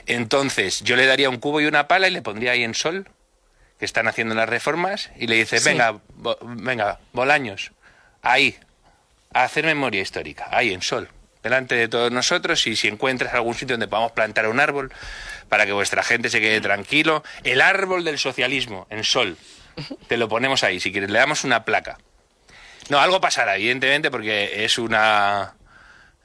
Entonces, 0.06 0.80
yo 0.80 0.96
le 0.96 1.06
daría 1.06 1.28
un 1.30 1.38
cubo 1.38 1.60
y 1.60 1.66
una 1.66 1.86
pala 1.88 2.08
y 2.08 2.10
le 2.10 2.22
pondría 2.22 2.52
ahí 2.52 2.64
en 2.64 2.74
sol 2.74 3.08
que 3.78 3.84
están 3.84 4.08
haciendo 4.08 4.34
las 4.34 4.48
reformas 4.48 5.10
y 5.16 5.26
le 5.26 5.36
dice, 5.36 5.58
Sí. 5.58 5.68
venga, 5.68 6.00
Bo- 6.16 6.38
venga, 6.42 6.98
Bolaños, 7.12 7.72
ahí, 8.22 8.58
a 9.32 9.44
hacer 9.44 9.64
memoria 9.64 10.02
histórica, 10.02 10.48
ahí 10.50 10.72
en 10.74 10.82
Sol, 10.82 11.08
delante 11.42 11.76
de 11.76 11.88
todos 11.88 12.10
nosotros 12.12 12.66
y 12.66 12.76
si 12.76 12.88
encuentras 12.88 13.32
algún 13.32 13.54
sitio 13.54 13.74
donde 13.74 13.88
podamos 13.88 14.12
plantar 14.12 14.48
un 14.48 14.60
árbol 14.60 14.92
para 15.48 15.64
que 15.64 15.72
vuestra 15.72 16.02
gente 16.02 16.28
se 16.28 16.40
quede 16.40 16.60
tranquilo, 16.60 17.22
el 17.44 17.60
árbol 17.62 18.04
del 18.04 18.18
socialismo 18.18 18.86
en 18.90 19.02
Sol, 19.04 19.38
te 20.08 20.16
lo 20.18 20.28
ponemos 20.28 20.62
ahí, 20.64 20.78
si 20.80 20.90
quieres, 20.92 21.08
le 21.10 21.18
damos 21.18 21.44
una 21.44 21.64
placa. 21.64 21.96
No, 22.90 22.98
algo 23.00 23.20
pasará, 23.20 23.56
evidentemente, 23.56 24.10
porque 24.10 24.64
es 24.64 24.76
una 24.78 25.54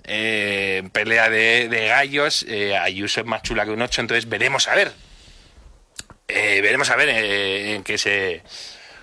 eh, 0.03 0.83
pelea 0.91 1.29
de, 1.29 1.69
de 1.69 1.87
gallos. 1.87 2.45
Eh, 2.49 2.75
Ayuso 2.77 3.21
es 3.21 3.25
más 3.25 3.41
chula 3.43 3.63
que 3.65 3.71
un 3.71 3.81
8, 3.81 4.01
entonces 4.01 4.27
veremos 4.27 4.67
a 4.67 4.75
ver. 4.75 4.91
Eh, 6.27 6.59
veremos 6.61 6.89
a 6.89 6.95
ver 6.95 7.09
eh, 7.09 7.75
en 7.75 7.83
qué 7.83 7.97
se. 7.99 8.41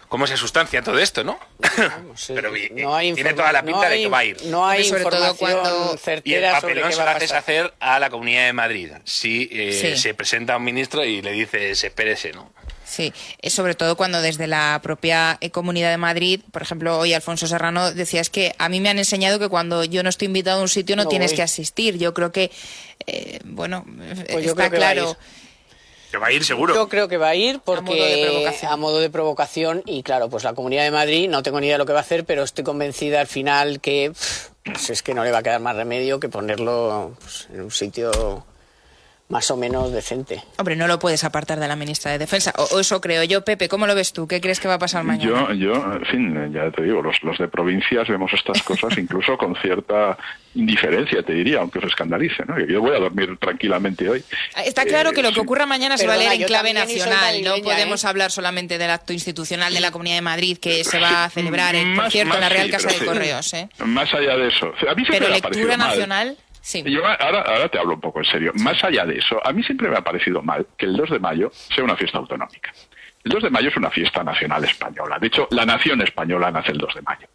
cómo 0.09 0.27
se 0.27 0.37
sustancia 0.37 0.83
todo 0.83 0.99
esto, 0.99 1.23
¿no? 1.23 1.39
Pero 2.29 2.55
eh, 2.57 2.69
No 2.75 2.95
hay 2.97 3.13
tiene 3.15 3.33
toda 3.33 3.53
la 3.53 3.63
no 3.63 3.67
pinta 3.69 3.89
de 3.89 3.95
hay- 3.95 4.03
que 4.03 4.09
va 4.09 4.19
a 4.19 4.25
ir. 4.25 4.37
no 4.47 4.67
hay 4.67 4.83
sobre 4.85 5.05
todo 5.05 5.31
información 5.31 5.61
cuando- 5.61 5.91
Y 5.91 5.93
el 5.93 5.99
certera 6.01 6.61
sobre 6.61 6.75
papelón 6.83 6.89
qué 6.89 6.93
se 6.95 6.99
va 6.99 7.05
lo 7.05 7.11
a 7.11 7.15
haces 7.15 7.31
pasar. 7.31 7.39
hacer 7.43 7.75
a 7.79 7.99
la 8.01 8.11
Comunidad 8.11 8.47
de 8.47 8.53
Madrid. 8.53 8.91
Si 9.05 9.49
eh, 9.53 9.73
Sí. 9.73 9.97
se 9.97 10.15
presenta 10.15 10.57
un 10.57 10.65
ministro 10.65 11.05
y 11.05 11.23
le 11.23 11.31
dices, 11.31 11.85
espérese, 11.85 12.33
¿no? 12.33 12.53
Sí, 12.93 13.11
es 13.41 13.55
sobre 13.55 13.75
todo 13.75 13.97
cuando 13.97 14.21
desde 14.21 14.47
la 14.47 14.79
propia 14.83 15.39
eh, 15.41 15.49
Comunidad 15.51 15.91
de 15.91 15.97
Madrid, 15.97 16.41
por 16.53 16.61
ejemplo, 16.61 16.99
hoy 16.99 17.15
Alfonso 17.15 17.47
Serrano 17.47 17.91
decía 17.93 18.21
es 18.21 18.29
que 18.29 18.55
a 18.59 18.69
mí 18.69 18.81
me 18.81 18.91
han 18.91 18.99
enseñado 18.99 19.39
que 19.39 19.49
cuando 19.49 19.83
yo 19.85 20.03
no 20.03 20.11
estoy 20.11 20.27
invitado 20.27 20.59
a 20.59 20.63
un 20.63 20.69
sitio 20.69 20.95
no, 20.95 21.05
No 21.05 21.09
tienes 21.09 21.31
voy. 21.31 21.37
que 21.37 21.43
asistir. 21.43 21.97
Yo 21.97 22.13
creo 22.13 22.33
que, 22.33 22.51
eh, 23.07 23.41
bueno, 23.45 23.87
Pues 24.31 24.45
yo 24.45 24.51
está 24.51 24.69
claro. 24.69 25.17
Que 26.11 26.19
va 26.19 26.27
a 26.27 26.33
ir 26.33 26.45
seguro. 26.45 26.75
Yo 26.75 26.91
creo 26.91 27.09
que 27.09 27.17
va 27.17 27.31
a 27.31 27.35
ir 27.35 27.61
porque 27.65 27.95
modo 27.95 28.05
de 28.05 28.27
provocación. 28.27 28.73
a 28.73 28.77
modo 28.77 29.01
de 29.01 29.09
provocación 29.09 29.83
y 29.87 30.03
claro, 30.03 30.29
pues 30.29 30.45
la 30.45 30.53
Comunidad 30.53 30.83
de 30.83 30.91
Madrid 30.91 31.31
no 31.31 31.43
tengo 31.43 31.59
ni 31.59 31.69
idea 31.69 31.77
de 31.77 31.79
lo 31.79 31.87
que 31.87 31.95
va 31.95 32.01
a 32.01 32.03
hacer, 32.03 32.27
pero 32.27 32.43
estoy 32.43 32.63
convencida 32.65 33.23
al 33.23 33.27
final 33.27 33.81
que 33.81 34.13
pues 34.65 34.91
es 34.91 35.03
que 35.03 35.15
no 35.15 35.25
le 35.25 35.33
va 35.33 35.39
a 35.39 35.43
quedar 35.43 35.61
más 35.61 35.75
remedio 35.75 36.21
que 36.21 36.29
ponerlo 36.29 37.17
pues, 37.19 37.49
en 37.55 37.63
un 37.63 37.71
sitio 37.71 38.45
más 39.33 39.51
o 39.51 39.57
menos 39.57 39.91
decente. 39.93 40.43
Hombre, 40.59 40.77
no 40.77 40.87
lo 40.87 40.99
puedes 40.99 41.25
apartar 41.25 41.59
de 41.59 41.67
la 41.67 41.75
ministra 41.75 42.13
de 42.13 42.19
Defensa. 42.19 42.53
O, 42.59 42.65
o 42.77 42.81
eso 42.81 43.01
creo 43.01 43.25
yo. 43.25 43.43
Pepe, 43.43 43.67
¿cómo 43.67 43.87
lo 43.87 43.95
ves 43.95 44.13
tú? 44.13 44.29
¿Qué 44.29 44.43
crees 44.43 44.61
que 44.61 44.69
va 44.69 44.75
a 44.75 44.79
pasar 44.79 45.05
mañana? 45.05 45.49
Yo, 45.49 45.53
yo, 45.55 45.73
en 45.95 46.05
fin, 46.05 46.53
ya 46.53 46.71
te 46.71 46.83
digo, 46.83 47.01
los, 47.01 47.17
los 47.23 47.39
de 47.39 47.49
provincias 47.49 48.07
vemos 48.09 48.31
estas 48.35 48.63
cosas 48.63 48.97
incluso 48.99 49.39
con 49.39 49.57
cierta 49.57 50.19
indiferencia, 50.55 51.23
te 51.23 51.33
diría, 51.33 51.61
aunque 51.61 51.79
os 51.79 51.87
escandalice, 51.87 52.45
¿no? 52.47 52.61
Yo 52.61 52.83
voy 52.83 52.95
a 52.95 52.99
dormir 52.99 53.39
tranquilamente 53.41 54.07
hoy. 54.07 54.23
Está 54.67 54.85
claro 54.85 55.13
que 55.13 55.23
lo 55.23 55.31
que 55.31 55.37
sí. 55.37 55.41
ocurra 55.41 55.65
mañana 55.65 55.97
se 55.97 56.07
va 56.07 56.13
a 56.13 56.19
leer 56.19 56.33
en 56.35 56.43
clave 56.43 56.75
nacional. 56.75 57.43
No 57.43 57.53
madrileña, 57.53 57.63
podemos 57.65 58.05
¿eh? 58.05 58.09
hablar 58.09 58.31
solamente 58.31 58.77
del 58.77 58.91
acto 58.91 59.15
institucional 59.15 59.73
de 59.73 59.81
la 59.81 59.91
Comunidad 59.91 60.17
de 60.17 60.23
Madrid 60.23 60.59
que 60.59 60.85
se 60.85 60.99
va 61.01 61.25
a 61.25 61.31
celebrar, 61.37 61.75
eh, 61.75 61.85
por 61.85 62.05
Más- 62.05 62.13
cierto, 62.13 62.35
en 62.35 62.41
la 62.43 62.51
Real 62.51 62.67
sí, 62.67 62.73
Casa 62.73 62.89
pero 62.89 62.99
de 62.99 63.05
sí. 63.07 63.07
Correos. 63.07 63.55
¿eh? 63.55 63.69
Más 63.87 64.13
allá 64.13 64.37
de 64.37 64.49
eso, 64.49 64.73
a 64.91 64.95
mí 64.95 65.05
Pero 65.09 65.29
lectura 65.31 65.79
mal. 65.79 66.37
Sí. 66.63 66.83
Yo 66.87 67.05
ahora, 67.05 67.43
ahora 67.43 67.69
te 67.69 67.79
hablo 67.79 67.95
un 67.95 68.01
poco 68.01 68.21
en 68.21 68.25
serio. 68.25 68.53
Más 68.63 68.83
allá 68.83 69.05
de 69.05 69.19
eso, 69.19 69.39
a 69.45 69.53
mí 69.53 69.63
siempre 69.63 69.91
me 69.91 69.99
ha 69.99 70.01
parecido 70.01 70.41
mal 70.41 70.67
que 70.79 70.87
el 70.87 70.97
2 70.97 71.11
de 71.11 71.19
mayo 71.19 71.51
sea 71.53 71.85
una 71.85 71.97
fiesta 71.97 72.17
autonómica. 72.17 72.73
El 73.25 73.33
2 73.33 73.43
de 73.45 73.51
mayo 73.51 73.69
es 73.69 73.77
una 73.77 73.91
fiesta 73.91 74.25
nacional 74.25 74.65
española. 74.65 75.19
De 75.21 75.27
hecho, 75.27 75.47
la 75.51 75.67
nación 75.67 76.01
española 76.01 76.51
nace 76.51 76.73
el 76.73 76.79
2 76.79 76.95
de 76.95 77.03
mayo. 77.03 77.27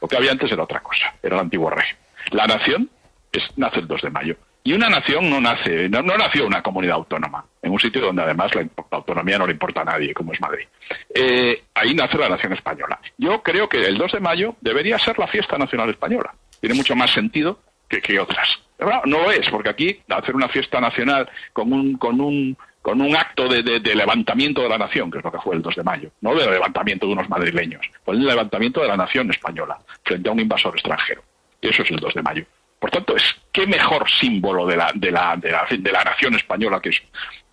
Lo 0.00 0.08
que 0.08 0.16
había 0.16 0.32
antes 0.32 0.50
era 0.50 0.62
otra 0.62 0.80
cosa, 0.80 1.14
era 1.22 1.36
el 1.36 1.40
antiguo 1.40 1.70
régimen. 1.70 2.02
La 2.32 2.46
nación 2.46 2.90
es, 3.32 3.42
nace 3.56 3.80
el 3.80 3.86
2 3.86 4.02
de 4.02 4.10
mayo. 4.10 4.36
Y 4.62 4.74
una 4.74 4.90
nación 4.90 5.30
no 5.30 5.40
nace, 5.40 5.88
no, 5.88 6.02
no 6.02 6.18
nació 6.18 6.46
una 6.46 6.62
comunidad 6.62 6.96
autónoma, 6.96 7.46
en 7.62 7.72
un 7.72 7.80
sitio 7.80 8.02
donde 8.02 8.22
además 8.22 8.54
la 8.54 8.68
autonomía 8.90 9.38
no 9.38 9.46
le 9.46 9.52
importa 9.52 9.80
a 9.80 9.84
nadie, 9.84 10.12
como 10.12 10.34
es 10.34 10.40
Madrid. 10.40 10.66
Eh, 11.14 11.64
ahí 11.74 11.94
nace 11.94 12.18
la 12.18 12.28
nación 12.28 12.52
española. 12.52 13.00
Yo 13.16 13.42
creo 13.42 13.68
que 13.68 13.78
el 13.78 13.96
2 13.96 14.12
de 14.12 14.20
mayo 14.20 14.56
debería 14.60 14.98
ser 14.98 15.18
la 15.18 15.28
fiesta 15.28 15.56
nacional 15.56 15.88
española. 15.88 16.34
Tiene 16.60 16.74
mucho 16.74 16.94
más 16.94 17.10
sentido 17.10 17.60
que, 18.00 18.18
otras. 18.20 18.48
No 18.78 19.18
lo 19.24 19.30
es, 19.30 19.48
porque 19.50 19.68
aquí 19.70 20.00
hacer 20.08 20.34
una 20.34 20.48
fiesta 20.48 20.80
nacional 20.80 21.28
con 21.52 21.72
un, 21.72 21.98
con 21.98 22.20
un, 22.20 22.56
con 22.80 23.00
un 23.02 23.14
acto 23.14 23.46
de, 23.48 23.62
de- 23.62 23.94
levantamiento 23.94 24.62
de 24.62 24.68
la 24.70 24.78
nación, 24.78 25.10
que 25.10 25.18
es 25.18 25.24
lo 25.24 25.30
que 25.32 25.38
fue 25.40 25.54
el 25.56 25.60
2 25.62 25.76
de 25.76 25.82
mayo, 25.82 26.10
no 26.22 26.34
de 26.34 26.50
levantamiento 26.50 27.06
de 27.06 27.12
unos 27.12 27.28
madrileños, 27.28 27.84
fue 28.04 28.14
el 28.14 28.24
levantamiento 28.24 28.80
de 28.80 28.88
la 28.88 28.96
nación 28.96 29.28
española 29.30 29.76
frente 30.02 30.28
a 30.28 30.32
un 30.32 30.40
invasor 30.40 30.74
extranjero. 30.74 31.22
Y 31.60 31.68
eso 31.68 31.82
es 31.82 31.90
el 31.90 31.98
2 31.98 32.14
de 32.14 32.22
mayo. 32.22 32.44
Por 32.78 32.90
tanto, 32.90 33.14
es 33.14 33.22
qué 33.52 33.66
mejor 33.66 34.08
símbolo 34.10 34.66
de 34.66 34.76
la, 34.78 34.90
de 34.94 35.10
la, 35.10 35.36
de 35.36 35.50
la, 35.52 35.66
de 35.70 35.92
la 35.92 36.02
nación 36.04 36.34
española 36.36 36.80
que 36.80 36.88
eso. 36.88 37.02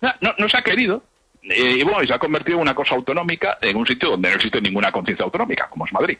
No, 0.00 0.14
no, 0.22 0.34
no 0.38 0.48
se 0.48 0.56
ha 0.56 0.62
querido. 0.62 1.02
eh, 1.42 1.76
y 1.80 1.82
bueno, 1.82 2.02
y 2.02 2.06
se 2.06 2.14
ha 2.14 2.18
convertido 2.18 2.56
en 2.56 2.62
una 2.62 2.74
cosa 2.74 2.94
autonómica 2.94 3.58
en 3.60 3.76
un 3.76 3.86
sitio 3.86 4.08
donde 4.08 4.30
no 4.30 4.36
existe 4.36 4.62
ninguna 4.62 4.90
conciencia 4.90 5.24
autonómica, 5.26 5.68
como 5.68 5.84
es 5.84 5.92
Madrid. 5.92 6.16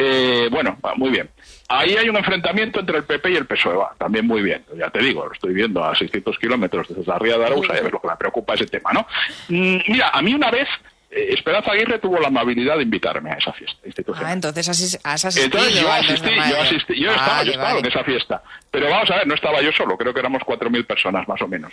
Eh, 0.00 0.48
bueno, 0.50 0.78
muy 0.96 1.10
bien. 1.10 1.28
Ahí 1.68 1.96
hay 1.96 2.08
un 2.08 2.16
enfrentamiento 2.16 2.78
entre 2.80 2.98
el 2.98 3.04
PP 3.04 3.30
y 3.32 3.36
el 3.36 3.46
PSOE, 3.46 3.74
va, 3.76 3.94
también 3.98 4.26
muy 4.26 4.42
bien. 4.42 4.64
Ya 4.76 4.88
te 4.90 5.00
digo, 5.00 5.26
lo 5.26 5.32
estoy 5.32 5.52
viendo 5.52 5.82
a 5.84 5.94
600 5.94 6.38
kilómetros 6.38 6.86
desde 6.88 7.04
la 7.04 7.18
Ría 7.18 7.36
de 7.36 7.46
Arausa 7.46 7.74
y 7.74 7.78
a 7.78 7.82
ver 7.82 7.92
lo 7.92 8.00
que 8.00 8.08
me 8.08 8.16
preocupa 8.16 8.54
ese 8.54 8.66
tema, 8.66 8.92
¿no? 8.92 9.06
Mm, 9.48 9.78
mira, 9.88 10.10
a 10.10 10.22
mí 10.22 10.32
una 10.34 10.50
vez 10.50 10.68
eh, 11.10 11.30
Esperanza 11.34 11.72
Aguirre 11.72 11.98
tuvo 11.98 12.18
la 12.20 12.28
amabilidad 12.28 12.76
de 12.76 12.84
invitarme 12.84 13.32
a 13.32 13.34
esa 13.34 13.52
fiesta 13.52 13.80
institucional. 13.86 14.30
Ah, 14.30 14.32
entonces 14.34 14.68
asis- 14.68 15.00
has 15.02 15.24
asistido. 15.24 15.46
Entonces 15.58 15.80
yo 15.82 15.90
al 15.92 16.06
2 16.06 16.08
de 16.08 16.14
asistí, 16.14 16.50
yo 16.50 16.60
asistí, 16.60 17.00
yo 17.02 17.10
estaba, 17.10 17.42
yo 17.42 17.50
estaba 17.50 17.68
vale. 17.74 17.80
en 17.80 17.86
esa 17.86 18.04
fiesta. 18.04 18.42
Pero 18.70 18.88
vamos 18.90 19.10
a 19.10 19.16
ver, 19.16 19.26
no 19.26 19.34
estaba 19.34 19.60
yo 19.60 19.72
solo, 19.72 19.96
creo 19.98 20.14
que 20.14 20.20
éramos 20.20 20.42
4.000 20.42 20.86
personas 20.86 21.26
más 21.26 21.42
o 21.42 21.48
menos 21.48 21.72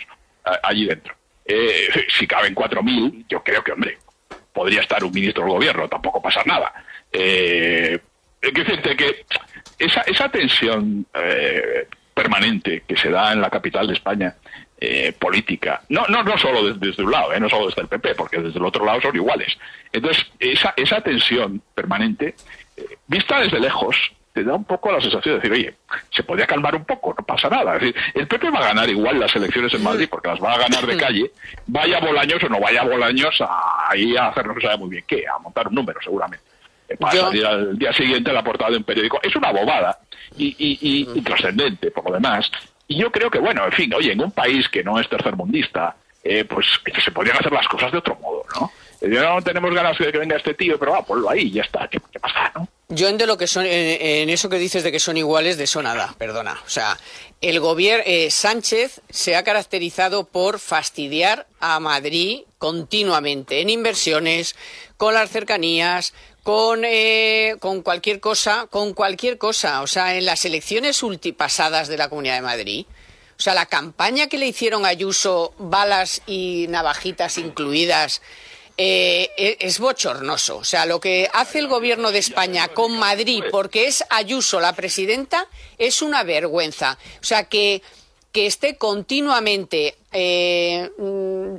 allí 0.63 0.85
dentro. 0.87 1.13
Eh, 1.45 1.87
si 2.17 2.25
caben 2.25 2.55
4.000, 2.55 3.25
yo 3.29 3.43
creo 3.43 3.63
que, 3.63 3.71
hombre, 3.71 3.97
podría 4.51 4.81
estar 4.81 5.03
un 5.03 5.11
ministro 5.11 5.43
del 5.43 5.51
gobierno, 5.53 5.87
tampoco 5.87 6.21
pasa 6.21 6.41
nada. 6.45 6.73
Eh, 7.11 7.99
decirte 8.53 8.95
que 8.95 9.25
esa, 9.79 10.01
esa 10.01 10.29
tensión 10.29 11.05
eh, 11.13 11.87
permanente 12.13 12.83
que 12.87 12.95
se 12.95 13.09
da 13.09 13.33
en 13.33 13.41
la 13.41 13.49
capital 13.49 13.87
de 13.87 13.93
España, 13.93 14.35
eh, 14.77 15.13
política, 15.17 15.81
no, 15.89 16.05
no, 16.09 16.21
no 16.21 16.37
solo 16.37 16.73
desde, 16.73 17.01
un 17.01 17.11
lado, 17.11 17.33
eh, 17.33 17.39
no 17.39 17.47
solo 17.49 17.67
desde 17.67 17.81
el 17.81 17.87
PP, 17.87 18.15
porque 18.15 18.41
desde 18.41 18.59
el 18.59 18.65
otro 18.65 18.85
lado 18.85 19.01
son 19.01 19.15
iguales. 19.15 19.57
Entonces, 19.91 20.25
esa, 20.37 20.73
esa 20.75 21.01
tensión 21.01 21.61
permanente, 21.73 22.35
eh, 22.75 22.97
vista 23.07 23.39
desde 23.39 23.59
lejos, 23.59 23.95
te 24.33 24.43
da 24.43 24.53
un 24.53 24.65
poco 24.65 24.91
la 24.91 24.99
sensación 24.99 25.35
de 25.35 25.41
decir, 25.41 25.51
oye, 25.53 25.75
se 26.11 26.23
podría 26.23 26.45
calmar 26.45 26.75
un 26.75 26.83
poco, 26.83 27.15
no 27.17 27.25
pasa 27.25 27.49
nada. 27.49 27.75
Es 27.75 27.81
decir, 27.81 27.95
el 28.15 28.27
PP 28.27 28.49
va 28.49 28.59
a 28.59 28.67
ganar 28.67 28.89
igual 28.89 29.17
las 29.17 29.33
elecciones 29.33 29.73
en 29.73 29.81
Madrid 29.81 30.09
porque 30.11 30.27
las 30.27 30.43
va 30.43 30.55
a 30.55 30.57
ganar 30.57 30.85
de 30.85 30.97
calle, 30.97 31.31
vaya 31.67 32.01
Bolaños 32.01 32.43
o 32.43 32.49
no 32.49 32.59
vaya 32.59 32.83
Bolaños 32.83 33.39
a, 33.39 33.89
ahí 33.89 34.17
a 34.17 34.27
hacer 34.27 34.45
no 34.45 34.53
se 34.55 34.61
sabe 34.61 34.77
muy 34.77 34.89
bien 34.89 35.05
qué, 35.07 35.23
a 35.25 35.39
montar 35.39 35.69
un 35.69 35.75
número 35.75 36.01
seguramente. 36.01 36.44
Eh, 36.89 36.97
Para 36.97 37.15
Yo- 37.15 37.21
salir 37.23 37.45
al 37.45 37.77
día 37.77 37.93
siguiente 37.93 38.29
a 38.31 38.33
la 38.33 38.43
portada 38.43 38.71
de 38.71 38.77
un 38.77 38.83
periódico. 38.83 39.19
Es 39.23 39.35
una 39.35 39.51
bobada 39.51 39.99
y, 40.37 40.47
y, 40.57 40.77
y- 40.81 41.07
y 41.19 41.21
trascendente 41.21 41.91
por 41.91 42.07
lo 42.09 42.15
demás. 42.15 42.49
Y 42.87 42.99
yo 42.99 43.11
creo 43.11 43.31
que, 43.31 43.39
bueno, 43.39 43.65
en 43.65 43.71
fin, 43.71 43.93
oye, 43.93 44.11
en 44.11 44.21
un 44.21 44.31
país 44.31 44.69
que 44.69 44.83
no 44.83 44.99
es 44.99 45.09
tercermundista, 45.09 45.95
eh, 46.23 46.45
pues 46.45 46.67
se 47.03 47.11
podrían 47.11 47.37
hacer 47.37 47.51
las 47.51 47.67
cosas 47.67 47.91
de 47.91 47.97
otro 47.97 48.15
modo, 48.17 48.43
¿no? 48.59 48.71
Eh, 49.01 49.07
No 49.07 49.41
tenemos 49.41 49.73
ganas 49.73 49.97
de 49.97 50.11
que 50.11 50.17
venga 50.19 50.37
este 50.37 50.53
tío, 50.53 50.77
pero 50.79 50.91
va, 50.93 51.03
ponlo 51.03 51.29
ahí 51.29 51.41
y 51.47 51.51
ya 51.51 51.63
está. 51.63 51.87
¿Qué, 51.87 51.99
qué 52.11 52.19
pasa, 52.19 52.51
no? 52.55 52.67
Yo 52.89 53.07
en 53.09 53.17
de 53.17 53.25
lo 53.25 53.35
que 53.37 53.47
son, 53.47 53.65
en, 53.65 53.71
en 53.99 54.29
eso 54.29 54.47
que 54.47 54.57
dices 54.59 54.83
de 54.83 54.91
que 54.91 54.99
son 54.99 55.17
iguales, 55.17 55.57
de 55.57 55.63
eso 55.63 55.81
nada, 55.81 56.13
perdona. 56.19 56.53
O 56.65 56.69
sea, 56.69 56.95
el 57.41 57.59
gobierno 57.59 58.03
Sánchez 58.29 59.01
se 59.09 59.35
ha 59.35 59.43
caracterizado 59.43 60.25
por 60.25 60.59
fastidiar 60.59 61.47
a 61.59 61.79
Madrid 61.79 62.41
continuamente 62.59 63.61
en 63.61 63.71
inversiones, 63.71 64.55
con 64.97 65.15
las 65.15 65.31
cercanías, 65.31 66.13
con, 66.45 66.83
eh, 66.85 67.55
con 67.59 67.81
cualquier 67.81 68.19
cosa, 68.19 68.67
con 68.69 68.93
cualquier 68.93 69.39
cosa. 69.39 69.81
O 69.81 69.87
sea, 69.87 70.15
en 70.15 70.25
las 70.25 70.45
elecciones 70.45 71.01
ultipasadas 71.01 71.87
de 71.87 71.97
la 71.97 72.07
Comunidad 72.07 72.35
de 72.35 72.41
Madrid, 72.43 72.85
o 73.35 73.41
sea, 73.41 73.55
la 73.55 73.65
campaña 73.65 74.27
que 74.27 74.37
le 74.37 74.45
hicieron 74.45 74.85
a 74.85 74.89
Ayuso, 74.89 75.55
balas 75.57 76.21
y 76.27 76.67
navajitas 76.69 77.39
incluidas, 77.39 78.21
eh, 78.77 79.31
e- 79.37 79.57
es 79.59 79.79
bochornoso. 79.79 80.57
O 80.57 80.63
sea, 80.63 80.85
lo 80.85 80.99
que 80.99 81.27
hace 81.33 81.57
el 81.57 81.67
gobierno 81.67 82.11
de 82.11 82.19
España 82.19 82.67
con 82.67 82.95
Madrid, 82.95 83.43
porque 83.49 83.87
es 83.87 84.03
Ayuso 84.11 84.59
la 84.59 84.73
presidenta, 84.73 85.47
es 85.79 86.03
una 86.03 86.21
vergüenza. 86.21 86.99
O 87.21 87.25
sea, 87.25 87.45
que, 87.45 87.81
que 88.35 88.45
esté 88.47 88.75
continuamente 88.75 89.95
eh, 90.11 90.91
mm, 90.97 91.55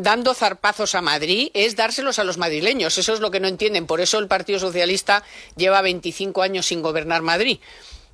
dando 0.00 0.34
zarpazos 0.34 0.94
a 0.94 1.02
Madrid 1.02 1.50
es 1.52 1.74
dárselos 1.74 2.20
a 2.20 2.24
los 2.24 2.38
madrileños. 2.38 2.96
Eso 2.96 3.12
es 3.12 3.18
lo 3.18 3.32
que 3.32 3.40
no 3.40 3.48
entienden. 3.48 3.88
Por 3.88 4.00
eso 4.00 4.20
el 4.20 4.28
Partido 4.28 4.60
Socialista 4.60 5.24
lleva 5.56 5.82
25 5.82 6.42
años 6.42 6.66
sin 6.66 6.80
gobernar 6.80 7.22
Madrid. 7.22 7.58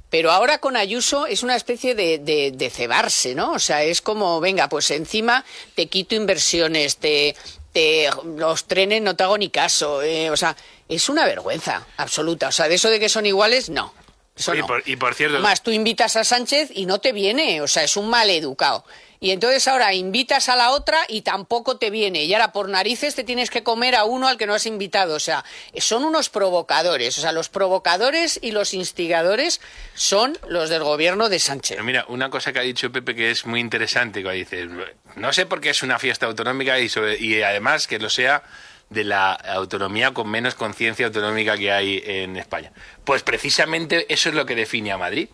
Pero 0.09 0.31
ahora 0.31 0.57
con 0.57 0.75
Ayuso 0.79 1.27
es 1.27 1.43
una 1.43 1.55
especie 1.55 1.95
de, 1.95 2.17
de, 2.19 2.51
de 2.51 2.71
cebarse, 2.71 3.35
¿no? 3.35 3.53
O 3.53 3.59
sea, 3.59 3.83
es 3.83 4.01
como, 4.01 4.41
venga, 4.41 4.71
pues 4.71 4.91
encima 4.91 5.45
te 5.75 5.87
quito 5.89 6.15
inversiones, 6.15 6.97
te, 6.97 7.37
te- 7.75 8.09
los 8.37 8.65
trenes 8.65 9.03
no 9.03 9.17
te 9.17 9.25
hago 9.25 9.37
ni 9.37 9.51
caso. 9.51 10.01
eh, 10.01 10.31
o 10.31 10.37
sea, 10.39 10.57
es 10.89 11.11
una 11.11 11.27
vergüenza 11.27 11.87
absoluta. 11.99 12.49
O 12.49 12.53
sea, 12.53 12.69
de 12.69 12.77
eso 12.77 12.89
de 12.89 12.99
que 12.99 13.11
son 13.11 13.27
iguales, 13.27 13.69
no. 13.69 13.93
Eso 14.39 14.55
no. 14.55 14.67
por, 14.67 14.83
y 14.89 14.97
por 14.97 15.15
cierto, 15.15 15.39
Más 15.41 15.63
tú 15.63 15.71
invitas 15.71 16.17
a 16.17 16.25
Sánchez 16.25 16.71
y 16.75 16.87
no 16.87 17.01
te 17.01 17.13
viene, 17.13 17.61
o 17.61 17.69
sea, 17.69 17.83
es 17.85 17.97
un 17.97 18.09
mal 18.09 18.31
educado. 18.31 18.85
Y 19.21 19.33
entonces 19.33 19.67
ahora 19.67 19.93
invitas 19.95 20.49
a 20.49 20.55
la 20.55 20.71
otra 20.71 20.97
y 21.09 21.23
tampoco 21.23 21.77
te 21.77 21.91
viene. 21.91 22.23
Y 22.23 22.33
ahora 22.35 22.53
por 22.53 22.69
narices 22.69 23.17
te 23.17 23.25
tienes 23.25 23.51
que 23.51 23.65
comer 23.65 23.97
a 23.97 24.05
uno 24.05 24.29
al 24.29 24.37
que 24.39 24.47
no 24.47 24.55
has 24.55 24.65
invitado. 24.65 25.17
O 25.17 25.19
sea, 25.19 25.45
son 25.79 26.05
unos 26.05 26.29
provocadores. 26.29 27.19
O 27.19 27.21
sea, 27.21 27.33
los 27.33 27.49
provocadores 27.49 28.39
y 28.41 28.53
los 28.53 28.75
instigadores 28.75 29.61
son 29.95 30.39
los 30.49 30.71
del 30.71 30.85
gobierno 30.85 31.29
de 31.29 31.41
Sánchez. 31.41 31.75
Pero 31.79 31.85
mira, 31.85 32.05
una 32.07 32.31
cosa 32.31 32.53
que 32.53 32.61
ha 32.61 32.63
dicho 32.63 32.93
Pepe 32.93 33.17
que 33.17 33.33
es 33.33 33.45
muy 33.45 33.59
interesante, 33.59 34.23
que 34.23 34.31
dice, 34.31 34.69
no 35.17 35.33
sé 35.33 35.47
por 35.47 35.61
qué 35.61 35.71
es 35.71 35.83
una 35.83 35.99
fiesta 35.99 36.27
autonómica 36.27 36.79
y, 36.79 36.89
sobre- 36.89 37.19
y 37.19 37.43
además 37.43 37.89
que 37.89 37.99
lo 37.99 38.11
sea 38.11 38.45
de 38.91 39.05
la 39.05 39.33
autonomía 39.33 40.13
con 40.15 40.31
menos 40.31 40.55
conciencia 40.55 41.07
autonómica 41.07 41.57
que 41.57 41.71
hay 41.73 42.03
en 42.05 42.37
España. 42.37 42.73
Pues 43.05 43.23
precisamente 43.23 44.13
eso 44.13 44.29
es 44.31 44.35
lo 44.35 44.47
que 44.47 44.55
define 44.55 44.93
a 44.93 44.99
Madrid. 44.99 45.29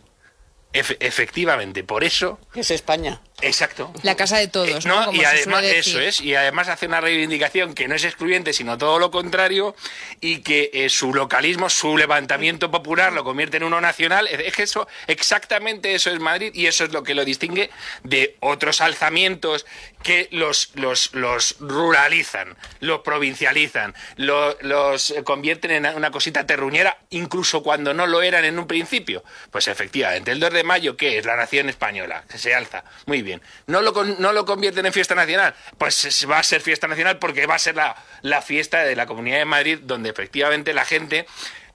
Efe- 0.73 0.97
efectivamente, 0.99 1.85
por 1.85 2.03
eso... 2.03 2.41
Es 2.55 2.73
España. 2.73 3.21
Exacto. 3.47 3.93
La 4.03 4.15
casa 4.17 4.39
de 4.39 4.49
todos, 4.49 4.87
¿no? 4.87 5.01
No, 5.01 5.07
Como 5.07 5.21
y 5.21 5.25
además, 5.25 5.65
eso 5.65 6.01
es, 6.01 6.21
y 6.21 6.35
además 6.35 6.69
hace 6.69 6.87
una 6.87 7.01
reivindicación 7.01 7.75
que 7.75 7.89
no 7.89 7.95
es 7.95 8.05
excluyente, 8.05 8.53
sino 8.53 8.79
todo 8.79 8.99
lo 8.99 9.11
contrario, 9.11 9.75
y 10.21 10.39
que 10.39 10.71
eh, 10.73 10.89
su 10.89 11.13
localismo, 11.15 11.69
su 11.71 11.97
levantamiento 11.97 12.71
popular 12.71 13.13
lo 13.13 13.25
convierte 13.25 13.57
en 13.59 13.65
uno 13.65 13.81
nacional. 13.81 14.27
Es 14.29 14.55
que 14.55 14.63
eso, 14.63 14.89
exactamente 15.07 15.95
eso 15.95 16.11
es 16.11 16.21
Madrid, 16.21 16.53
y 16.55 16.67
eso 16.67 16.85
es 16.85 16.93
lo 16.93 17.03
que 17.03 17.15
lo 17.15 17.25
distingue 17.25 17.71
de 18.03 18.37
otros 18.41 18.81
alzamientos 18.81 19.67
que 20.03 20.29
los, 20.31 20.71
los, 20.75 21.13
los 21.15 21.57
ruralizan, 21.61 22.57
los 22.81 23.01
provincializan, 23.01 23.95
lo- 24.17 24.57
los 24.61 25.11
eh, 25.11 25.23
convierten 25.25 25.71
en 25.71 25.87
una 25.87 26.11
cosita 26.11 26.47
terruñera, 26.47 26.99
incluso 27.11 27.63
cuando 27.63 27.95
no 27.95 28.07
lo 28.07 28.23
eran 28.23 28.45
en 28.45 28.59
un 28.59 28.67
principio. 28.67 29.25
Pues 29.51 29.69
efectivamente, 29.69 30.31
el 30.31 30.41
2 30.41 30.53
de 30.53 30.65
mayo, 30.65 30.97
¿qué 30.97 31.19
es? 31.19 31.25
La 31.27 31.37
nación 31.37 31.69
española, 31.69 32.25
que 32.31 32.39
se 32.39 32.55
alza. 32.55 32.85
Muy 33.07 33.23
bien. 33.23 33.34
¿No 33.67 33.81
lo, 33.83 33.93
no 34.05 34.33
lo 34.33 34.45
convierten 34.45 34.87
en 34.87 34.93
fiesta 34.93 35.15
nacional? 35.15 35.55
Pues 35.79 36.05
es- 36.05 36.29
va 36.31 36.39
a 36.39 36.43
ser 36.43 36.61
fiesta 36.61 36.87
nacional 36.89 37.19
porque 37.19 37.47
va 37.47 37.55
a 37.55 37.59
ser 37.59 37.77
la, 37.77 37.97
la 38.23 38.43
fiesta 38.43 38.83
de 38.85 38.97
la 38.97 39.07
Comunidad 39.07 39.39
de 39.39 39.45
Madrid, 39.45 39.79
donde 39.83 40.11
efectivamente 40.11 40.73
la 40.75 40.85
gente 40.85 41.27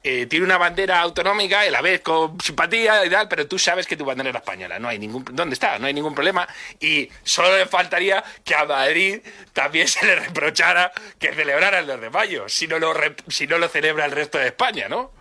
eh, 0.02 0.28
tiene 0.28 0.46
una 0.46 0.58
bandera 0.58 1.02
autonómica 1.02 1.68
y 1.68 1.72
la 1.72 1.82
ves 1.82 2.00
con 2.00 2.40
simpatía 2.40 3.06
y 3.06 3.10
tal, 3.10 3.28
pero 3.28 3.48
tú 3.48 3.60
sabes 3.60 3.86
que 3.86 3.98
tu 3.98 4.06
bandera 4.06 4.30
era 4.30 4.40
española. 4.40 4.80
No 4.80 4.88
hay 4.88 4.98
ningún, 4.98 5.26
¿Dónde 5.34 5.54
está? 5.56 5.78
No 5.78 5.88
hay 5.88 5.94
ningún 5.94 6.16
problema. 6.16 6.48
Y 6.80 7.10
solo 7.24 7.58
le 7.58 7.66
faltaría 7.66 8.24
que 8.46 8.56
a 8.56 8.64
Madrid 8.66 9.20
también 9.52 9.88
se 9.90 10.06
le 10.06 10.16
reprochara 10.16 10.92
que 11.20 11.34
celebrara 11.34 11.80
el 11.80 11.88
2 11.88 12.00
de 12.00 12.10
mayo, 12.10 12.48
si 12.48 12.66
no 12.68 12.80
lo, 12.80 12.94
si 13.28 13.46
no 13.48 13.58
lo 13.58 13.68
celebra 13.68 14.06
el 14.06 14.12
resto 14.12 14.38
de 14.38 14.48
España, 14.48 14.88
¿no? 14.88 15.12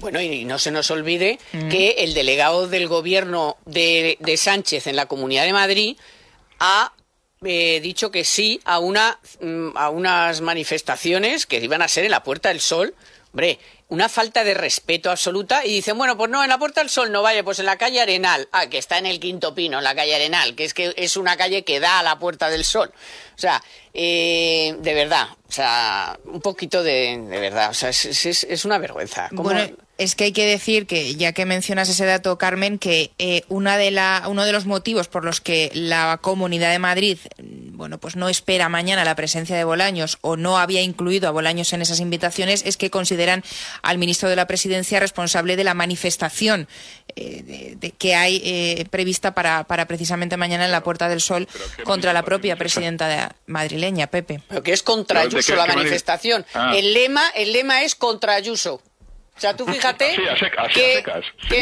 Bueno, 0.00 0.20
y 0.20 0.44
no 0.44 0.58
se 0.58 0.70
nos 0.70 0.90
olvide 0.90 1.38
que 1.70 1.96
el 1.98 2.14
delegado 2.14 2.68
del 2.68 2.86
gobierno 2.86 3.56
de, 3.64 4.16
de 4.20 4.36
Sánchez 4.36 4.86
en 4.86 4.96
la 4.96 5.06
Comunidad 5.06 5.44
de 5.44 5.52
Madrid 5.52 5.96
ha 6.60 6.92
eh, 7.44 7.80
dicho 7.80 8.10
que 8.10 8.24
sí 8.24 8.60
a, 8.64 8.78
una, 8.78 9.18
mm, 9.40 9.76
a 9.76 9.90
unas 9.90 10.40
manifestaciones 10.40 11.46
que 11.46 11.58
iban 11.58 11.82
a 11.82 11.88
ser 11.88 12.04
en 12.04 12.10
la 12.10 12.22
Puerta 12.22 12.48
del 12.48 12.60
Sol. 12.60 12.94
Hombre, 13.32 13.58
una 13.88 14.08
falta 14.10 14.44
de 14.44 14.52
respeto 14.54 15.10
absoluta 15.10 15.64
y 15.64 15.72
dicen, 15.72 15.96
bueno, 15.96 16.16
pues 16.16 16.30
no, 16.30 16.42
en 16.42 16.50
la 16.50 16.58
Puerta 16.58 16.80
del 16.82 16.90
Sol 16.90 17.10
no 17.10 17.22
vaya, 17.22 17.42
pues 17.42 17.58
en 17.58 17.66
la 17.66 17.78
calle 17.78 18.00
Arenal, 18.00 18.46
ah, 18.52 18.66
que 18.68 18.76
está 18.78 18.98
en 18.98 19.06
el 19.06 19.18
Quinto 19.18 19.54
Pino, 19.54 19.78
en 19.78 19.84
la 19.84 19.94
calle 19.94 20.14
Arenal, 20.14 20.54
que 20.54 20.64
es 20.64 20.74
que 20.74 20.92
es 20.96 21.16
una 21.16 21.36
calle 21.38 21.64
que 21.64 21.80
da 21.80 22.00
a 22.00 22.02
la 22.02 22.18
Puerta 22.18 22.50
del 22.50 22.64
Sol. 22.64 22.92
O 23.36 23.40
sea, 23.40 23.62
eh, 23.94 24.76
de 24.80 24.94
verdad, 24.94 25.28
o 25.48 25.52
sea, 25.52 26.18
un 26.24 26.40
poquito 26.40 26.82
de, 26.82 27.18
de 27.18 27.40
verdad, 27.40 27.70
o 27.70 27.74
sea, 27.74 27.88
es, 27.88 28.04
es- 28.26 28.64
una 28.64 28.78
vergüenza. 28.78 29.28
¿Cómo- 29.30 29.44
Bueno, 29.44 29.74
es 29.96 30.14
que 30.14 30.24
hay 30.24 30.32
que 30.32 30.46
decir 30.46 30.86
que, 30.86 31.14
ya 31.16 31.32
que 31.32 31.46
mencionas 31.46 31.88
ese 31.88 32.04
dato, 32.04 32.36
Carmen, 32.38 32.78
que 32.78 33.10
eh, 33.18 33.42
una 33.48 33.76
de 33.78 33.90
la, 33.90 34.24
uno 34.28 34.44
de 34.44 34.52
los 34.52 34.66
motivos 34.66 35.08
por 35.08 35.24
los 35.24 35.40
que 35.40 35.70
la 35.74 36.18
Comunidad 36.20 36.70
de 36.70 36.78
Madrid, 36.78 37.18
bueno, 37.38 37.98
pues 37.98 38.14
no 38.16 38.28
espera 38.28 38.68
mañana 38.68 39.04
la 39.04 39.16
presencia 39.16 39.56
de 39.56 39.64
Bolaños 39.64 40.18
o 40.20 40.36
no 40.36 40.58
había 40.58 40.82
incluido 40.82 41.28
a 41.28 41.32
Bolaños 41.32 41.72
en 41.72 41.82
esas 41.82 41.98
invitaciones 42.00 42.62
es 42.66 42.76
que 42.76 42.90
consideran 42.90 43.42
al 43.82 43.98
ministro 43.98 44.28
de 44.28 44.36
la 44.36 44.46
Presidencia 44.46 45.00
responsable 45.00 45.56
de 45.56 45.64
la 45.64 45.74
manifestación 45.74 46.68
eh, 47.16 47.42
de- 47.42 47.76
de- 47.76 47.90
que 47.92 48.14
hay 48.14 48.40
eh, 48.44 48.84
prevista 48.90 49.34
para, 49.34 49.64
para 49.64 49.86
precisamente 49.86 50.36
mañana 50.36 50.64
en 50.64 50.70
la 50.72 50.82
Puerta 50.82 51.08
del 51.08 51.20
Sol 51.20 51.48
contra 51.84 52.12
la 52.12 52.22
propia 52.22 52.56
presidenta 52.56 53.08
de- 53.08 53.28
madrileña, 53.46 54.06
Pepe. 54.06 54.40
Pero 54.48 54.62
que 54.62 54.72
es 54.72 54.82
contra 54.82 55.20
Pero, 55.20 55.30
¿de 55.30 55.36
Ayuso 55.36 55.52
qué- 55.52 55.56
la 55.56 55.64
qué 55.64 55.70
mani- 55.72 55.76
manifestación. 55.84 56.46
Ah. 56.54 56.72
El 56.76 56.94
lema, 56.94 57.28
el 57.34 57.52
lema 57.52 57.82
es 57.82 57.94
contra 57.94 58.34
Ayuso. 58.34 58.74
O 59.36 59.40
sea, 59.40 59.54
tú 59.56 59.64
fíjate 59.72 60.16
así 60.58 60.80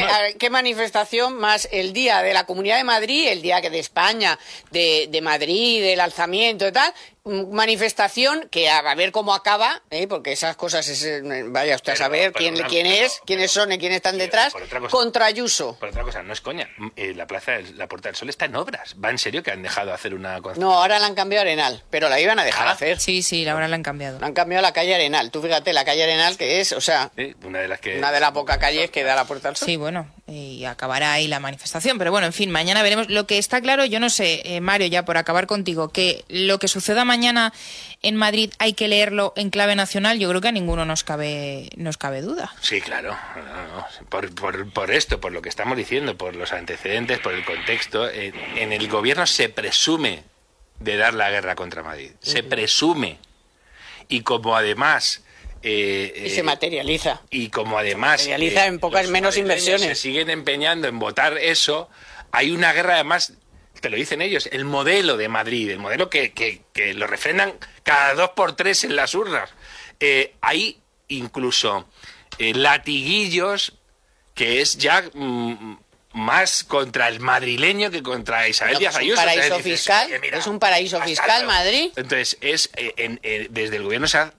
a- 0.01 0.33
qué 0.39 0.51
manifestación 0.51 1.37
más 1.37 1.69
el 1.73 1.93
día 1.93 2.23
de 2.23 2.33
la 2.35 2.45
Comunidad 2.45 2.77
de 2.79 2.85
Madrid, 2.85 3.29
el 3.29 3.43
día 3.43 3.61
que 3.61 3.71
de 3.71 3.79
España, 3.79 4.39
de, 4.71 5.09
de 5.11 5.21
Madrid, 5.21 5.83
del 5.83 6.01
alzamiento 6.01 6.67
y 6.67 6.73
tal, 6.73 6.93
manifestación 7.27 8.49
que 8.51 8.69
a, 8.69 8.79
a 8.79 8.95
ver 8.95 9.13
cómo 9.13 9.35
acaba, 9.35 9.83
¿eh? 9.91 10.07
porque 10.07 10.33
esas 10.33 10.57
cosas, 10.57 10.87
es, 10.89 11.03
eh, 11.05 11.23
vaya 11.47 11.75
usted 11.77 11.93
a 11.95 11.97
saber 11.97 12.33
pero 12.33 12.39
quién, 12.39 12.55
una- 12.55 12.67
quién 12.69 12.87
es, 12.87 13.21
quiénes 13.27 13.51
son 13.51 13.73
y 13.73 13.79
quiénes 13.79 13.97
están 13.97 14.19
detrás, 14.19 14.53
cosa. 14.53 14.89
contra 14.89 15.27
Ayuso. 15.27 15.77
Por 15.79 15.89
otra 15.89 16.03
cosa, 16.03 16.23
no 16.23 16.33
es 16.33 16.41
coña. 16.41 16.69
Eh, 16.95 17.15
la 17.15 17.27
plaza, 17.27 17.53
la 17.75 17.89
Puerta 17.89 18.09
del 18.09 18.17
Sol 18.17 18.29
está 18.29 18.45
en 18.45 18.55
obras. 18.57 18.95
¿Va 19.03 19.11
en 19.11 19.19
serio 19.19 19.43
que 19.43 19.51
han 19.51 19.63
dejado 19.63 19.89
de 19.89 19.95
hacer 19.95 20.15
una 20.15 20.41
cosa? 20.41 20.61
No, 20.61 20.73
ahora 20.75 20.99
la 20.99 21.07
han 21.07 21.15
cambiado 21.15 21.41
a 21.41 21.47
Arenal, 21.47 21.83
pero 21.91 22.09
la 22.09 22.21
iban 22.21 22.39
a 22.39 22.45
dejar 22.45 22.69
Ah. 22.69 22.73
hacer. 22.73 23.01
Sí, 23.01 23.23
sí, 23.23 23.47
ahora 23.49 23.67
la 23.69 23.75
han 23.77 23.83
cambiado. 23.83 24.21
La 24.21 24.27
han 24.29 24.35
cambiado 24.35 24.61
a 24.65 24.69
la 24.69 24.73
calle 24.73 24.95
Arenal. 24.95 25.31
Tú 25.31 25.43
fíjate, 25.43 25.73
la 25.73 25.85
calle 25.85 26.05
Arenal 26.05 26.37
que 26.37 26.61
es, 26.61 26.73
o 26.73 26.81
sea, 26.81 27.11
Una 27.45 27.59
de 27.61 27.69
las 27.69 27.81
que... 27.81 27.99
una 27.99 28.13
de 28.13 28.21
las 28.21 28.31
pocas 28.33 28.59
calles 28.59 28.91
que 28.91 29.03
da 29.03 29.15
la 29.17 29.25
Puerta 29.25 29.49
del 29.49 29.57
Sol. 29.57 29.67
Sí, 29.67 29.77
bueno, 29.77 30.09
y 30.29 30.65
acabará 30.65 31.13
ahí 31.13 31.27
la 31.27 31.41
manifestación. 31.41 31.99
Pero 31.99 32.11
bueno, 32.13 32.27
en 32.29 32.33
fin, 32.33 32.51
mañana 32.51 32.83
veremos. 32.83 33.09
Lo 33.11 33.27
que 33.27 33.39
está 33.39 33.61
claro, 33.61 33.85
yo 33.85 33.99
no 34.01 34.11
sé, 34.11 34.43
eh, 34.45 34.61
Mario, 34.61 34.87
ya 34.87 35.05
por 35.05 35.17
acabar 35.19 35.47
contigo, 35.47 35.89
que 35.89 36.25
lo 36.29 36.59
que 36.59 36.69
suceda 36.69 37.05
mañana 37.05 37.16
en 37.25 38.17
Madrid 38.17 38.53
hay 38.59 38.73
que 38.75 38.89
leerlo 38.89 39.33
en 39.37 39.51
clave 39.51 39.75
nacional. 39.75 40.19
Yo 40.19 40.29
creo 40.29 40.41
que 40.41 40.49
a 40.49 40.53
ninguno 40.53 40.85
nos 40.85 41.05
cabe, 41.05 41.69
nos 41.77 41.97
cabe 41.97 42.21
duda. 42.23 42.53
Sí, 42.61 42.81
claro. 42.81 43.17
No, 43.37 43.77
no. 43.77 43.87
Por, 44.09 44.35
por- 44.35 44.71
por 44.73 44.91
esto, 44.91 45.21
por 45.21 45.33
lo 45.33 45.43
que 45.43 45.49
estamos 45.49 45.77
diciendo, 45.77 46.17
por 46.17 46.37
los 46.37 46.53
antecedentes, 46.53 47.19
por 47.19 47.35
el 47.35 47.45
contexto, 47.45 48.09
eh, 48.09 48.33
en 48.57 48.73
el 48.73 48.89
gobierno 48.89 49.27
se 49.27 49.49
presume 49.49 50.23
de 50.81 50.97
dar 50.97 51.15
la 51.15 51.31
guerra 51.31 51.55
contra 51.55 51.83
Madrid. 51.83 52.11
Se 52.21 52.43
presume. 52.43 53.19
Y 54.09 54.21
como 54.21 54.55
además... 54.55 55.23
eh, 55.63 56.25
Y 56.27 56.31
se 56.31 56.41
eh, 56.41 56.43
materializa. 56.45 57.23
y 57.31 57.49
como 57.49 57.79
además 57.79 58.21
eh, 58.27 58.31
materializa 58.31 58.67
en 58.67 58.79
pocas 58.79 59.09
menos 59.09 59.37
inversiones. 59.37 59.89
se 59.89 59.95
siguen 59.95 60.31
empeñando 60.31 60.87
en 60.87 60.99
votar 60.99 61.39
eso, 61.39 61.89
hay 62.31 62.51
una 62.53 62.73
guerra 62.73 62.95
además, 62.95 63.33
te 63.81 63.91
lo 63.91 63.97
dicen 63.97 64.21
ellos, 64.23 64.49
el 64.53 64.65
modelo 64.65 65.17
de 65.17 65.29
Madrid, 65.29 65.71
el 65.71 65.79
modelo 65.79 66.09
que, 66.11 66.33
que- 66.33 66.63
que 66.73 66.95
lo 66.95 67.07
refrendan 67.07 67.55
cada 67.83 68.15
dos 68.15 68.31
por 68.31 68.55
tres 68.57 68.85
en 68.85 68.97
las 68.97 69.15
urnas. 69.15 69.51
Eh, 70.01 70.35
hay 70.41 70.79
incluso 71.09 71.89
eh, 72.39 72.53
latiguillos 72.55 73.75
que 74.35 74.61
es 74.61 74.77
ya 74.77 75.03
mm, 75.15 75.79
más 76.13 76.65
contra 76.65 77.09
el 77.09 77.21
madrileño 77.21 77.91
que 77.91 78.03
contra 78.03 78.49
Isabel 78.49 78.75
No, 78.75 78.81
Díaz 78.81 78.95
pues 78.95 79.05
un 79.05 79.11
Ayuso. 79.11 79.21
O 79.21 79.25
sea, 79.25 79.35
paraíso 79.35 79.57
dices, 79.59 79.73
fiscal, 79.81 80.11
mira, 80.21 80.39
es 80.39 80.47
un 80.47 80.59
paraíso 80.59 81.01
fiscal. 81.03 81.47
Madrid. 81.47 81.91
Entonces, 81.97 82.37
es 82.41 82.71
eh, 82.77 82.95
en- 82.97 83.21
eh, 83.23 83.47
desde 83.51 83.77
el 83.77 83.83
gobierno 83.85 84.07
se 84.07 84.19
ha, 84.19 84.35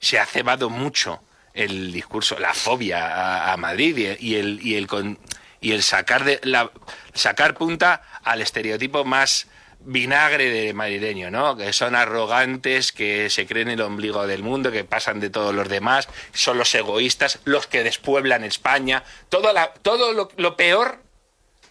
se 0.00 0.18
ha 0.18 0.26
cebado 0.26 0.68
mucho 0.70 1.22
el 1.54 1.92
discurso, 1.92 2.38
la 2.38 2.52
fobia 2.52 3.06
a, 3.06 3.52
a 3.52 3.56
Madrid 3.56 3.96
y, 4.20 4.26
y 4.32 4.34
el 4.36 4.60
y 4.62 4.74
el 4.76 4.86
con- 4.86 5.18
y 5.60 5.72
el 5.72 5.82
sacar 5.82 6.24
de 6.24 6.38
la 6.42 6.70
sacar 7.14 7.54
punta 7.54 8.02
al 8.26 8.42
estereotipo 8.42 9.04
más 9.04 9.46
vinagre 9.80 10.50
de 10.50 10.74
madrileño, 10.74 11.30
¿no? 11.30 11.56
Que 11.56 11.72
son 11.72 11.94
arrogantes, 11.94 12.90
que 12.90 13.30
se 13.30 13.46
creen 13.46 13.68
el 13.68 13.80
ombligo 13.80 14.26
del 14.26 14.42
mundo, 14.42 14.72
que 14.72 14.84
pasan 14.84 15.20
de 15.20 15.30
todos 15.30 15.54
los 15.54 15.68
demás, 15.68 16.08
son 16.32 16.58
los 16.58 16.74
egoístas, 16.74 17.38
los 17.44 17.68
que 17.68 17.84
despueblan 17.84 18.42
España, 18.42 19.04
todo 19.28 19.52
la, 19.52 19.72
todo 19.74 20.12
lo, 20.12 20.28
lo 20.36 20.56
peor 20.56 21.05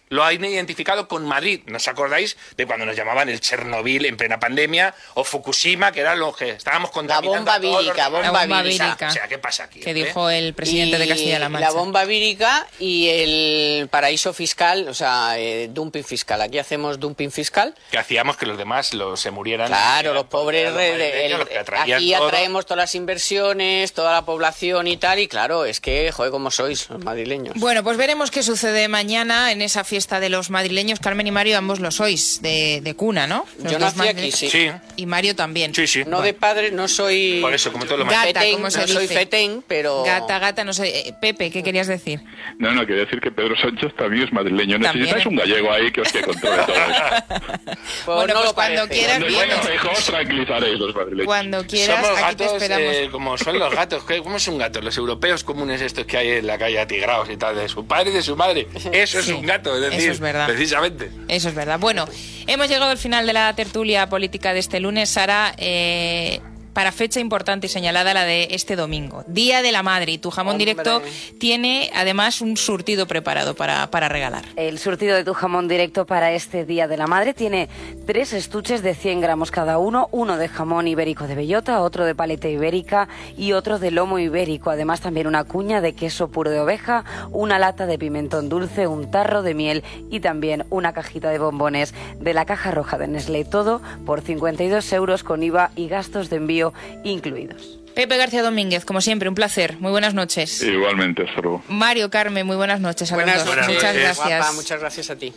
lo 0.08 0.24
han 0.24 0.44
identificado 0.44 1.08
con 1.08 1.26
Madrid. 1.26 1.62
¿No 1.66 1.78
os 1.78 1.88
acordáis 1.88 2.36
de 2.56 2.66
cuando 2.66 2.86
nos 2.86 2.96
llamaban 2.96 3.28
el 3.28 3.40
Chernobyl 3.40 4.06
en 4.06 4.16
plena 4.16 4.38
pandemia 4.38 4.94
o 5.14 5.24
Fukushima, 5.24 5.92
que 5.92 6.00
eran 6.00 6.18
los 6.20 6.36
que 6.36 6.50
estábamos 6.50 6.90
contaminando 6.90 7.38
bomba 7.38 7.54
a 7.54 7.60
todos 7.60 7.74
los 7.74 7.82
vírica, 7.84 8.08
bomba 8.08 8.32
La 8.32 8.40
bomba 8.40 8.62
vírica. 8.62 8.96
O 9.08 9.10
sea, 9.10 9.28
¿qué 9.28 9.38
pasa 9.38 9.64
aquí? 9.64 9.80
Que 9.80 9.90
eh? 9.90 9.94
dijo 9.94 10.30
el 10.30 10.54
presidente 10.54 10.98
de 10.98 11.06
Y 11.06 11.08
Castilla-La 11.08 11.48
Mancha. 11.48 11.68
La 11.68 11.72
bomba 11.72 12.04
vírica 12.04 12.66
y 12.78 13.08
el 13.08 13.88
paraíso 13.88 14.32
fiscal, 14.32 14.88
o 14.88 14.94
sea, 14.94 15.38
eh, 15.38 15.68
dumping 15.70 16.04
fiscal. 16.04 16.40
Aquí 16.40 16.58
hacemos 16.58 17.00
dumping 17.00 17.32
fiscal. 17.32 17.74
Que 17.90 17.98
hacíamos 17.98 18.36
que 18.36 18.46
los 18.46 18.58
demás 18.58 18.94
los, 18.94 19.18
se 19.20 19.32
murieran. 19.32 19.66
Claro, 19.68 20.14
los 20.14 20.26
pobres. 20.26 20.72
El- 20.76 21.32
los 21.32 21.48
aquí 21.68 22.12
todo. 22.12 22.26
atraemos 22.26 22.64
todas 22.64 22.78
las 22.78 22.94
inversiones, 22.94 23.92
toda 23.92 24.12
la 24.12 24.24
población 24.24 24.86
y 24.86 24.96
tal. 24.96 25.18
Y 25.18 25.26
claro, 25.26 25.64
es 25.64 25.80
que, 25.80 26.12
joder, 26.12 26.30
cómo 26.30 26.50
sois 26.50 26.88
los 26.90 27.02
madrileños. 27.02 27.54
Bueno, 27.56 27.82
pues 27.82 27.96
veremos 27.96 28.30
qué 28.30 28.42
sucede 28.42 28.86
mañana 28.88 29.50
en 29.50 29.62
esa 29.62 29.82
fiesta 29.82 29.95
fiesta 29.96 30.20
de 30.20 30.28
los 30.28 30.50
madrileños. 30.50 31.00
Carmen 31.00 31.26
y 31.26 31.30
Mario, 31.30 31.56
ambos 31.56 31.80
lo 31.80 31.90
sois, 31.90 32.42
de, 32.42 32.80
de 32.82 32.94
cuna, 32.94 33.26
¿no? 33.26 33.46
Los 33.62 33.72
Yo 33.72 33.78
nací 33.78 34.06
aquí, 34.06 34.30
sí. 34.30 34.70
Y 34.96 35.06
Mario 35.06 35.34
también. 35.34 35.74
Sí, 35.74 35.86
sí. 35.86 36.02
No 36.06 36.20
de 36.20 36.34
padre, 36.34 36.70
no 36.70 36.86
soy. 36.86 37.38
Por 37.40 37.54
eso, 37.54 37.72
como 37.72 37.86
todo 37.86 37.96
lo. 37.96 38.04
Gata, 38.04 38.22
fetén, 38.40 38.52
como 38.56 38.70
se 38.70 38.80
no 38.82 38.88
soy 38.88 39.06
fetén, 39.08 39.64
pero. 39.66 40.02
Gata, 40.04 40.38
gata, 40.38 40.64
no 40.64 40.74
sé. 40.74 41.08
Eh, 41.08 41.14
Pepe, 41.18 41.50
¿qué 41.50 41.62
querías 41.62 41.86
decir? 41.86 42.20
No, 42.58 42.72
no, 42.72 42.84
quería 42.86 43.04
decir 43.04 43.20
que 43.22 43.30
Pedro 43.30 43.56
Sánchez 43.56 43.94
también 43.96 44.24
es 44.24 44.32
madrileño. 44.34 44.74
También. 44.78 45.06
Necesitáis 45.06 45.26
un 45.26 45.36
gallego 45.36 45.72
ahí 45.72 45.90
que 45.90 46.02
os 46.02 46.12
que 46.12 46.20
controle 46.20 46.62
todo 46.64 46.76
esto. 46.76 47.34
Pues 48.04 48.16
bueno, 48.18 48.34
no 48.34 48.40
pues 48.40 48.52
cuando 48.52 48.88
quieras, 48.88 49.18
Cuando 49.18 49.90
os 49.92 50.04
tranquilizaréis 50.04 50.78
los 50.78 50.94
madrileños. 50.94 51.26
Cuando 51.26 51.66
quieras, 51.66 52.04
Somos 52.06 52.18
aquí 52.22 52.36
te 52.36 52.44
gatos 52.44 52.62
esperamos. 52.62 52.96
eh, 52.96 53.08
como 53.10 53.38
son 53.38 53.58
los 53.58 53.74
gatos. 53.74 54.04
¿Qué- 54.04 54.22
¿Cómo 54.22 54.38
son 54.38 54.58
gatos? 54.58 54.84
Los 54.84 54.96
europeos 54.96 55.42
comunes 55.44 55.80
estos 55.80 56.04
que 56.06 56.16
hay 56.18 56.28
en 56.32 56.46
la 56.46 56.58
calle 56.58 56.78
atigrados 56.78 57.28
y 57.30 57.36
tal, 57.36 57.56
de 57.56 57.68
su 57.68 57.86
padre 57.86 58.10
y 58.10 58.14
de 58.14 58.22
su 58.22 58.36
madre. 58.36 58.68
Eso 58.92 59.18
es 59.20 59.28
un 59.28 59.44
gato, 59.46 59.74
es 59.76 59.85
decir, 59.90 60.04
eso 60.04 60.12
es 60.12 60.20
verdad. 60.20 60.46
precisamente. 60.46 61.10
Eso 61.28 61.48
es 61.48 61.54
verdad. 61.54 61.78
Bueno, 61.78 62.06
hemos 62.46 62.68
llegado 62.68 62.90
al 62.90 62.98
final 62.98 63.26
de 63.26 63.32
la 63.32 63.54
tertulia 63.54 64.08
política 64.08 64.52
de 64.52 64.60
este 64.60 64.80
lunes, 64.80 65.10
Sara. 65.10 65.54
eh, 65.58 66.40
para 66.76 66.92
fecha 66.92 67.20
importante 67.20 67.68
y 67.68 67.70
señalada 67.70 68.12
la 68.12 68.26
de 68.26 68.48
este 68.50 68.76
domingo, 68.76 69.24
Día 69.26 69.62
de 69.62 69.72
la 69.72 69.82
Madre. 69.82 70.12
Y 70.12 70.18
tu 70.18 70.30
jamón 70.30 70.56
Hombre. 70.56 70.66
directo 70.66 71.00
tiene 71.38 71.90
además 71.94 72.42
un 72.42 72.58
surtido 72.58 73.06
preparado 73.06 73.54
para, 73.54 73.90
para 73.90 74.10
regalar. 74.10 74.44
El 74.56 74.78
surtido 74.78 75.16
de 75.16 75.24
tu 75.24 75.32
jamón 75.32 75.68
directo 75.68 76.04
para 76.04 76.32
este 76.32 76.66
Día 76.66 76.86
de 76.86 76.98
la 76.98 77.06
Madre 77.06 77.32
tiene 77.32 77.70
tres 78.04 78.34
estuches 78.34 78.82
de 78.82 78.94
100 78.94 79.22
gramos 79.22 79.50
cada 79.50 79.78
uno, 79.78 80.10
uno 80.12 80.36
de 80.36 80.48
jamón 80.48 80.86
ibérico 80.86 81.26
de 81.26 81.34
bellota, 81.34 81.80
otro 81.80 82.04
de 82.04 82.14
paleta 82.14 82.46
ibérica 82.46 83.08
y 83.38 83.52
otro 83.52 83.78
de 83.78 83.90
lomo 83.90 84.18
ibérico. 84.18 84.68
Además 84.68 85.00
también 85.00 85.28
una 85.28 85.44
cuña 85.44 85.80
de 85.80 85.94
queso 85.94 86.28
puro 86.28 86.50
de 86.50 86.60
oveja, 86.60 87.06
una 87.30 87.58
lata 87.58 87.86
de 87.86 87.98
pimentón 87.98 88.50
dulce, 88.50 88.86
un 88.86 89.10
tarro 89.10 89.40
de 89.40 89.54
miel 89.54 89.82
y 90.10 90.20
también 90.20 90.66
una 90.68 90.92
cajita 90.92 91.30
de 91.30 91.38
bombones 91.38 91.94
de 92.20 92.34
la 92.34 92.44
caja 92.44 92.70
roja 92.70 92.98
de 92.98 93.08
Nestlé. 93.08 93.46
Todo 93.46 93.80
por 94.04 94.20
52 94.20 94.92
euros 94.92 95.24
con 95.24 95.42
IVA 95.42 95.70
y 95.74 95.88
gastos 95.88 96.28
de 96.28 96.36
envío 96.36 96.65
incluidos. 97.04 97.78
Pepe 97.94 98.16
García 98.18 98.42
Domínguez, 98.42 98.84
como 98.84 99.00
siempre, 99.00 99.28
un 99.28 99.34
placer. 99.34 99.76
Muy 99.80 99.90
buenas 99.90 100.12
noches. 100.12 100.62
Igualmente, 100.62 101.22
hasta 101.26 101.40
luego. 101.40 101.62
Mario 101.68 102.10
Carmen, 102.10 102.46
muy 102.46 102.56
buenas 102.56 102.80
noches 102.80 103.10
a 103.10 103.16
los 103.16 103.24
Buenas 103.24 103.44
dos. 103.46 103.56
noches. 103.56 103.74
Muchas 103.74 103.94
gracias. 103.96 104.26
Guapa, 104.28 104.52
muchas 104.52 104.80
gracias 104.80 105.10
a 105.10 105.16
ti. 105.16 105.32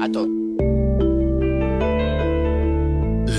A 0.00 0.08
todos. 0.10 0.28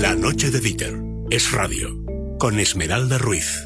La 0.00 0.14
noche 0.14 0.50
de 0.50 0.60
Dieter 0.60 0.94
es 1.30 1.50
radio 1.52 1.90
con 2.38 2.58
Esmeralda 2.60 3.18
Ruiz. 3.18 3.60